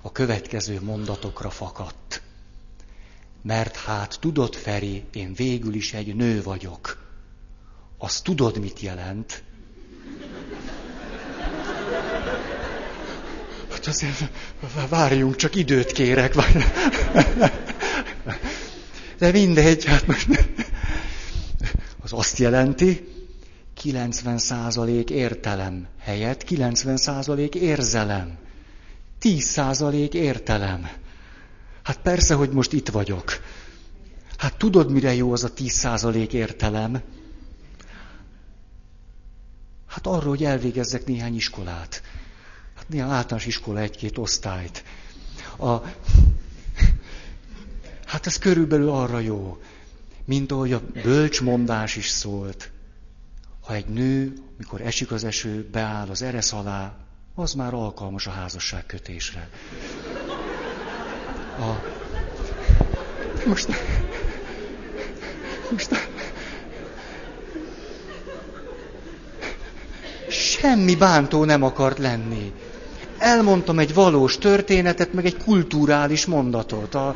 a 0.00 0.12
következő 0.12 0.80
mondatokra 0.82 1.50
fakadt. 1.50 2.22
Mert 3.42 3.76
hát 3.76 4.18
tudod, 4.20 4.54
Feri, 4.54 5.04
én 5.12 5.34
végül 5.34 5.74
is 5.74 5.92
egy 5.92 6.14
nő 6.14 6.42
vagyok 6.42 7.08
azt 8.02 8.24
tudod, 8.24 8.58
mit 8.58 8.80
jelent? 8.80 9.42
Hát 13.70 13.86
azért 13.86 14.30
várjunk, 14.88 15.36
csak 15.36 15.54
időt 15.54 15.92
kérek. 15.92 16.34
De 19.18 19.30
mindegy, 19.30 19.84
hát 19.84 20.06
most 20.06 20.28
az 22.02 22.12
azt 22.12 22.38
jelenti, 22.38 23.08
90% 23.82 25.10
értelem 25.10 25.86
helyett 25.98 26.44
90% 26.48 27.54
érzelem. 27.54 28.38
10% 29.20 30.12
értelem. 30.12 30.88
Hát 31.82 31.98
persze, 32.00 32.34
hogy 32.34 32.50
most 32.50 32.72
itt 32.72 32.88
vagyok. 32.88 33.40
Hát 34.36 34.56
tudod, 34.56 34.90
mire 34.90 35.14
jó 35.14 35.32
az 35.32 35.44
a 35.44 35.52
10% 35.52 36.32
értelem? 36.32 37.02
Hát 39.86 40.06
arról, 40.06 40.28
hogy 40.28 40.44
elvégezzek 40.44 41.06
néhány 41.06 41.34
iskolát. 41.34 42.02
Hát 42.76 42.88
néhány 42.88 43.10
általános 43.10 43.46
iskola 43.46 43.80
egy-két 43.80 44.18
osztályt. 44.18 44.84
A... 45.58 45.76
Hát 48.06 48.26
ez 48.26 48.38
körülbelül 48.38 48.88
arra 48.88 49.18
jó, 49.18 49.62
mint 50.24 50.52
ahogy 50.52 50.72
a 50.72 50.82
bölcsmondás 51.02 51.96
is 51.96 52.08
szólt. 52.08 52.70
Ha 53.70 53.76
egy 53.76 53.86
nő, 53.86 54.32
mikor 54.58 54.80
esik 54.80 55.12
az 55.12 55.24
eső, 55.24 55.68
beáll 55.72 56.08
az 56.08 56.22
eresz 56.22 56.52
alá, 56.52 56.92
az 57.34 57.52
már 57.52 57.74
alkalmas 57.74 58.26
a 58.26 58.30
házasság 58.30 58.86
kötésre. 58.86 59.48
A... 61.58 61.82
Most... 63.46 63.68
Most... 65.70 66.08
semmi 70.28 70.96
bántó 70.96 71.44
nem 71.44 71.62
akart 71.62 71.98
lenni. 71.98 72.52
Elmondtam 73.18 73.78
egy 73.78 73.94
valós 73.94 74.38
történetet, 74.38 75.12
meg 75.12 75.24
egy 75.24 75.36
kulturális 75.36 76.26
mondatot 76.26 76.94
a, 76.94 77.08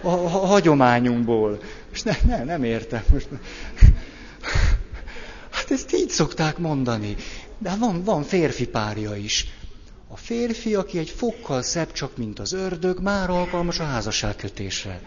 a, 0.00 0.08
a 0.08 0.28
hagyományunkból. 0.28 1.60
És 1.92 2.02
ne, 2.02 2.12
ne, 2.26 2.44
nem 2.44 2.64
értem. 2.64 3.02
Most... 3.12 3.28
Hát 5.62 5.70
ezt 5.70 5.94
így 5.94 6.08
szokták 6.08 6.58
mondani. 6.58 7.16
De 7.58 7.76
van, 7.76 8.04
van 8.04 8.22
férfi 8.22 8.66
párja 8.66 9.16
is. 9.16 9.46
A 10.08 10.16
férfi, 10.16 10.74
aki 10.74 10.98
egy 10.98 11.10
fokkal 11.10 11.62
szebb 11.62 11.92
csak, 11.92 12.16
mint 12.16 12.38
az 12.38 12.52
ördög, 12.52 13.00
már 13.00 13.30
alkalmas 13.30 13.78
a 13.78 13.84
házasságkötésre. 13.84 15.00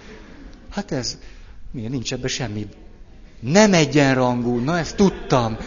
Hát 0.70 0.92
ez, 0.92 1.18
miért 1.72 1.92
nincs 1.92 2.14
ebben 2.14 2.28
semmi? 2.28 2.68
Nem 3.40 3.74
egyenrangú, 3.74 4.58
na 4.58 4.78
ezt 4.78 4.96
tudtam. 4.96 5.58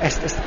Ezt, 0.00 0.22
ezt... 0.22 0.38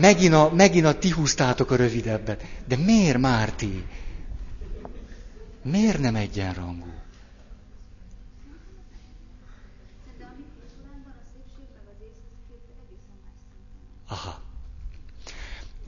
Megint 0.00 0.34
a, 0.34 0.50
megint 0.54 0.86
a 0.86 0.98
ti 0.98 1.10
húztátok 1.10 1.70
a 1.70 1.76
rövidebbet. 1.76 2.44
De 2.68 2.76
miért, 2.76 3.18
Márti? 3.18 3.84
Miért 5.62 5.98
nem 5.98 6.14
egyenrangú? 6.14 6.94
Aha. 14.14 14.40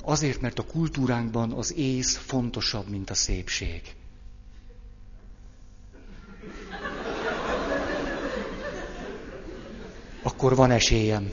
Azért, 0.02 0.40
mert 0.40 0.58
a 0.58 0.62
kultúránkban 0.62 1.52
az 1.52 1.74
ész 1.76 2.16
fontosabb, 2.16 2.88
mint 2.88 3.10
a 3.10 3.14
szépség. 3.14 3.82
Akkor 10.22 10.56
van 10.56 10.70
esélyem. 10.70 11.30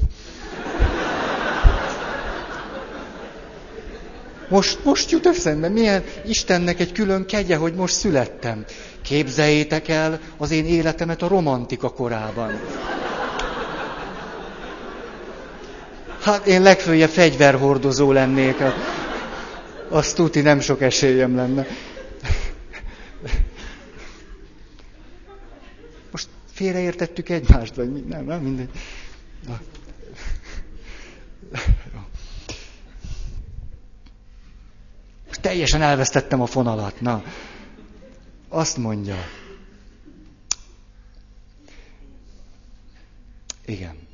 Most, 4.49 4.83
most 4.83 5.11
jut 5.11 5.25
eszembe, 5.25 5.69
milyen 5.69 6.03
Istennek 6.25 6.79
egy 6.79 6.91
külön 6.91 7.25
kegye, 7.25 7.55
hogy 7.55 7.73
most 7.73 7.93
születtem. 7.93 8.65
Képzeljétek 9.01 9.87
el 9.87 10.19
az 10.37 10.51
én 10.51 10.65
életemet 10.65 11.21
a 11.21 11.27
romantika 11.27 11.89
korában. 11.93 12.59
Hát 16.23 16.45
én 16.47 16.61
legfőjebb 16.61 17.09
fegyverhordozó 17.09 18.11
lennék. 18.11 18.55
Azt 19.89 20.15
tuti 20.15 20.41
nem 20.41 20.59
sok 20.59 20.81
esélyem 20.81 21.35
lenne. 21.35 21.65
Most 26.11 26.27
félreértettük 26.51 27.29
egymást, 27.29 27.75
vagy 27.75 28.05
nem, 28.05 28.25
nem 28.25 28.41
mindegy. 28.41 28.69
Na. 29.47 29.59
Most 35.27 35.41
teljesen 35.41 35.81
elvesztettem 35.81 36.41
a 36.41 36.45
fonalat. 36.45 37.01
Na, 37.01 37.23
azt 38.49 38.77
mondja. 38.77 39.15
Igen. 43.65 44.11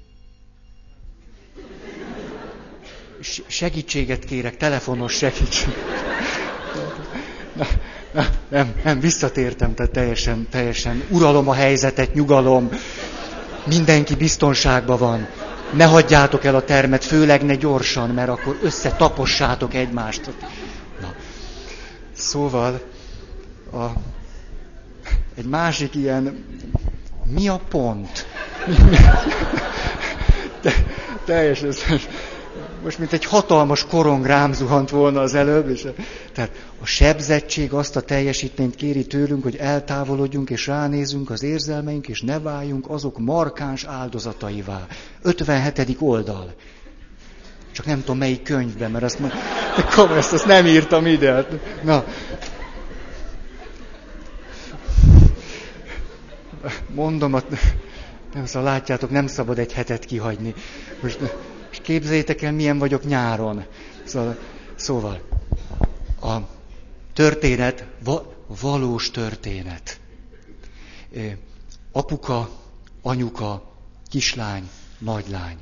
Segítséget 3.47 4.25
kérek, 4.25 4.57
telefonos 4.57 5.13
segítség. 5.13 5.73
Na, 7.55 7.67
na, 8.11 8.25
nem, 8.49 8.73
nem, 8.83 8.99
visszatértem, 8.99 9.73
tehát 9.73 9.91
teljesen, 9.91 10.47
teljesen 10.51 11.03
uralom 11.09 11.49
a 11.49 11.53
helyzetet, 11.53 12.13
nyugalom, 12.13 12.69
mindenki 13.65 14.15
biztonságban 14.15 14.97
van. 14.97 15.27
Ne 15.73 15.85
hagyjátok 15.85 16.43
el 16.43 16.55
a 16.55 16.63
termet, 16.63 17.03
főleg 17.03 17.45
ne 17.45 17.55
gyorsan, 17.55 18.09
mert 18.09 18.29
akkor 18.29 18.59
összetapossátok 18.61 19.73
egymást. 19.73 20.29
Na. 21.01 21.13
Szóval 22.13 22.81
a, 23.73 23.85
egy 25.35 25.45
másik 25.45 25.95
ilyen, 25.95 26.45
mi 27.23 27.47
a 27.47 27.59
pont? 27.69 28.25
Te, 30.61 30.71
teljesen, 31.25 31.73
most 32.83 32.97
mint 32.99 33.13
egy 33.13 33.25
hatalmas 33.25 33.85
korong 33.85 34.25
rám 34.25 34.53
zuhant 34.53 34.89
volna 34.89 35.21
az 35.21 35.35
előbb, 35.35 35.69
és 35.69 35.87
tehát 36.33 36.51
a 36.81 36.85
sebzettség 36.85 37.73
azt 37.73 37.95
a 37.95 38.01
teljesítményt 38.01 38.75
kéri 38.75 39.05
tőlünk, 39.05 39.43
hogy 39.43 39.55
eltávolodjunk 39.55 40.49
és 40.49 40.67
ránézünk 40.67 41.29
az 41.29 41.43
érzelmeink, 41.43 42.07
és 42.07 42.21
ne 42.21 42.39
váljunk 42.39 42.89
azok 42.89 43.17
markáns 43.17 43.83
áldozataivá. 43.83 44.87
57. 45.21 45.95
oldal. 45.99 46.53
Csak 47.71 47.85
nem 47.85 47.99
tudom 47.99 48.17
melyik 48.17 48.43
könyvben, 48.43 48.91
mert 48.91 49.03
azt, 49.03 49.21
de 49.21 49.83
kom, 49.95 50.11
ezt, 50.11 50.45
nem 50.45 50.65
írtam 50.65 51.05
ide. 51.05 51.47
Na. 51.83 52.03
Mondom, 56.93 57.31
nem, 58.33 58.45
szóval 58.45 58.71
látjátok, 58.71 59.09
nem 59.09 59.27
szabad 59.27 59.59
egy 59.59 59.73
hetet 59.73 60.05
kihagyni. 60.05 60.53
Most, 61.01 61.19
és 61.79 61.85
képzeljétek 61.85 62.41
el, 62.41 62.51
milyen 62.51 62.77
vagyok 62.77 63.03
nyáron. 63.03 63.65
Szóval, 64.03 64.37
szóval 64.75 65.21
a 66.21 66.37
történet, 67.13 67.85
va, 68.03 68.33
valós 68.61 69.11
történet. 69.11 69.99
Apuka, 71.91 72.49
anyuka, 73.01 73.75
kislány, 74.09 74.69
nagylány. 74.97 75.57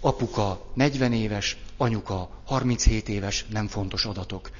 Apuka 0.00 0.70
40 0.74 1.12
éves, 1.12 1.56
anyuka 1.76 2.30
37 2.44 3.08
éves, 3.08 3.44
nem 3.48 3.68
fontos 3.68 4.04
adatok. 4.04 4.50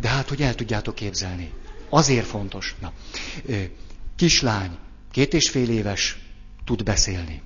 De 0.00 0.08
hát, 0.08 0.28
hogy 0.28 0.42
el 0.42 0.54
tudjátok 0.54 0.94
képzelni. 0.94 1.52
Azért 1.88 2.26
fontos. 2.26 2.76
Na. 2.80 2.92
Kislány, 4.16 4.78
két 5.10 5.34
és 5.34 5.50
fél 5.50 5.70
éves, 5.70 6.18
tud 6.64 6.82
beszélni. 6.82 7.42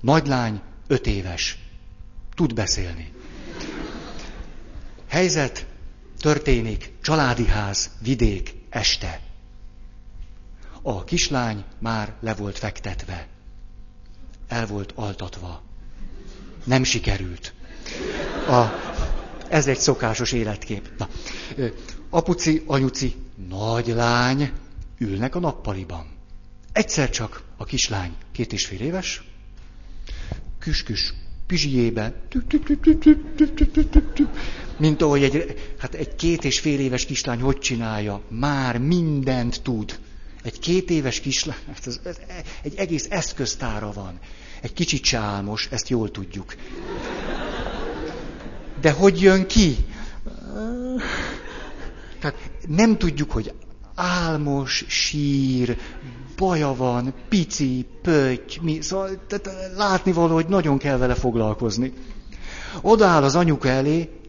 Nagylány, 0.00 0.60
öt 0.86 1.06
éves. 1.06 1.58
Tud 2.34 2.54
beszélni. 2.54 3.12
Helyzet 5.08 5.66
történik, 6.18 6.92
családi 7.02 7.46
ház, 7.46 7.90
vidék, 8.02 8.54
este. 8.70 9.20
A 10.82 11.04
kislány 11.04 11.64
már 11.78 12.14
le 12.20 12.34
volt 12.34 12.58
fektetve. 12.58 13.26
El 14.48 14.66
volt 14.66 14.92
altatva. 14.94 15.62
Nem 16.64 16.84
sikerült. 16.84 17.54
A, 18.48 18.64
ez 19.48 19.66
egy 19.66 19.78
szokásos 19.78 20.32
életkép. 20.32 20.90
Na, 20.98 21.08
apuci, 22.10 22.62
anyuci, 22.66 23.16
nagylány 23.48 24.52
ülnek 24.98 25.34
a 25.34 25.40
nappaliban. 25.40 26.06
Egyszer 26.72 27.10
csak 27.10 27.42
a 27.56 27.64
kislány, 27.64 28.16
két 28.32 28.52
és 28.52 28.66
fél 28.66 28.80
éves, 28.80 29.22
küsküs 30.60 31.14
pizsijébe, 31.46 32.12
mint 34.78 35.02
ahogy 35.02 35.22
egy, 35.22 35.54
hát 35.78 35.94
egy 35.94 36.14
két 36.14 36.44
és 36.44 36.60
fél 36.60 36.80
éves 36.80 37.04
kislány 37.06 37.40
hogy 37.40 37.58
csinálja, 37.58 38.20
már 38.28 38.78
mindent 38.78 39.62
tud. 39.62 39.98
Egy 40.42 40.58
két 40.58 40.90
éves 40.90 41.20
kislány, 41.20 41.56
hát 41.66 41.86
ez, 41.86 42.00
ez, 42.04 42.16
egy 42.62 42.74
egész 42.76 43.06
eszköztára 43.10 43.92
van. 43.92 44.18
Egy 44.60 44.72
kicsit 44.72 45.02
csámos, 45.02 45.68
ezt 45.70 45.88
jól 45.88 46.10
tudjuk. 46.10 46.54
De 48.80 48.90
hogy 48.90 49.20
jön 49.20 49.46
ki? 49.46 49.76
Tehát 52.20 52.50
nem 52.68 52.98
tudjuk, 52.98 53.30
hogy 53.30 53.52
álmos, 54.00 54.84
sír, 54.88 55.76
baja 56.36 56.74
van, 56.74 57.14
pici, 57.28 57.86
pötty, 58.02 58.60
mi, 58.60 58.80
szóval 58.80 59.08
tehát 59.26 59.72
látni 59.76 60.12
való, 60.12 60.34
hogy 60.34 60.46
nagyon 60.46 60.78
kell 60.78 60.96
vele 60.96 61.14
foglalkozni. 61.14 61.92
Odaáll 62.80 63.22
az 63.22 63.34
anyuka 63.34 63.68
elé, 63.68 64.20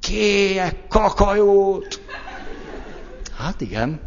kéje 0.00 0.84
kakajót. 0.88 2.00
Hát 3.36 3.60
igen. 3.60 4.00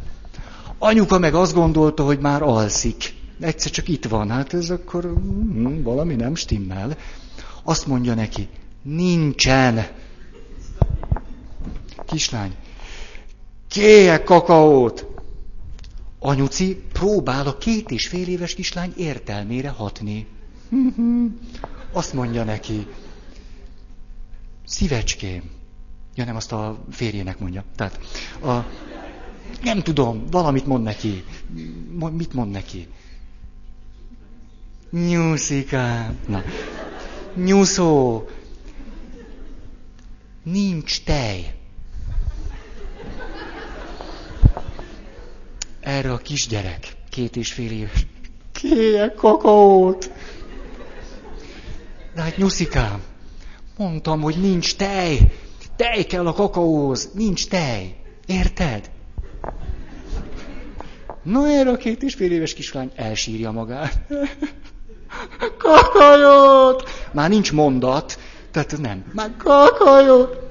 Anyuka 0.77 1.19
meg 1.19 1.33
azt 1.33 1.53
gondolta, 1.53 2.03
hogy 2.03 2.19
már 2.19 2.41
alszik. 2.41 3.13
Egyszer 3.39 3.71
csak 3.71 3.87
itt 3.87 4.05
van, 4.05 4.29
hát 4.29 4.53
ez 4.53 4.69
akkor 4.69 5.03
hm, 5.03 5.81
valami 5.81 6.15
nem 6.15 6.35
stimmel. 6.35 6.97
Azt 7.63 7.87
mondja 7.87 8.13
neki, 8.13 8.49
nincsen. 8.81 9.87
Kislány, 12.05 12.55
kéje 13.73 14.23
kakaót. 14.23 15.05
Anyuci 16.19 16.83
próbál 16.91 17.47
a 17.47 17.57
két 17.57 17.91
és 17.91 18.07
fél 18.07 18.27
éves 18.27 18.53
kislány 18.53 18.93
értelmére 18.97 19.69
hatni. 19.69 20.27
Azt 21.91 22.13
mondja 22.13 22.43
neki, 22.43 22.87
szívecském. 24.65 25.43
Ja 26.15 26.25
nem, 26.25 26.35
azt 26.35 26.51
a 26.51 26.83
férjének 26.91 27.39
mondja. 27.39 27.63
Tehát, 27.75 27.99
a, 28.41 28.65
nem 29.63 29.81
tudom, 29.81 30.25
valamit 30.31 30.65
mond 30.65 30.83
neki. 30.83 31.23
Mit 32.11 32.33
mond 32.33 32.51
neki? 32.51 32.87
Nyuszikám. 34.91 36.17
Na. 36.27 36.43
Nyuszó. 37.35 38.23
Nincs 40.43 41.03
tej. 41.03 41.62
Erre 45.83 46.11
a 46.11 46.17
kisgyerek, 46.17 46.95
két 47.09 47.35
és 47.35 47.53
fél 47.53 47.71
éves, 47.71 48.05
Kéjek 48.51 49.15
kakaót. 49.15 50.11
De 52.15 52.21
hát 52.21 52.37
nyuszikám, 52.37 53.03
mondtam, 53.77 54.21
hogy 54.21 54.35
nincs 54.41 54.75
tej. 54.75 55.19
Tej 55.75 56.03
kell 56.03 56.27
a 56.27 56.33
kakaóhoz, 56.33 57.09
nincs 57.13 57.47
tej. 57.47 57.95
Érted? 58.25 58.91
Na 61.23 61.47
erre 61.47 61.69
a 61.69 61.77
két 61.77 62.03
és 62.03 62.13
fél 62.13 62.31
éves 62.31 62.53
kislány 62.53 62.91
elsírja 62.95 63.51
magát. 63.51 63.99
Kakajót! 65.57 66.89
Már 67.11 67.29
nincs 67.29 67.51
mondat, 67.51 68.19
tehát 68.51 68.77
nem. 68.77 69.05
Már 69.13 69.31
kakajót! 69.37 70.42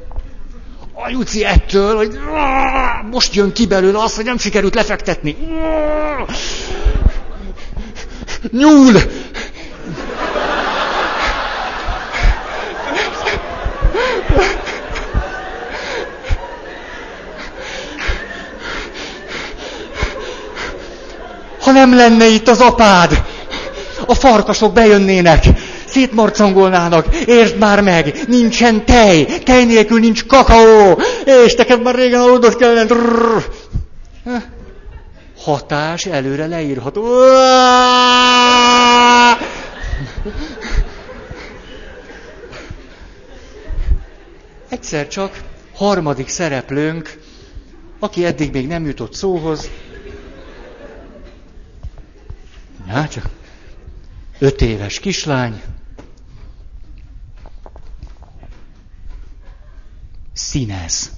A 1.05 1.09
Juci 1.09 1.45
ettől, 1.45 1.97
hogy 1.97 2.19
most 3.11 3.35
jön 3.35 3.53
ki 3.53 3.67
belőle 3.67 3.99
az, 4.03 4.15
hogy 4.15 4.25
nem 4.25 4.39
sikerült 4.39 4.75
lefektetni. 4.75 5.37
Nyúl! 8.51 8.93
Ha 21.61 21.71
nem 21.73 21.95
lenne 21.95 22.27
itt 22.27 22.49
az 22.49 22.61
apád, 22.61 23.23
a 24.07 24.15
farkasok 24.15 24.73
bejönnének, 24.73 25.45
szétmarcangolnának, 25.93 27.15
értsd 27.27 27.59
már 27.59 27.81
meg, 27.81 28.15
nincsen 28.29 28.85
tej, 28.85 29.25
tej 29.25 29.65
nélkül 29.65 30.01
nincs 30.01 30.27
kakaó, 30.27 31.01
és 31.45 31.55
neked 31.55 31.83
már 31.83 31.95
régen 31.95 32.21
aludott 32.21 32.57
kellene. 32.57 32.95
Hatás 35.39 36.07
előre 36.07 36.47
leírható. 36.47 37.05
Egyszer 44.69 45.09
csak 45.09 45.41
harmadik 45.75 46.29
szereplőnk, 46.29 47.19
aki 47.99 48.25
eddig 48.25 48.53
még 48.53 48.67
nem 48.67 48.87
jutott 48.87 49.15
szóhoz, 49.15 49.71
Ja, 52.89 53.09
csak 53.09 53.25
öt 54.39 54.61
éves 54.61 54.99
kislány, 55.01 55.63
színez. 60.33 61.11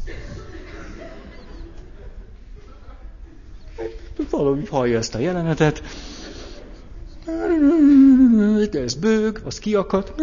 Valami 4.30 4.64
hallja 4.70 4.98
ezt 4.98 5.14
a 5.14 5.18
jelenetet. 5.18 5.82
Ez 8.72 8.94
bőg, 8.94 9.40
az 9.44 9.58
kiakadt. 9.58 10.20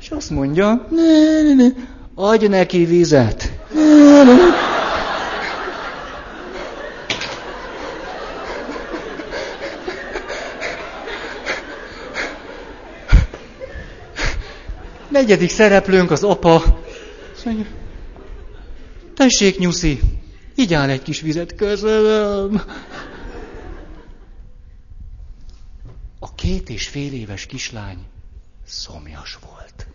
És 0.00 0.10
azt 0.10 0.30
mondja, 0.30 0.88
adj 2.14 2.46
neki 2.46 2.84
vizet. 2.84 3.52
Negyedik 15.14 15.50
szereplőnk 15.50 16.10
az 16.10 16.22
apa. 16.22 16.54
Azt 17.34 17.44
mondja, 17.44 17.66
tessék 19.14 19.58
nyuszi, 19.58 20.00
így 20.56 20.74
áll 20.74 20.88
egy 20.88 21.02
kis 21.02 21.20
vizet, 21.20 21.54
köszönöm. 21.54 22.62
A 26.18 26.34
két 26.34 26.68
és 26.68 26.88
fél 26.88 27.12
éves 27.12 27.46
kislány 27.46 27.98
szomjas 28.66 29.38
volt. 29.50 29.86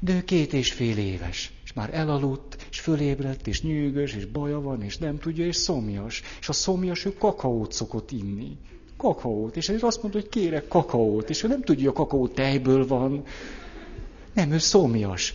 De 0.00 0.14
ő 0.14 0.24
két 0.24 0.52
és 0.52 0.72
fél 0.72 0.98
éves, 0.98 1.52
és 1.64 1.72
már 1.72 1.94
elaludt, 1.94 2.66
és 2.70 2.80
fölébredt, 2.80 3.46
és 3.46 3.62
nyűgös, 3.62 4.14
és 4.14 4.24
baja 4.24 4.60
van, 4.60 4.82
és 4.82 4.96
nem 4.96 5.18
tudja, 5.18 5.46
és 5.46 5.56
szomjas. 5.56 6.22
És 6.40 6.48
a 6.48 6.52
szomjas 6.52 7.04
ő 7.04 7.14
kakaót 7.14 7.72
szokott 7.72 8.10
inni 8.10 8.58
kakaót, 9.02 9.56
és 9.56 9.68
ezért 9.68 9.82
azt 9.82 10.02
mondta, 10.02 10.20
hogy 10.20 10.28
kérek 10.28 10.68
kakaót, 10.68 11.30
és 11.30 11.42
ő 11.42 11.48
nem 11.48 11.62
tudja, 11.62 11.84
hogy 11.84 11.94
a 11.94 12.02
kakaó 12.02 12.28
tejből 12.28 12.86
van. 12.86 13.22
Nem, 14.34 14.52
ő 14.52 14.58
szomjas. 14.58 15.34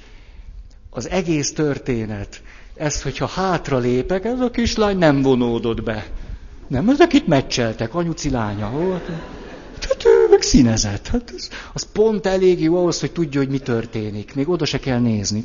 Az 0.89 1.09
egész 1.09 1.53
történet, 1.53 2.41
ez, 2.75 3.01
hogyha 3.01 3.25
hátra 3.25 3.77
lépek, 3.77 4.25
ez 4.25 4.39
a 4.39 4.49
kislány 4.49 4.97
nem 4.97 5.21
vonódott 5.21 5.83
be. 5.83 6.07
Nem, 6.67 6.89
ezek 6.89 7.13
itt 7.13 7.27
meccseltek, 7.27 7.95
anyuci 7.95 8.29
lánya 8.29 8.69
volt. 8.69 9.05
Tehát 9.79 10.05
ő 10.05 10.27
meg 10.29 10.41
színezett. 10.41 11.07
Hát 11.07 11.33
az, 11.35 11.49
az 11.73 11.87
pont 11.91 12.25
elég 12.25 12.61
jó 12.61 12.75
ahhoz, 12.77 12.99
hogy 12.99 13.11
tudja, 13.11 13.39
hogy 13.39 13.49
mi 13.49 13.59
történik. 13.59 14.35
Még 14.35 14.49
oda 14.49 14.65
se 14.65 14.79
kell 14.79 14.99
nézni. 14.99 15.43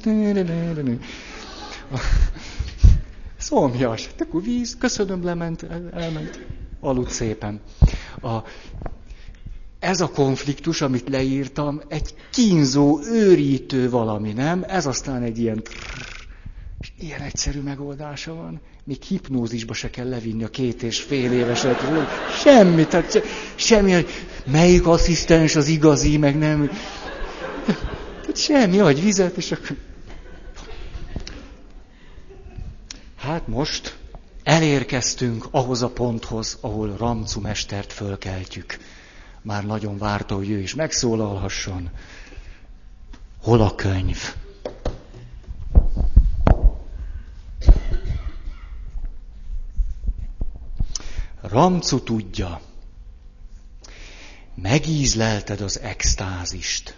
Szomjas. 3.38 4.08
Akkor 4.18 4.42
víz, 4.42 4.76
köszönöm, 4.78 5.24
lement, 5.24 5.66
elment 5.94 6.40
aludt 6.82 7.10
szépen. 7.10 7.60
A, 8.20 8.38
ez 9.78 10.00
a 10.00 10.08
konfliktus, 10.08 10.80
amit 10.80 11.08
leírtam, 11.08 11.80
egy 11.88 12.14
kínzó, 12.30 13.00
őrítő 13.04 13.90
valami, 13.90 14.32
nem? 14.32 14.64
Ez 14.68 14.86
aztán 14.86 15.22
egy 15.22 15.38
ilyen... 15.38 15.62
És 16.80 16.92
ilyen 16.98 17.20
egyszerű 17.20 17.60
megoldása 17.60 18.34
van. 18.34 18.60
Még 18.84 19.02
hipnózisba 19.02 19.74
se 19.74 19.90
kell 19.90 20.08
levinni 20.08 20.44
a 20.44 20.48
két 20.48 20.82
és 20.82 21.00
fél 21.00 21.32
éveset. 21.32 21.78
Semmi, 22.42 22.86
tehát 22.86 23.22
semmi, 23.54 23.92
hogy 23.92 24.06
melyik 24.46 24.86
asszisztens 24.86 25.56
az 25.56 25.66
igazi, 25.66 26.16
meg 26.16 26.38
nem. 26.38 26.70
Tehát 28.20 28.36
semmi, 28.36 28.76
hogy 28.76 29.02
vizet, 29.02 29.36
és 29.36 29.52
akkor... 29.52 29.76
Hát 33.16 33.48
most 33.48 33.96
Elérkeztünk 34.42 35.48
ahhoz 35.50 35.82
a 35.82 35.88
ponthoz, 35.88 36.58
ahol 36.60 36.96
Ramcu 36.96 37.40
mestert 37.40 37.92
fölkeltjük. 37.92 38.78
Már 39.42 39.64
nagyon 39.64 39.98
várta, 39.98 40.34
hogy 40.34 40.50
ő 40.50 40.58
is 40.58 40.74
megszólalhasson. 40.74 41.90
Hol 43.42 43.60
a 43.60 43.74
könyv? 43.74 44.34
Ramcu 51.40 52.02
tudja, 52.02 52.60
megízlelted 54.54 55.60
az 55.60 55.80
extázist, 55.80 56.96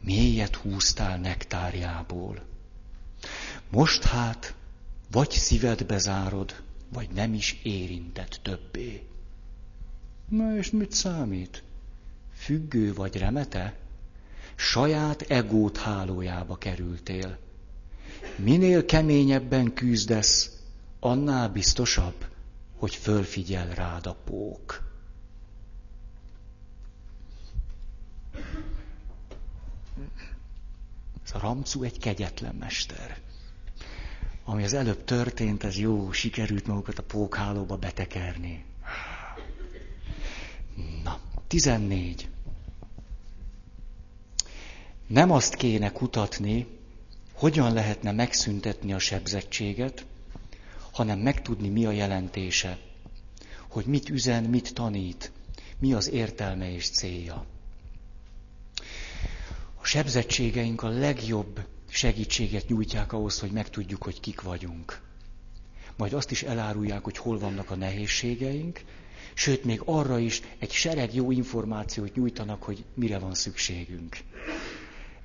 mélyet 0.00 0.54
húztál 0.54 1.18
nektárjából. 1.18 2.42
Most 3.70 4.02
hát 4.02 4.54
vagy 5.10 5.30
szívedbe 5.30 5.98
zárod, 5.98 6.62
vagy 6.92 7.10
nem 7.10 7.34
is 7.34 7.60
érintett 7.62 8.40
többé. 8.42 9.06
Na 10.28 10.56
és 10.56 10.70
mit 10.70 10.92
számít? 10.92 11.62
Függő 12.34 12.94
vagy 12.94 13.16
remete? 13.16 13.78
Saját 14.54 15.22
egót 15.22 15.76
hálójába 15.76 16.56
kerültél. 16.56 17.38
Minél 18.36 18.84
keményebben 18.84 19.74
küzdesz, 19.74 20.60
annál 21.00 21.48
biztosabb, 21.48 22.26
hogy 22.76 22.94
fölfigyel 22.94 23.74
rád 23.74 24.06
a 24.06 24.16
pók. 24.24 24.82
Ez 31.24 31.32
a 31.34 31.38
Ramcu 31.38 31.82
egy 31.82 31.98
kegyetlen 31.98 32.54
mester 32.54 33.18
ami 34.50 34.64
az 34.64 34.74
előbb 34.74 35.04
történt, 35.04 35.64
ez 35.64 35.78
jó, 35.78 36.12
sikerült 36.12 36.66
magukat 36.66 36.98
a 36.98 37.02
pókhálóba 37.02 37.76
betekerni. 37.76 38.64
Na, 41.04 41.18
14. 41.46 42.28
Nem 45.06 45.30
azt 45.30 45.54
kéne 45.54 45.92
kutatni, 45.92 46.66
hogyan 47.32 47.72
lehetne 47.72 48.12
megszüntetni 48.12 48.92
a 48.92 48.98
sebzettséget, 48.98 50.06
hanem 50.90 51.18
megtudni, 51.18 51.68
mi 51.68 51.86
a 51.86 51.90
jelentése, 51.90 52.78
hogy 53.68 53.84
mit 53.86 54.08
üzen, 54.08 54.44
mit 54.44 54.74
tanít, 54.74 55.32
mi 55.78 55.92
az 55.92 56.10
értelme 56.10 56.72
és 56.72 56.90
célja. 56.90 57.44
A 59.80 59.84
sebzettségeink 59.84 60.82
a 60.82 60.88
legjobb 60.88 61.60
segítséget 61.90 62.68
nyújtják 62.68 63.12
ahhoz, 63.12 63.40
hogy 63.40 63.50
megtudjuk, 63.50 64.02
hogy 64.02 64.20
kik 64.20 64.40
vagyunk. 64.40 65.00
Majd 65.96 66.12
azt 66.12 66.30
is 66.30 66.42
elárulják, 66.42 67.04
hogy 67.04 67.16
hol 67.16 67.38
vannak 67.38 67.70
a 67.70 67.74
nehézségeink, 67.76 68.80
sőt, 69.34 69.64
még 69.64 69.80
arra 69.84 70.18
is 70.18 70.40
egy 70.58 70.70
sereg 70.72 71.14
jó 71.14 71.30
információt 71.30 72.14
nyújtanak, 72.14 72.62
hogy 72.62 72.84
mire 72.94 73.18
van 73.18 73.34
szükségünk. 73.34 74.16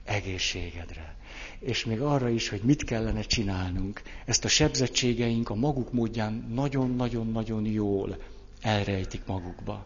egészségedre. 0.03 1.15
És 1.59 1.85
még 1.85 2.01
arra 2.01 2.29
is, 2.29 2.49
hogy 2.49 2.61
mit 2.61 2.83
kellene 2.83 3.21
csinálnunk. 3.21 4.01
Ezt 4.25 4.45
a 4.45 4.47
sebzettségeink 4.47 5.49
a 5.49 5.55
maguk 5.55 5.91
módján 5.93 6.33
nagyon-nagyon-nagyon 6.53 7.65
jól 7.65 8.17
elrejtik 8.61 9.25
magukba. 9.25 9.85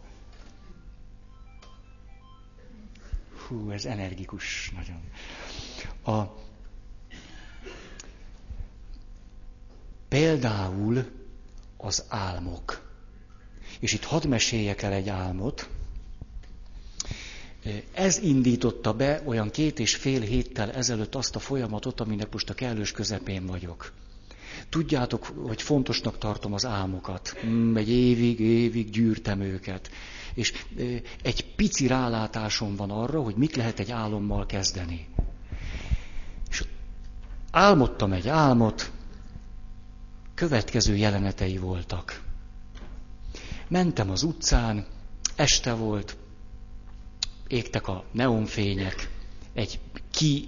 Hú, 3.48 3.70
ez 3.72 3.86
energikus 3.86 4.72
nagyon. 4.76 5.02
A, 6.18 6.36
például 10.10 11.06
az 11.78 12.04
álmok. 12.08 12.88
És 13.80 13.94
itt 13.94 14.04
hadd 14.04 14.28
meséljek 14.28 14.82
el 14.82 14.94
egy 14.94 15.10
álmot. 15.10 15.70
Ez 17.94 18.18
indította 18.18 18.94
be 18.94 19.22
olyan 19.26 19.50
két 19.50 19.80
és 19.80 19.96
fél 19.96 20.22
héttel 20.22 20.72
ezelőtt 20.72 21.16
azt 21.16 21.36
a 21.36 21.40
folyamatot, 21.40 22.00
aminek 22.00 22.32
most 22.32 22.50
a 22.50 22.54
kellős 22.54 22.92
közepén 22.92 23.46
vagyok. 23.46 23.92
Tudjátok, 24.70 25.26
hogy 25.26 25.62
fontosnak 25.62 26.18
tartom 26.18 26.54
az 26.54 26.66
álmokat. 26.66 27.30
Hmm, 27.30 27.76
egy 27.76 27.90
évig, 27.90 28.40
évig 28.40 28.90
gyűrtem 28.90 29.42
őket. 29.42 29.90
És 30.34 30.66
egy 31.22 31.56
pici 31.56 31.88
rálátásom 31.88 32.76
van 32.76 32.92
arra, 32.92 33.22
hogy 33.22 33.36
mit 33.36 33.56
lehet 33.56 33.80
egy 33.80 33.92
álommal 33.92 34.46
kezdeni. 34.46 35.08
És 36.50 36.64
álmodtam 37.52 38.12
egy 38.12 38.28
álmot, 38.28 38.92
következő 40.40 40.96
jelenetei 40.96 41.58
voltak. 41.58 42.22
Mentem 43.68 44.10
az 44.10 44.24
utcán, 44.24 44.86
este 45.36 45.74
volt, 45.74 46.18
égtek 47.48 47.88
a 47.88 48.04
neonfények, 48.12 49.10
egy 49.54 49.80
ki 50.12 50.46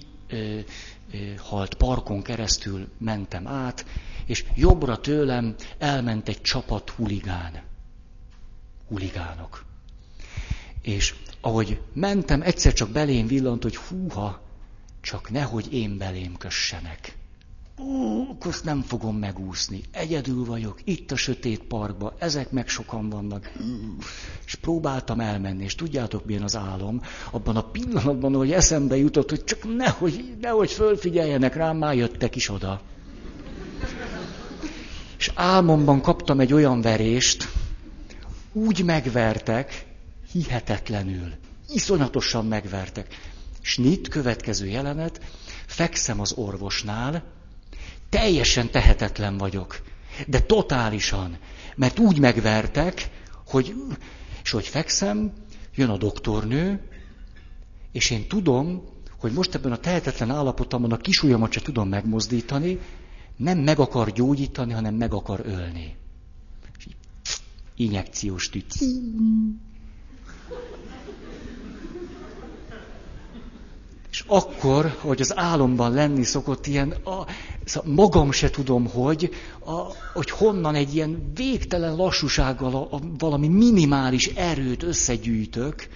halt 1.37 1.73
parkon 1.73 2.21
keresztül 2.21 2.87
mentem 2.97 3.47
át, 3.47 3.85
és 4.25 4.45
jobbra 4.55 4.99
tőlem 4.99 5.55
elment 5.77 6.27
egy 6.27 6.41
csapat 6.41 6.89
huligán. 6.89 7.61
Huligánok. 8.87 9.65
És 10.81 11.15
ahogy 11.41 11.81
mentem, 11.93 12.41
egyszer 12.41 12.73
csak 12.73 12.89
belém 12.89 13.27
villant, 13.27 13.63
hogy 13.63 13.75
húha, 13.75 14.41
csak 15.01 15.29
nehogy 15.29 15.73
én 15.73 15.97
belém 15.97 16.37
kössenek. 16.37 17.19
Ó, 17.79 18.21
azt 18.39 18.63
nem 18.63 18.81
fogom 18.81 19.17
megúszni. 19.17 19.81
Egyedül 19.91 20.45
vagyok, 20.45 20.79
itt 20.83 21.11
a 21.11 21.15
sötét 21.15 21.63
parkba, 21.63 22.13
ezek 22.17 22.51
meg 22.51 22.67
sokan 22.67 23.09
vannak. 23.09 23.51
És 24.45 24.55
próbáltam 24.55 25.19
elmenni, 25.19 25.63
és 25.63 25.75
tudjátok, 25.75 26.25
milyen 26.25 26.43
az 26.43 26.55
álom? 26.55 27.01
Abban 27.31 27.55
a 27.55 27.69
pillanatban, 27.69 28.33
hogy 28.33 28.51
eszembe 28.51 28.97
jutott, 28.97 29.29
hogy 29.29 29.43
csak 29.43 29.75
nehogy, 29.75 30.35
nehogy 30.41 30.71
fölfigyeljenek 30.71 31.55
rám, 31.55 31.77
már 31.77 31.95
jöttek 31.95 32.35
is 32.35 32.49
oda. 32.49 32.81
És 35.17 35.31
álmomban 35.35 36.01
kaptam 36.01 36.39
egy 36.39 36.53
olyan 36.53 36.81
verést, 36.81 37.49
úgy 38.53 38.83
megvertek, 38.83 39.85
hihetetlenül, 40.31 41.31
iszonyatosan 41.69 42.45
megvertek. 42.45 43.07
Snit, 43.61 44.07
következő 44.07 44.67
jelenet, 44.67 45.21
fekszem 45.65 46.19
az 46.19 46.33
orvosnál, 46.33 47.23
teljesen 48.11 48.69
tehetetlen 48.71 49.37
vagyok, 49.37 49.81
de 50.27 50.39
totálisan, 50.41 51.37
mert 51.75 51.99
úgy 51.99 52.19
megvertek, 52.19 53.09
hogy, 53.47 53.75
és 54.43 54.51
hogy 54.51 54.67
fekszem, 54.67 55.33
jön 55.75 55.89
a 55.89 55.97
doktornő, 55.97 56.79
és 57.91 58.09
én 58.09 58.27
tudom, 58.27 58.83
hogy 59.19 59.31
most 59.31 59.55
ebben 59.55 59.71
a 59.71 59.77
tehetetlen 59.77 60.31
állapotomban 60.31 60.91
a 60.91 60.97
kisujjamat 60.97 61.51
se 61.51 61.61
tudom 61.61 61.89
megmozdítani, 61.89 62.79
nem 63.35 63.57
meg 63.57 63.79
akar 63.79 64.11
gyógyítani, 64.11 64.73
hanem 64.73 64.95
meg 64.95 65.13
akar 65.13 65.41
ölni. 65.45 65.95
Injekciós 67.75 68.49
tüt. 68.49 68.73
És 74.11 74.23
akkor, 74.27 74.97
hogy 74.99 75.21
az 75.21 75.37
álomban 75.37 75.93
lenni 75.93 76.23
szokott 76.23 76.67
ilyen, 76.67 76.91
a, 76.91 77.25
szóval 77.65 77.93
magam 77.93 78.31
se 78.31 78.49
tudom, 78.49 78.87
hogy, 78.87 79.29
a, 79.65 79.71
hogy 80.13 80.29
honnan 80.29 80.75
egy 80.75 80.95
ilyen 80.95 81.31
végtelen 81.35 81.95
lassúsággal 81.95 82.75
a, 82.75 82.95
a, 82.95 82.99
valami 83.17 83.47
minimális 83.47 84.27
erőt 84.27 84.83
összegyűjtök, 84.83 85.87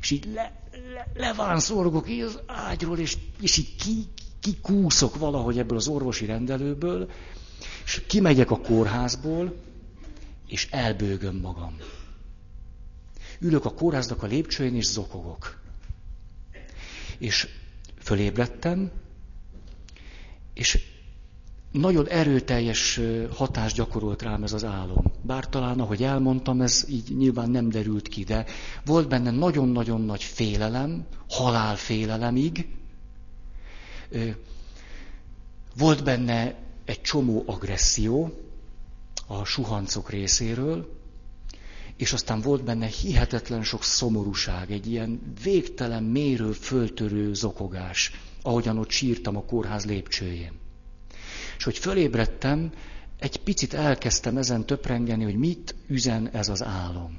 és 0.00 0.10
így 0.10 0.28
le, 0.34 0.52
le, 0.94 1.06
levánszorgok 1.14 2.10
így 2.10 2.20
az 2.20 2.38
ágyról, 2.46 2.98
és, 2.98 3.16
és 3.40 3.56
így 3.56 3.76
ki, 3.76 4.06
kikúszok 4.40 5.16
valahogy 5.16 5.58
ebből 5.58 5.76
az 5.76 5.88
orvosi 5.88 6.24
rendelőből, 6.24 7.10
és 7.84 8.02
kimegyek 8.06 8.50
a 8.50 8.60
kórházból, 8.60 9.54
és 10.46 10.68
elbőgöm 10.70 11.36
magam. 11.36 11.76
Ülök 13.40 13.64
a 13.64 13.70
kórháznak 13.74 14.22
a 14.22 14.26
lépcsőjén, 14.26 14.76
és 14.76 14.84
zokogok. 14.84 15.61
És 17.22 17.48
fölébredtem, 17.98 18.90
és 20.54 20.78
nagyon 21.70 22.08
erőteljes 22.08 23.00
hatást 23.32 23.76
gyakorolt 23.76 24.22
rám 24.22 24.42
ez 24.42 24.52
az 24.52 24.64
álom. 24.64 25.04
Bár 25.20 25.48
talán, 25.48 25.80
ahogy 25.80 26.02
elmondtam, 26.02 26.60
ez 26.60 26.84
így 26.88 27.16
nyilván 27.16 27.50
nem 27.50 27.68
derült 27.68 28.08
ki, 28.08 28.24
de 28.24 28.44
volt 28.84 29.08
benne 29.08 29.30
nagyon-nagyon 29.30 30.00
nagy 30.00 30.22
félelem, 30.22 31.06
halálfélelemig. 31.28 32.68
Volt 35.76 36.04
benne 36.04 36.54
egy 36.84 37.00
csomó 37.00 37.42
agresszió 37.46 38.32
a 39.26 39.44
suhancok 39.44 40.10
részéről, 40.10 41.01
és 42.02 42.12
aztán 42.12 42.40
volt 42.40 42.64
benne 42.64 42.86
hihetetlen 42.86 43.62
sok 43.62 43.84
szomorúság, 43.84 44.70
egy 44.70 44.86
ilyen 44.86 45.34
végtelen, 45.42 46.02
mérő, 46.02 46.52
föltörő 46.52 47.34
zokogás, 47.34 48.12
ahogyan 48.42 48.78
ott 48.78 48.90
sírtam 48.90 49.36
a 49.36 49.44
kórház 49.44 49.84
lépcsőjén. 49.84 50.52
És 51.56 51.64
hogy 51.64 51.78
fölébredtem, 51.78 52.72
egy 53.18 53.36
picit 53.36 53.74
elkezdtem 53.74 54.36
ezen 54.36 54.66
töprengeni, 54.66 55.24
hogy 55.24 55.36
mit 55.36 55.74
üzen 55.86 56.28
ez 56.28 56.48
az 56.48 56.62
álom. 56.62 57.18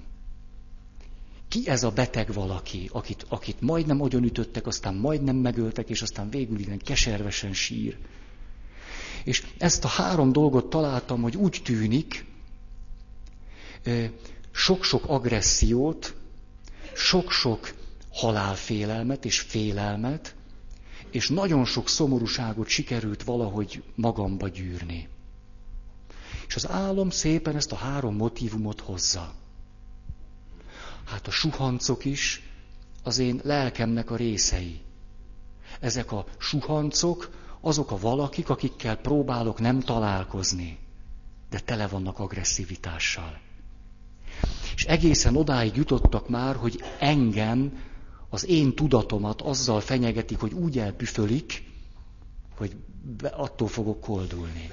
Ki 1.47 1.67
ez 1.67 1.83
a 1.83 1.91
beteg 1.91 2.33
valaki, 2.33 2.89
akit, 2.91 3.25
akit 3.29 3.61
majdnem 3.61 4.01
agyon 4.01 4.23
ütöttek, 4.23 4.67
aztán 4.67 4.95
majdnem 4.95 5.35
megöltek, 5.35 5.89
és 5.89 6.01
aztán 6.01 6.29
végül 6.29 6.59
ilyen 6.59 6.77
keservesen 6.77 7.53
sír. 7.53 7.97
És 9.23 9.43
ezt 9.57 9.83
a 9.83 9.87
három 9.87 10.31
dolgot 10.31 10.69
találtam, 10.69 11.21
hogy 11.21 11.35
úgy 11.35 11.61
tűnik, 11.63 12.25
sok-sok 14.53 15.03
agressziót, 15.07 16.13
sok-sok 16.95 17.73
halálfélelmet 18.11 19.25
és 19.25 19.39
félelmet, 19.39 20.35
és 21.11 21.29
nagyon 21.29 21.65
sok 21.65 21.89
szomorúságot 21.89 22.67
sikerült 22.67 23.23
valahogy 23.23 23.83
magamba 23.95 24.47
gyűrni. 24.47 25.09
És 26.47 26.55
az 26.55 26.69
álom 26.69 27.09
szépen 27.09 27.55
ezt 27.55 27.71
a 27.71 27.75
három 27.75 28.15
motivumot 28.15 28.79
hozza. 28.79 29.33
Hát 31.05 31.27
a 31.27 31.31
suhancok 31.31 32.05
is 32.05 32.41
az 33.03 33.17
én 33.17 33.39
lelkemnek 33.43 34.11
a 34.11 34.15
részei. 34.15 34.81
Ezek 35.79 36.11
a 36.11 36.25
suhancok 36.37 37.29
azok 37.61 37.91
a 37.91 37.97
valakik, 37.97 38.49
akikkel 38.49 38.95
próbálok 38.95 39.59
nem 39.59 39.79
találkozni, 39.79 40.79
de 41.49 41.59
tele 41.59 41.87
vannak 41.87 42.19
agresszivitással. 42.19 43.39
És 44.75 44.85
egészen 44.85 45.35
odáig 45.35 45.75
jutottak 45.75 46.29
már, 46.29 46.55
hogy 46.55 46.83
engem, 46.99 47.71
az 48.29 48.47
én 48.47 48.75
tudatomat 48.75 49.41
azzal 49.41 49.79
fenyegetik, 49.79 50.39
hogy 50.39 50.53
úgy 50.53 50.77
elpüfölik, 50.79 51.63
hogy 52.57 52.75
attól 53.31 53.67
fogok 53.67 53.99
koldulni. 54.01 54.69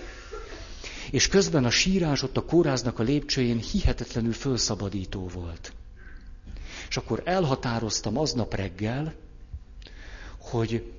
És 1.10 1.28
közben 1.28 1.64
a 1.64 1.70
sírás 1.70 2.22
ott 2.22 2.36
a 2.36 2.44
kórháznak 2.44 2.98
a 2.98 3.02
lépcsőjén 3.02 3.58
hihetetlenül 3.58 4.32
fölszabadító 4.32 5.28
volt. 5.34 5.72
És 6.88 6.96
akkor 6.96 7.22
elhatároztam 7.24 8.18
aznap 8.18 8.54
reggel, 8.54 9.14
hogy 10.38 10.92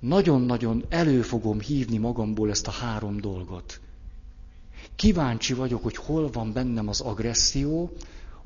nagyon-nagyon 0.00 0.84
elő 0.88 1.22
fogom 1.22 1.60
hívni 1.60 1.98
magamból 1.98 2.50
ezt 2.50 2.66
a 2.66 2.70
három 2.70 3.20
dolgot. 3.20 3.80
Kíváncsi 4.96 5.54
vagyok, 5.54 5.82
hogy 5.82 5.96
hol 5.96 6.30
van 6.30 6.52
bennem 6.52 6.88
az 6.88 7.00
agresszió, 7.00 7.92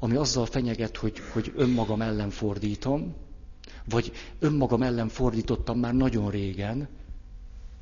ami 0.00 0.16
azzal 0.16 0.46
fenyeget, 0.46 0.96
hogy, 0.96 1.18
hogy 1.32 1.52
önmagam 1.56 2.02
ellen 2.02 2.30
fordítom, 2.30 3.14
vagy 3.84 4.12
önmagam 4.38 4.82
ellen 4.82 5.08
fordítottam 5.08 5.78
már 5.78 5.94
nagyon 5.94 6.30
régen, 6.30 6.88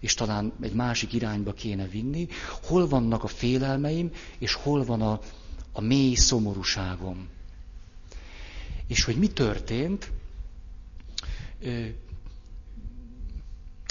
és 0.01 0.15
talán 0.15 0.53
egy 0.61 0.73
másik 0.73 1.13
irányba 1.13 1.53
kéne 1.53 1.87
vinni, 1.87 2.27
hol 2.63 2.89
vannak 2.89 3.25
a 3.25 3.27
félelmeim, 3.27 4.11
és 4.39 4.55
hol 4.55 4.85
van 4.85 5.03
a, 5.03 5.21
a 5.73 5.81
mély 5.81 6.15
szomorúságom. 6.15 7.29
És 8.87 9.05
hogy 9.05 9.17
mi 9.17 9.27
történt, 9.29 10.11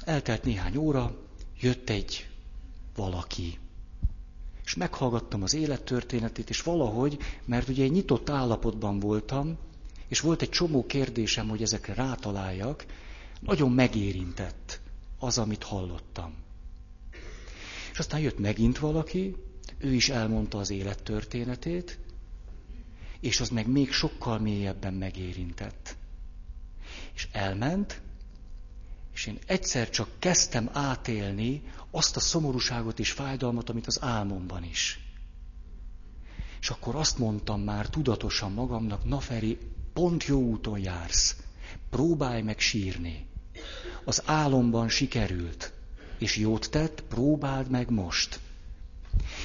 Eltelt 0.08 0.44
néhány 0.44 0.76
óra, 0.78 1.16
jött 1.60 1.90
egy 1.90 2.28
valaki. 2.96 3.60
És 4.68 4.76
meghallgattam 4.76 5.44
az 5.44 5.54
élettörténetét, 5.54 6.50
és 6.50 6.62
valahogy, 6.62 7.18
mert 7.46 7.68
ugye 7.68 7.84
egy 7.84 7.92
nyitott 7.92 8.30
állapotban 8.30 9.00
voltam, 9.00 9.58
és 10.08 10.20
volt 10.20 10.42
egy 10.42 10.50
csomó 10.50 10.86
kérdésem, 10.86 11.48
hogy 11.48 11.62
ezekre 11.62 11.94
rátaláljak, 11.94 12.86
nagyon 13.40 13.72
megérintett 13.72 14.80
az, 15.20 15.38
amit 15.38 15.64
hallottam. 15.64 16.34
És 17.92 18.00
aztán 18.00 18.20
jött 18.20 18.40
megint 18.40 18.80
valaki, 18.80 19.36
ő 19.78 19.94
is 19.94 20.10
elmondta 20.10 20.58
az 20.58 20.70
élettörténetét, 20.70 22.00
és 23.20 23.40
az 23.40 23.50
meg 23.50 23.68
még 23.68 23.92
sokkal 23.92 24.40
mélyebben 24.40 24.94
megérintett. 24.94 25.96
És 27.14 27.28
elment, 27.32 28.02
és 29.18 29.26
én 29.26 29.40
egyszer 29.46 29.90
csak 29.90 30.10
kezdtem 30.20 30.70
átélni 30.74 31.62
azt 31.92 32.16
a 32.16 32.20
szomorúságot 32.20 33.00
és 33.00 33.12
fájdalmat, 33.12 33.70
amit 33.70 33.88
az 33.88 34.02
álmomban 34.02 34.64
is. 34.64 35.00
És 36.60 36.70
akkor 36.70 36.96
azt 36.96 37.18
mondtam 37.18 37.62
már 37.62 37.90
tudatosan 37.90 38.52
magamnak, 38.52 39.06
na 39.06 39.20
Feri, 39.20 39.58
pont 39.94 40.24
jó 40.26 40.40
úton 40.40 40.80
jársz. 40.80 41.36
Próbálj 41.90 42.42
meg 42.42 42.60
sírni. 42.60 43.28
Az 44.04 44.22
álomban 44.26 44.90
sikerült. 44.90 45.74
És 46.18 46.38
jót 46.38 46.70
tett, 46.70 47.04
próbáld 47.04 47.70
meg 47.70 47.90
most. 47.90 48.40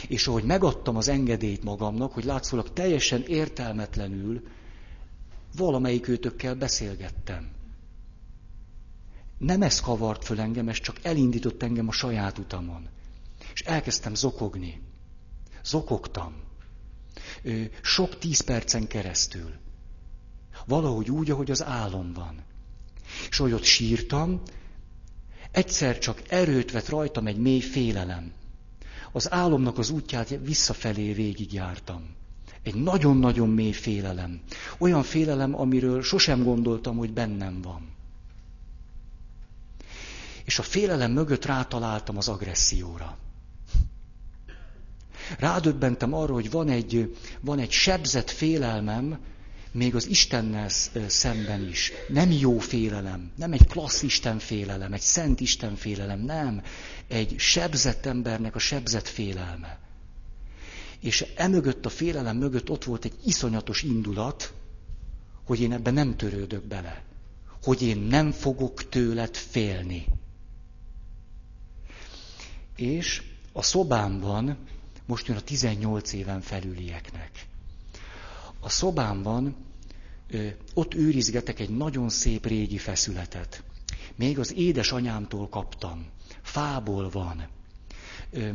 És 0.08 0.26
ahogy 0.26 0.44
megadtam 0.44 0.96
az 0.96 1.08
engedélyt 1.08 1.64
magamnak, 1.64 2.12
hogy 2.12 2.24
látszólag 2.24 2.72
teljesen 2.72 3.22
értelmetlenül 3.22 4.48
valamelyik 5.56 6.08
őtökkel 6.08 6.54
beszélgettem. 6.54 7.60
Nem 9.42 9.62
ez 9.62 9.80
kavart 9.80 10.24
föl 10.24 10.40
engem, 10.40 10.68
ez 10.68 10.80
csak 10.80 10.98
elindított 11.02 11.62
engem 11.62 11.88
a 11.88 11.92
saját 11.92 12.38
utamon. 12.38 12.88
És 13.52 13.60
elkezdtem 13.60 14.14
zokogni. 14.14 14.80
Zokogtam. 15.64 16.34
Sok 17.80 18.18
tíz 18.18 18.40
percen 18.40 18.86
keresztül. 18.86 19.50
Valahogy 20.66 21.10
úgy, 21.10 21.30
ahogy 21.30 21.50
az 21.50 21.64
álomban. 21.64 22.44
És 23.28 23.40
ahogy 23.40 23.52
ott 23.52 23.62
sírtam, 23.62 24.42
egyszer 25.50 25.98
csak 25.98 26.22
erőt 26.28 26.70
vett 26.70 26.88
rajtam 26.88 27.26
egy 27.26 27.38
mély 27.38 27.60
félelem. 27.60 28.32
Az 29.12 29.32
álomnak 29.32 29.78
az 29.78 29.90
útját 29.90 30.38
visszafelé 30.42 31.12
végigjártam. 31.12 32.14
Egy 32.62 32.74
nagyon-nagyon 32.74 33.48
mély 33.48 33.72
félelem. 33.72 34.40
Olyan 34.78 35.02
félelem, 35.02 35.60
amiről 35.60 36.02
sosem 36.02 36.42
gondoltam, 36.42 36.96
hogy 36.96 37.12
bennem 37.12 37.60
van. 37.62 37.91
És 40.44 40.58
a 40.58 40.62
félelem 40.62 41.12
mögött 41.12 41.44
rátaláltam 41.44 42.16
az 42.16 42.28
agresszióra. 42.28 43.18
Rádöbbentem 45.38 46.12
arra, 46.12 46.32
hogy 46.32 46.50
van 46.50 46.68
egy, 46.68 47.16
van 47.40 47.58
egy 47.58 47.70
sebzett 47.70 48.30
félelmem, 48.30 49.18
még 49.72 49.94
az 49.94 50.06
Istennel 50.06 50.68
szemben 51.06 51.68
is. 51.68 51.92
Nem 52.08 52.30
jó 52.30 52.58
félelem, 52.58 53.30
nem 53.36 53.52
egy 53.52 53.66
klassz 53.66 54.02
Isten 54.02 54.38
félelem, 54.38 54.92
egy 54.92 55.00
szent 55.00 55.40
Isten 55.40 55.76
félelem, 55.76 56.20
nem. 56.20 56.62
Egy 57.08 57.34
sebzett 57.38 58.06
embernek 58.06 58.54
a 58.54 58.58
sebzett 58.58 59.08
félelme. 59.08 59.78
És 61.00 61.26
emögött 61.36 61.86
a 61.86 61.88
félelem 61.88 62.36
mögött 62.36 62.70
ott 62.70 62.84
volt 62.84 63.04
egy 63.04 63.14
iszonyatos 63.24 63.82
indulat, 63.82 64.52
hogy 65.44 65.60
én 65.60 65.72
ebben 65.72 65.94
nem 65.94 66.16
törődök 66.16 66.64
bele. 66.64 67.02
Hogy 67.62 67.82
én 67.82 67.98
nem 67.98 68.30
fogok 68.30 68.88
tőled 68.88 69.36
félni. 69.36 70.04
És 72.82 73.22
a 73.52 73.62
szobámban, 73.62 74.58
most 75.06 75.26
jön 75.26 75.36
a 75.36 75.40
18 75.40 76.12
éven 76.12 76.40
felülieknek. 76.40 77.46
A 78.60 78.68
szobámban 78.68 79.56
ott 80.74 80.94
őrizgetek 80.94 81.60
egy 81.60 81.76
nagyon 81.76 82.08
szép 82.08 82.46
régi 82.46 82.78
feszületet. 82.78 83.62
Még 84.14 84.38
az 84.38 84.54
édesanyámtól 84.54 85.48
kaptam. 85.48 86.06
Fából 86.42 87.10
van. 87.10 87.48
Ö, 88.30 88.50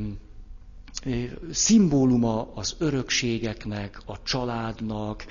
ö, 1.03 1.25
szimbóluma 1.51 2.53
az 2.55 2.75
örökségeknek, 2.77 4.01
a 4.05 4.23
családnak, 4.23 5.25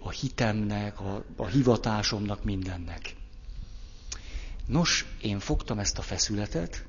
a 0.00 0.10
hitemnek, 0.10 1.00
a, 1.00 1.24
a 1.36 1.46
hivatásomnak, 1.46 2.44
mindennek. 2.44 3.14
Nos, 4.66 5.06
én 5.22 5.38
fogtam 5.38 5.78
ezt 5.78 5.98
a 5.98 6.02
feszületet, 6.02 6.84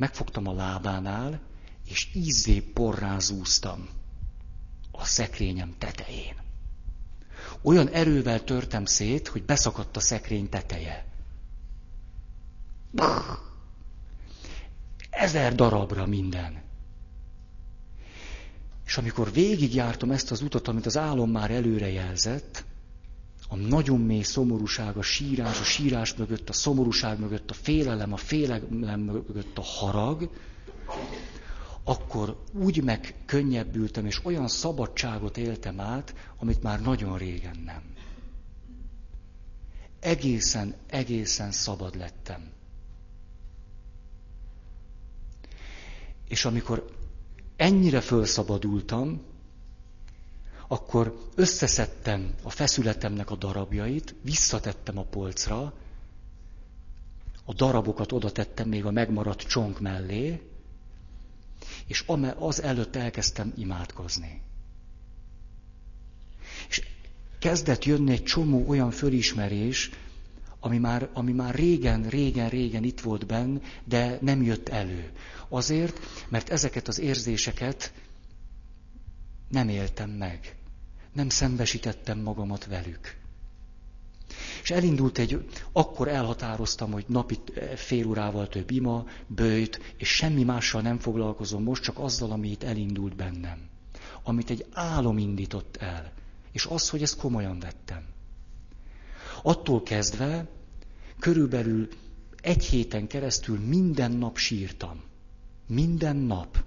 megfogtam 0.00 0.46
a 0.46 0.52
lábánál, 0.52 1.40
és 1.84 2.08
ízzé 2.14 2.60
porrázúztam 2.60 3.88
a 4.90 5.04
szekrényem 5.04 5.74
tetején. 5.78 6.34
Olyan 7.62 7.88
erővel 7.88 8.44
törtem 8.44 8.84
szét, 8.84 9.28
hogy 9.28 9.44
beszakadt 9.44 9.96
a 9.96 10.00
szekrény 10.00 10.48
teteje. 10.48 11.06
Ezer 15.10 15.54
darabra 15.54 16.06
minden. 16.06 16.62
És 18.86 18.96
amikor 18.96 19.32
végigjártam 19.32 20.10
ezt 20.10 20.30
az 20.30 20.42
utat, 20.42 20.68
amit 20.68 20.86
az 20.86 20.96
álom 20.96 21.30
már 21.30 21.50
előre 21.50 21.90
jelzett, 21.90 22.64
a 23.52 23.56
nagyon 23.56 24.00
mély 24.00 24.22
szomorúság, 24.22 24.96
a 24.96 25.02
sírás, 25.02 25.60
a 25.60 25.64
sírás 25.64 26.14
mögött, 26.14 26.48
a 26.48 26.52
szomorúság 26.52 27.18
mögött, 27.18 27.50
a 27.50 27.54
félelem, 27.54 28.12
a 28.12 28.16
félelem 28.16 29.00
mögött 29.00 29.58
a 29.58 29.62
harag, 29.62 30.30
akkor 31.84 32.42
úgy 32.52 32.82
megkönnyebbültem, 32.82 34.06
és 34.06 34.24
olyan 34.24 34.48
szabadságot 34.48 35.36
éltem 35.36 35.80
át, 35.80 36.14
amit 36.38 36.62
már 36.62 36.80
nagyon 36.80 37.18
régen 37.18 37.62
nem. 37.64 37.82
Egészen, 40.00 40.74
egészen 40.86 41.52
szabad 41.52 41.96
lettem. 41.96 42.50
És 46.28 46.44
amikor 46.44 46.84
ennyire 47.56 48.00
felszabadultam, 48.00 49.22
akkor 50.72 51.18
összeszedtem 51.34 52.34
a 52.42 52.50
feszületemnek 52.50 53.30
a 53.30 53.36
darabjait, 53.36 54.14
visszatettem 54.22 54.98
a 54.98 55.02
polcra, 55.02 55.72
a 57.44 57.52
darabokat 57.52 58.12
oda 58.12 58.30
tettem 58.32 58.68
még 58.68 58.84
a 58.84 58.90
megmaradt 58.90 59.40
csonk 59.40 59.80
mellé, 59.80 60.42
és 61.86 62.04
az 62.38 62.62
előtt 62.62 62.96
elkezdtem 62.96 63.52
imádkozni. 63.56 64.42
És 66.68 66.86
kezdett 67.38 67.84
jönni 67.84 68.12
egy 68.12 68.24
csomó 68.24 68.68
olyan 68.68 68.90
fölismerés, 68.90 69.90
ami 70.60 70.78
már, 70.78 71.08
ami 71.12 71.32
már 71.32 71.54
régen, 71.54 72.08
régen, 72.08 72.48
régen 72.48 72.84
itt 72.84 73.00
volt 73.00 73.26
benn, 73.26 73.60
de 73.84 74.18
nem 74.20 74.42
jött 74.42 74.68
elő. 74.68 75.12
Azért, 75.48 75.98
mert 76.28 76.48
ezeket 76.50 76.88
az 76.88 76.98
érzéseket 76.98 77.92
nem 79.48 79.68
éltem 79.68 80.10
meg. 80.10 80.54
Nem 81.12 81.28
szembesítettem 81.28 82.18
magamat 82.18 82.66
velük. 82.66 83.18
És 84.62 84.70
elindult 84.70 85.18
egy, 85.18 85.48
akkor 85.72 86.08
elhatároztam, 86.08 86.92
hogy 86.92 87.04
napi 87.08 87.38
eh, 87.54 87.68
fél 87.76 88.06
órával 88.06 88.48
több 88.48 88.70
ima, 88.70 89.06
bőjt, 89.26 89.94
és 89.96 90.08
semmi 90.08 90.44
mással 90.44 90.80
nem 90.80 90.98
foglalkozom 90.98 91.62
most, 91.62 91.82
csak 91.82 91.98
azzal, 91.98 92.30
ami 92.30 92.50
itt 92.50 92.62
elindult 92.62 93.16
bennem. 93.16 93.68
Amit 94.22 94.50
egy 94.50 94.66
álom 94.72 95.18
indított 95.18 95.76
el. 95.76 96.12
És 96.52 96.66
az, 96.66 96.88
hogy 96.88 97.02
ezt 97.02 97.16
komolyan 97.16 97.58
vettem. 97.58 98.04
Attól 99.42 99.82
kezdve 99.82 100.48
körülbelül 101.18 101.88
egy 102.42 102.64
héten 102.64 103.06
keresztül 103.06 103.58
minden 103.58 104.12
nap 104.12 104.36
sírtam. 104.36 105.02
Minden 105.66 106.16
nap. 106.16 106.64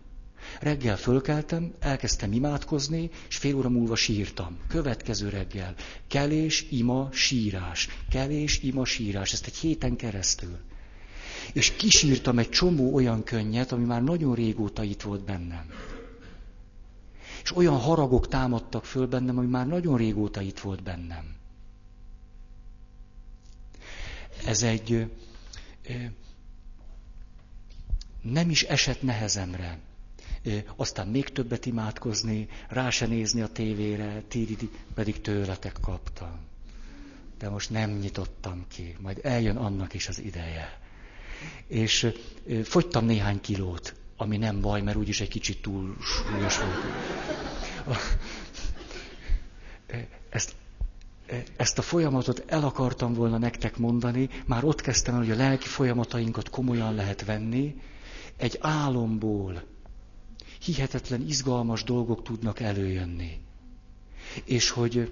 Reggel 0.60 0.98
fölkeltem, 0.98 1.74
elkezdtem 1.80 2.32
imádkozni, 2.34 3.10
és 3.28 3.38
fél 3.38 3.56
óra 3.56 3.70
múlva 3.70 3.96
sírtam. 3.96 4.58
Következő 4.68 5.30
reggel. 5.30 5.76
Kelés, 6.08 6.68
ima, 6.70 7.10
sírás. 7.12 7.88
Kelés, 8.10 8.60
ima, 8.60 8.86
sírás. 8.86 9.34
Ezt 9.34 9.46
egy 9.46 9.56
héten 9.56 9.96
keresztül. 9.96 10.58
És 11.54 11.72
kisírtam 11.72 12.40
egy 12.40 12.50
csomó 12.50 12.94
olyan 12.94 13.24
könnyet, 13.24 13.72
ami 13.72 13.86
már 13.86 14.04
nagyon 14.04 14.36
régóta 14.36 14.84
itt 14.84 15.02
volt 15.02 15.24
bennem. 15.24 15.66
És 17.44 17.56
olyan 17.56 17.78
haragok 17.78 18.28
támadtak 18.28 18.86
föl 18.86 19.08
bennem, 19.08 19.38
ami 19.38 19.48
már 19.48 19.68
nagyon 19.68 19.98
régóta 19.98 20.42
itt 20.42 20.60
volt 20.60 20.84
bennem. 20.84 21.36
Ez 24.46 24.64
egy 24.64 25.08
nem 28.22 28.50
is 28.50 28.64
esett 28.64 29.02
nehezemre 29.02 29.80
aztán 30.76 31.08
még 31.08 31.30
többet 31.30 31.66
imádkozni, 31.66 32.48
rá 32.70 32.90
se 32.90 33.06
nézni 33.06 33.42
a 33.42 33.48
tévére, 33.48 34.24
tíridi, 34.28 34.70
pedig 34.94 35.22
tőletek 35.22 35.76
kaptam. 35.82 36.40
De 37.38 37.50
most 37.50 37.70
nem 37.70 37.92
nyitottam 37.92 38.66
ki, 38.68 38.96
majd 39.02 39.20
eljön 39.24 39.56
annak 39.58 39.94
is 39.94 40.08
az 40.08 40.20
ideje. 40.20 40.80
És 41.68 42.08
fogytam 42.64 43.06
néhány 43.06 43.42
kilót, 43.42 43.96
ami 44.18 44.38
nem 44.38 44.62
baj, 44.62 44.82
mert 44.82 44.98
úgyis 44.98 45.22
egy 45.22 45.30
kicsit 45.30 45.62
túl 45.62 45.96
súlyos 46.02 46.58
volt. 46.58 46.84
Ezt, 50.30 50.56
ezt 51.58 51.78
a 51.78 51.82
folyamatot 51.82 52.44
el 52.48 52.64
akartam 52.64 53.14
volna 53.14 53.38
nektek 53.38 53.78
mondani, 53.78 54.30
már 54.46 54.64
ott 54.64 54.82
kezdtem 54.82 55.14
el, 55.14 55.20
hogy 55.20 55.32
a 55.32 55.36
lelki 55.36 55.68
folyamatainkat 55.68 56.50
komolyan 56.50 56.94
lehet 56.96 57.26
venni, 57.26 57.76
egy 58.38 58.58
álomból 58.62 59.64
hihetetlen 60.64 61.22
izgalmas 61.28 61.84
dolgok 61.84 62.24
tudnak 62.24 62.60
előjönni. 62.60 63.40
És 64.44 64.70
hogy, 64.70 65.12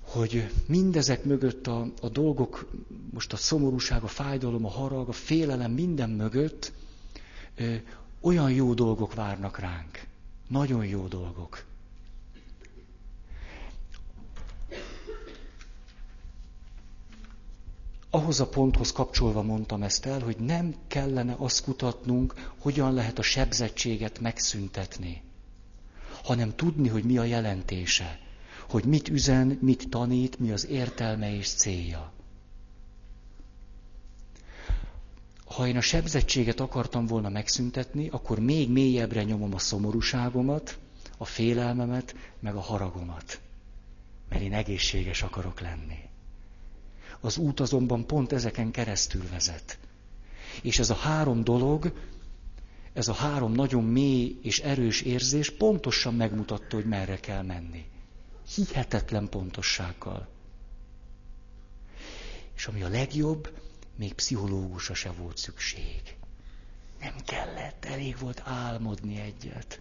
hogy 0.00 0.50
mindezek 0.66 1.24
mögött 1.24 1.66
a, 1.66 1.86
a 2.00 2.08
dolgok, 2.08 2.70
most 3.12 3.32
a 3.32 3.36
szomorúság, 3.36 4.02
a 4.02 4.06
fájdalom, 4.06 4.64
a 4.64 4.70
harag, 4.70 5.08
a 5.08 5.12
félelem, 5.12 5.72
minden 5.72 6.10
mögött 6.10 6.72
ö, 7.56 7.74
olyan 8.20 8.50
jó 8.52 8.74
dolgok 8.74 9.14
várnak 9.14 9.58
ránk. 9.58 10.00
Nagyon 10.48 10.86
jó 10.86 11.06
dolgok. 11.06 11.64
Ahhoz 18.16 18.40
a 18.40 18.48
ponthoz 18.48 18.92
kapcsolva 18.92 19.42
mondtam 19.42 19.82
ezt 19.82 20.06
el, 20.06 20.20
hogy 20.20 20.36
nem 20.36 20.74
kellene 20.86 21.34
azt 21.38 21.64
kutatnunk, 21.64 22.52
hogyan 22.58 22.94
lehet 22.94 23.18
a 23.18 23.22
sebzettséget 23.22 24.20
megszüntetni, 24.20 25.22
hanem 26.24 26.54
tudni, 26.54 26.88
hogy 26.88 27.04
mi 27.04 27.18
a 27.18 27.24
jelentése, 27.24 28.18
hogy 28.68 28.84
mit 28.84 29.08
üzen, 29.08 29.58
mit 29.60 29.88
tanít, 29.88 30.38
mi 30.38 30.50
az 30.50 30.66
értelme 30.66 31.36
és 31.36 31.48
célja. 31.48 32.12
Ha 35.44 35.66
én 35.66 35.76
a 35.76 35.80
sebzettséget 35.80 36.60
akartam 36.60 37.06
volna 37.06 37.28
megszüntetni, 37.28 38.08
akkor 38.08 38.38
még 38.38 38.70
mélyebbre 38.70 39.22
nyomom 39.22 39.54
a 39.54 39.58
szomorúságomat, 39.58 40.78
a 41.18 41.24
félelmemet, 41.24 42.14
meg 42.40 42.54
a 42.54 42.60
haragomat. 42.60 43.40
Mert 44.28 44.42
én 44.42 44.52
egészséges 44.52 45.22
akarok 45.22 45.60
lenni. 45.60 46.05
Az 47.26 47.36
út 47.36 47.60
azonban 47.60 48.06
pont 48.06 48.32
ezeken 48.32 48.70
keresztül 48.70 49.28
vezet. 49.30 49.78
És 50.62 50.78
ez 50.78 50.90
a 50.90 50.94
három 50.94 51.44
dolog, 51.44 51.92
ez 52.92 53.08
a 53.08 53.12
három 53.12 53.52
nagyon 53.52 53.84
mély 53.84 54.38
és 54.42 54.58
erős 54.60 55.00
érzés 55.00 55.50
pontosan 55.50 56.14
megmutatta, 56.14 56.76
hogy 56.76 56.84
merre 56.84 57.20
kell 57.20 57.42
menni. 57.42 57.84
Hihetetlen 58.54 59.28
pontossággal. 59.28 60.28
És 62.56 62.66
ami 62.66 62.82
a 62.82 62.88
legjobb, 62.88 63.58
még 63.96 64.12
pszichológusra 64.12 64.94
se 64.94 65.10
volt 65.10 65.36
szükség. 65.36 66.02
Nem 67.00 67.14
kellett, 67.24 67.84
elég 67.84 68.18
volt 68.18 68.42
álmodni 68.44 69.20
egyet. 69.20 69.80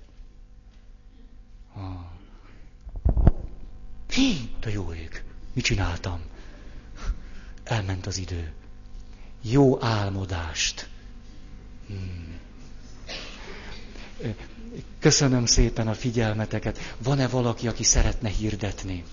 Ah. 1.73 1.83
Hí, 4.09 4.49
de 4.59 4.69
jó 4.71 4.93
ég, 4.93 5.23
mit 5.53 5.63
csináltam? 5.63 6.33
Elment 7.65 8.05
az 8.05 8.17
idő. 8.17 8.51
Jó 9.41 9.83
álmodást. 9.83 10.87
Hmm. 11.87 12.39
Köszönöm 14.99 15.45
szépen 15.45 15.87
a 15.87 15.93
figyelmeteket. 15.93 16.79
Van-e 16.97 17.27
valaki, 17.27 17.67
aki 17.67 17.83
szeretne 17.83 18.29
hirdetni? 18.29 19.03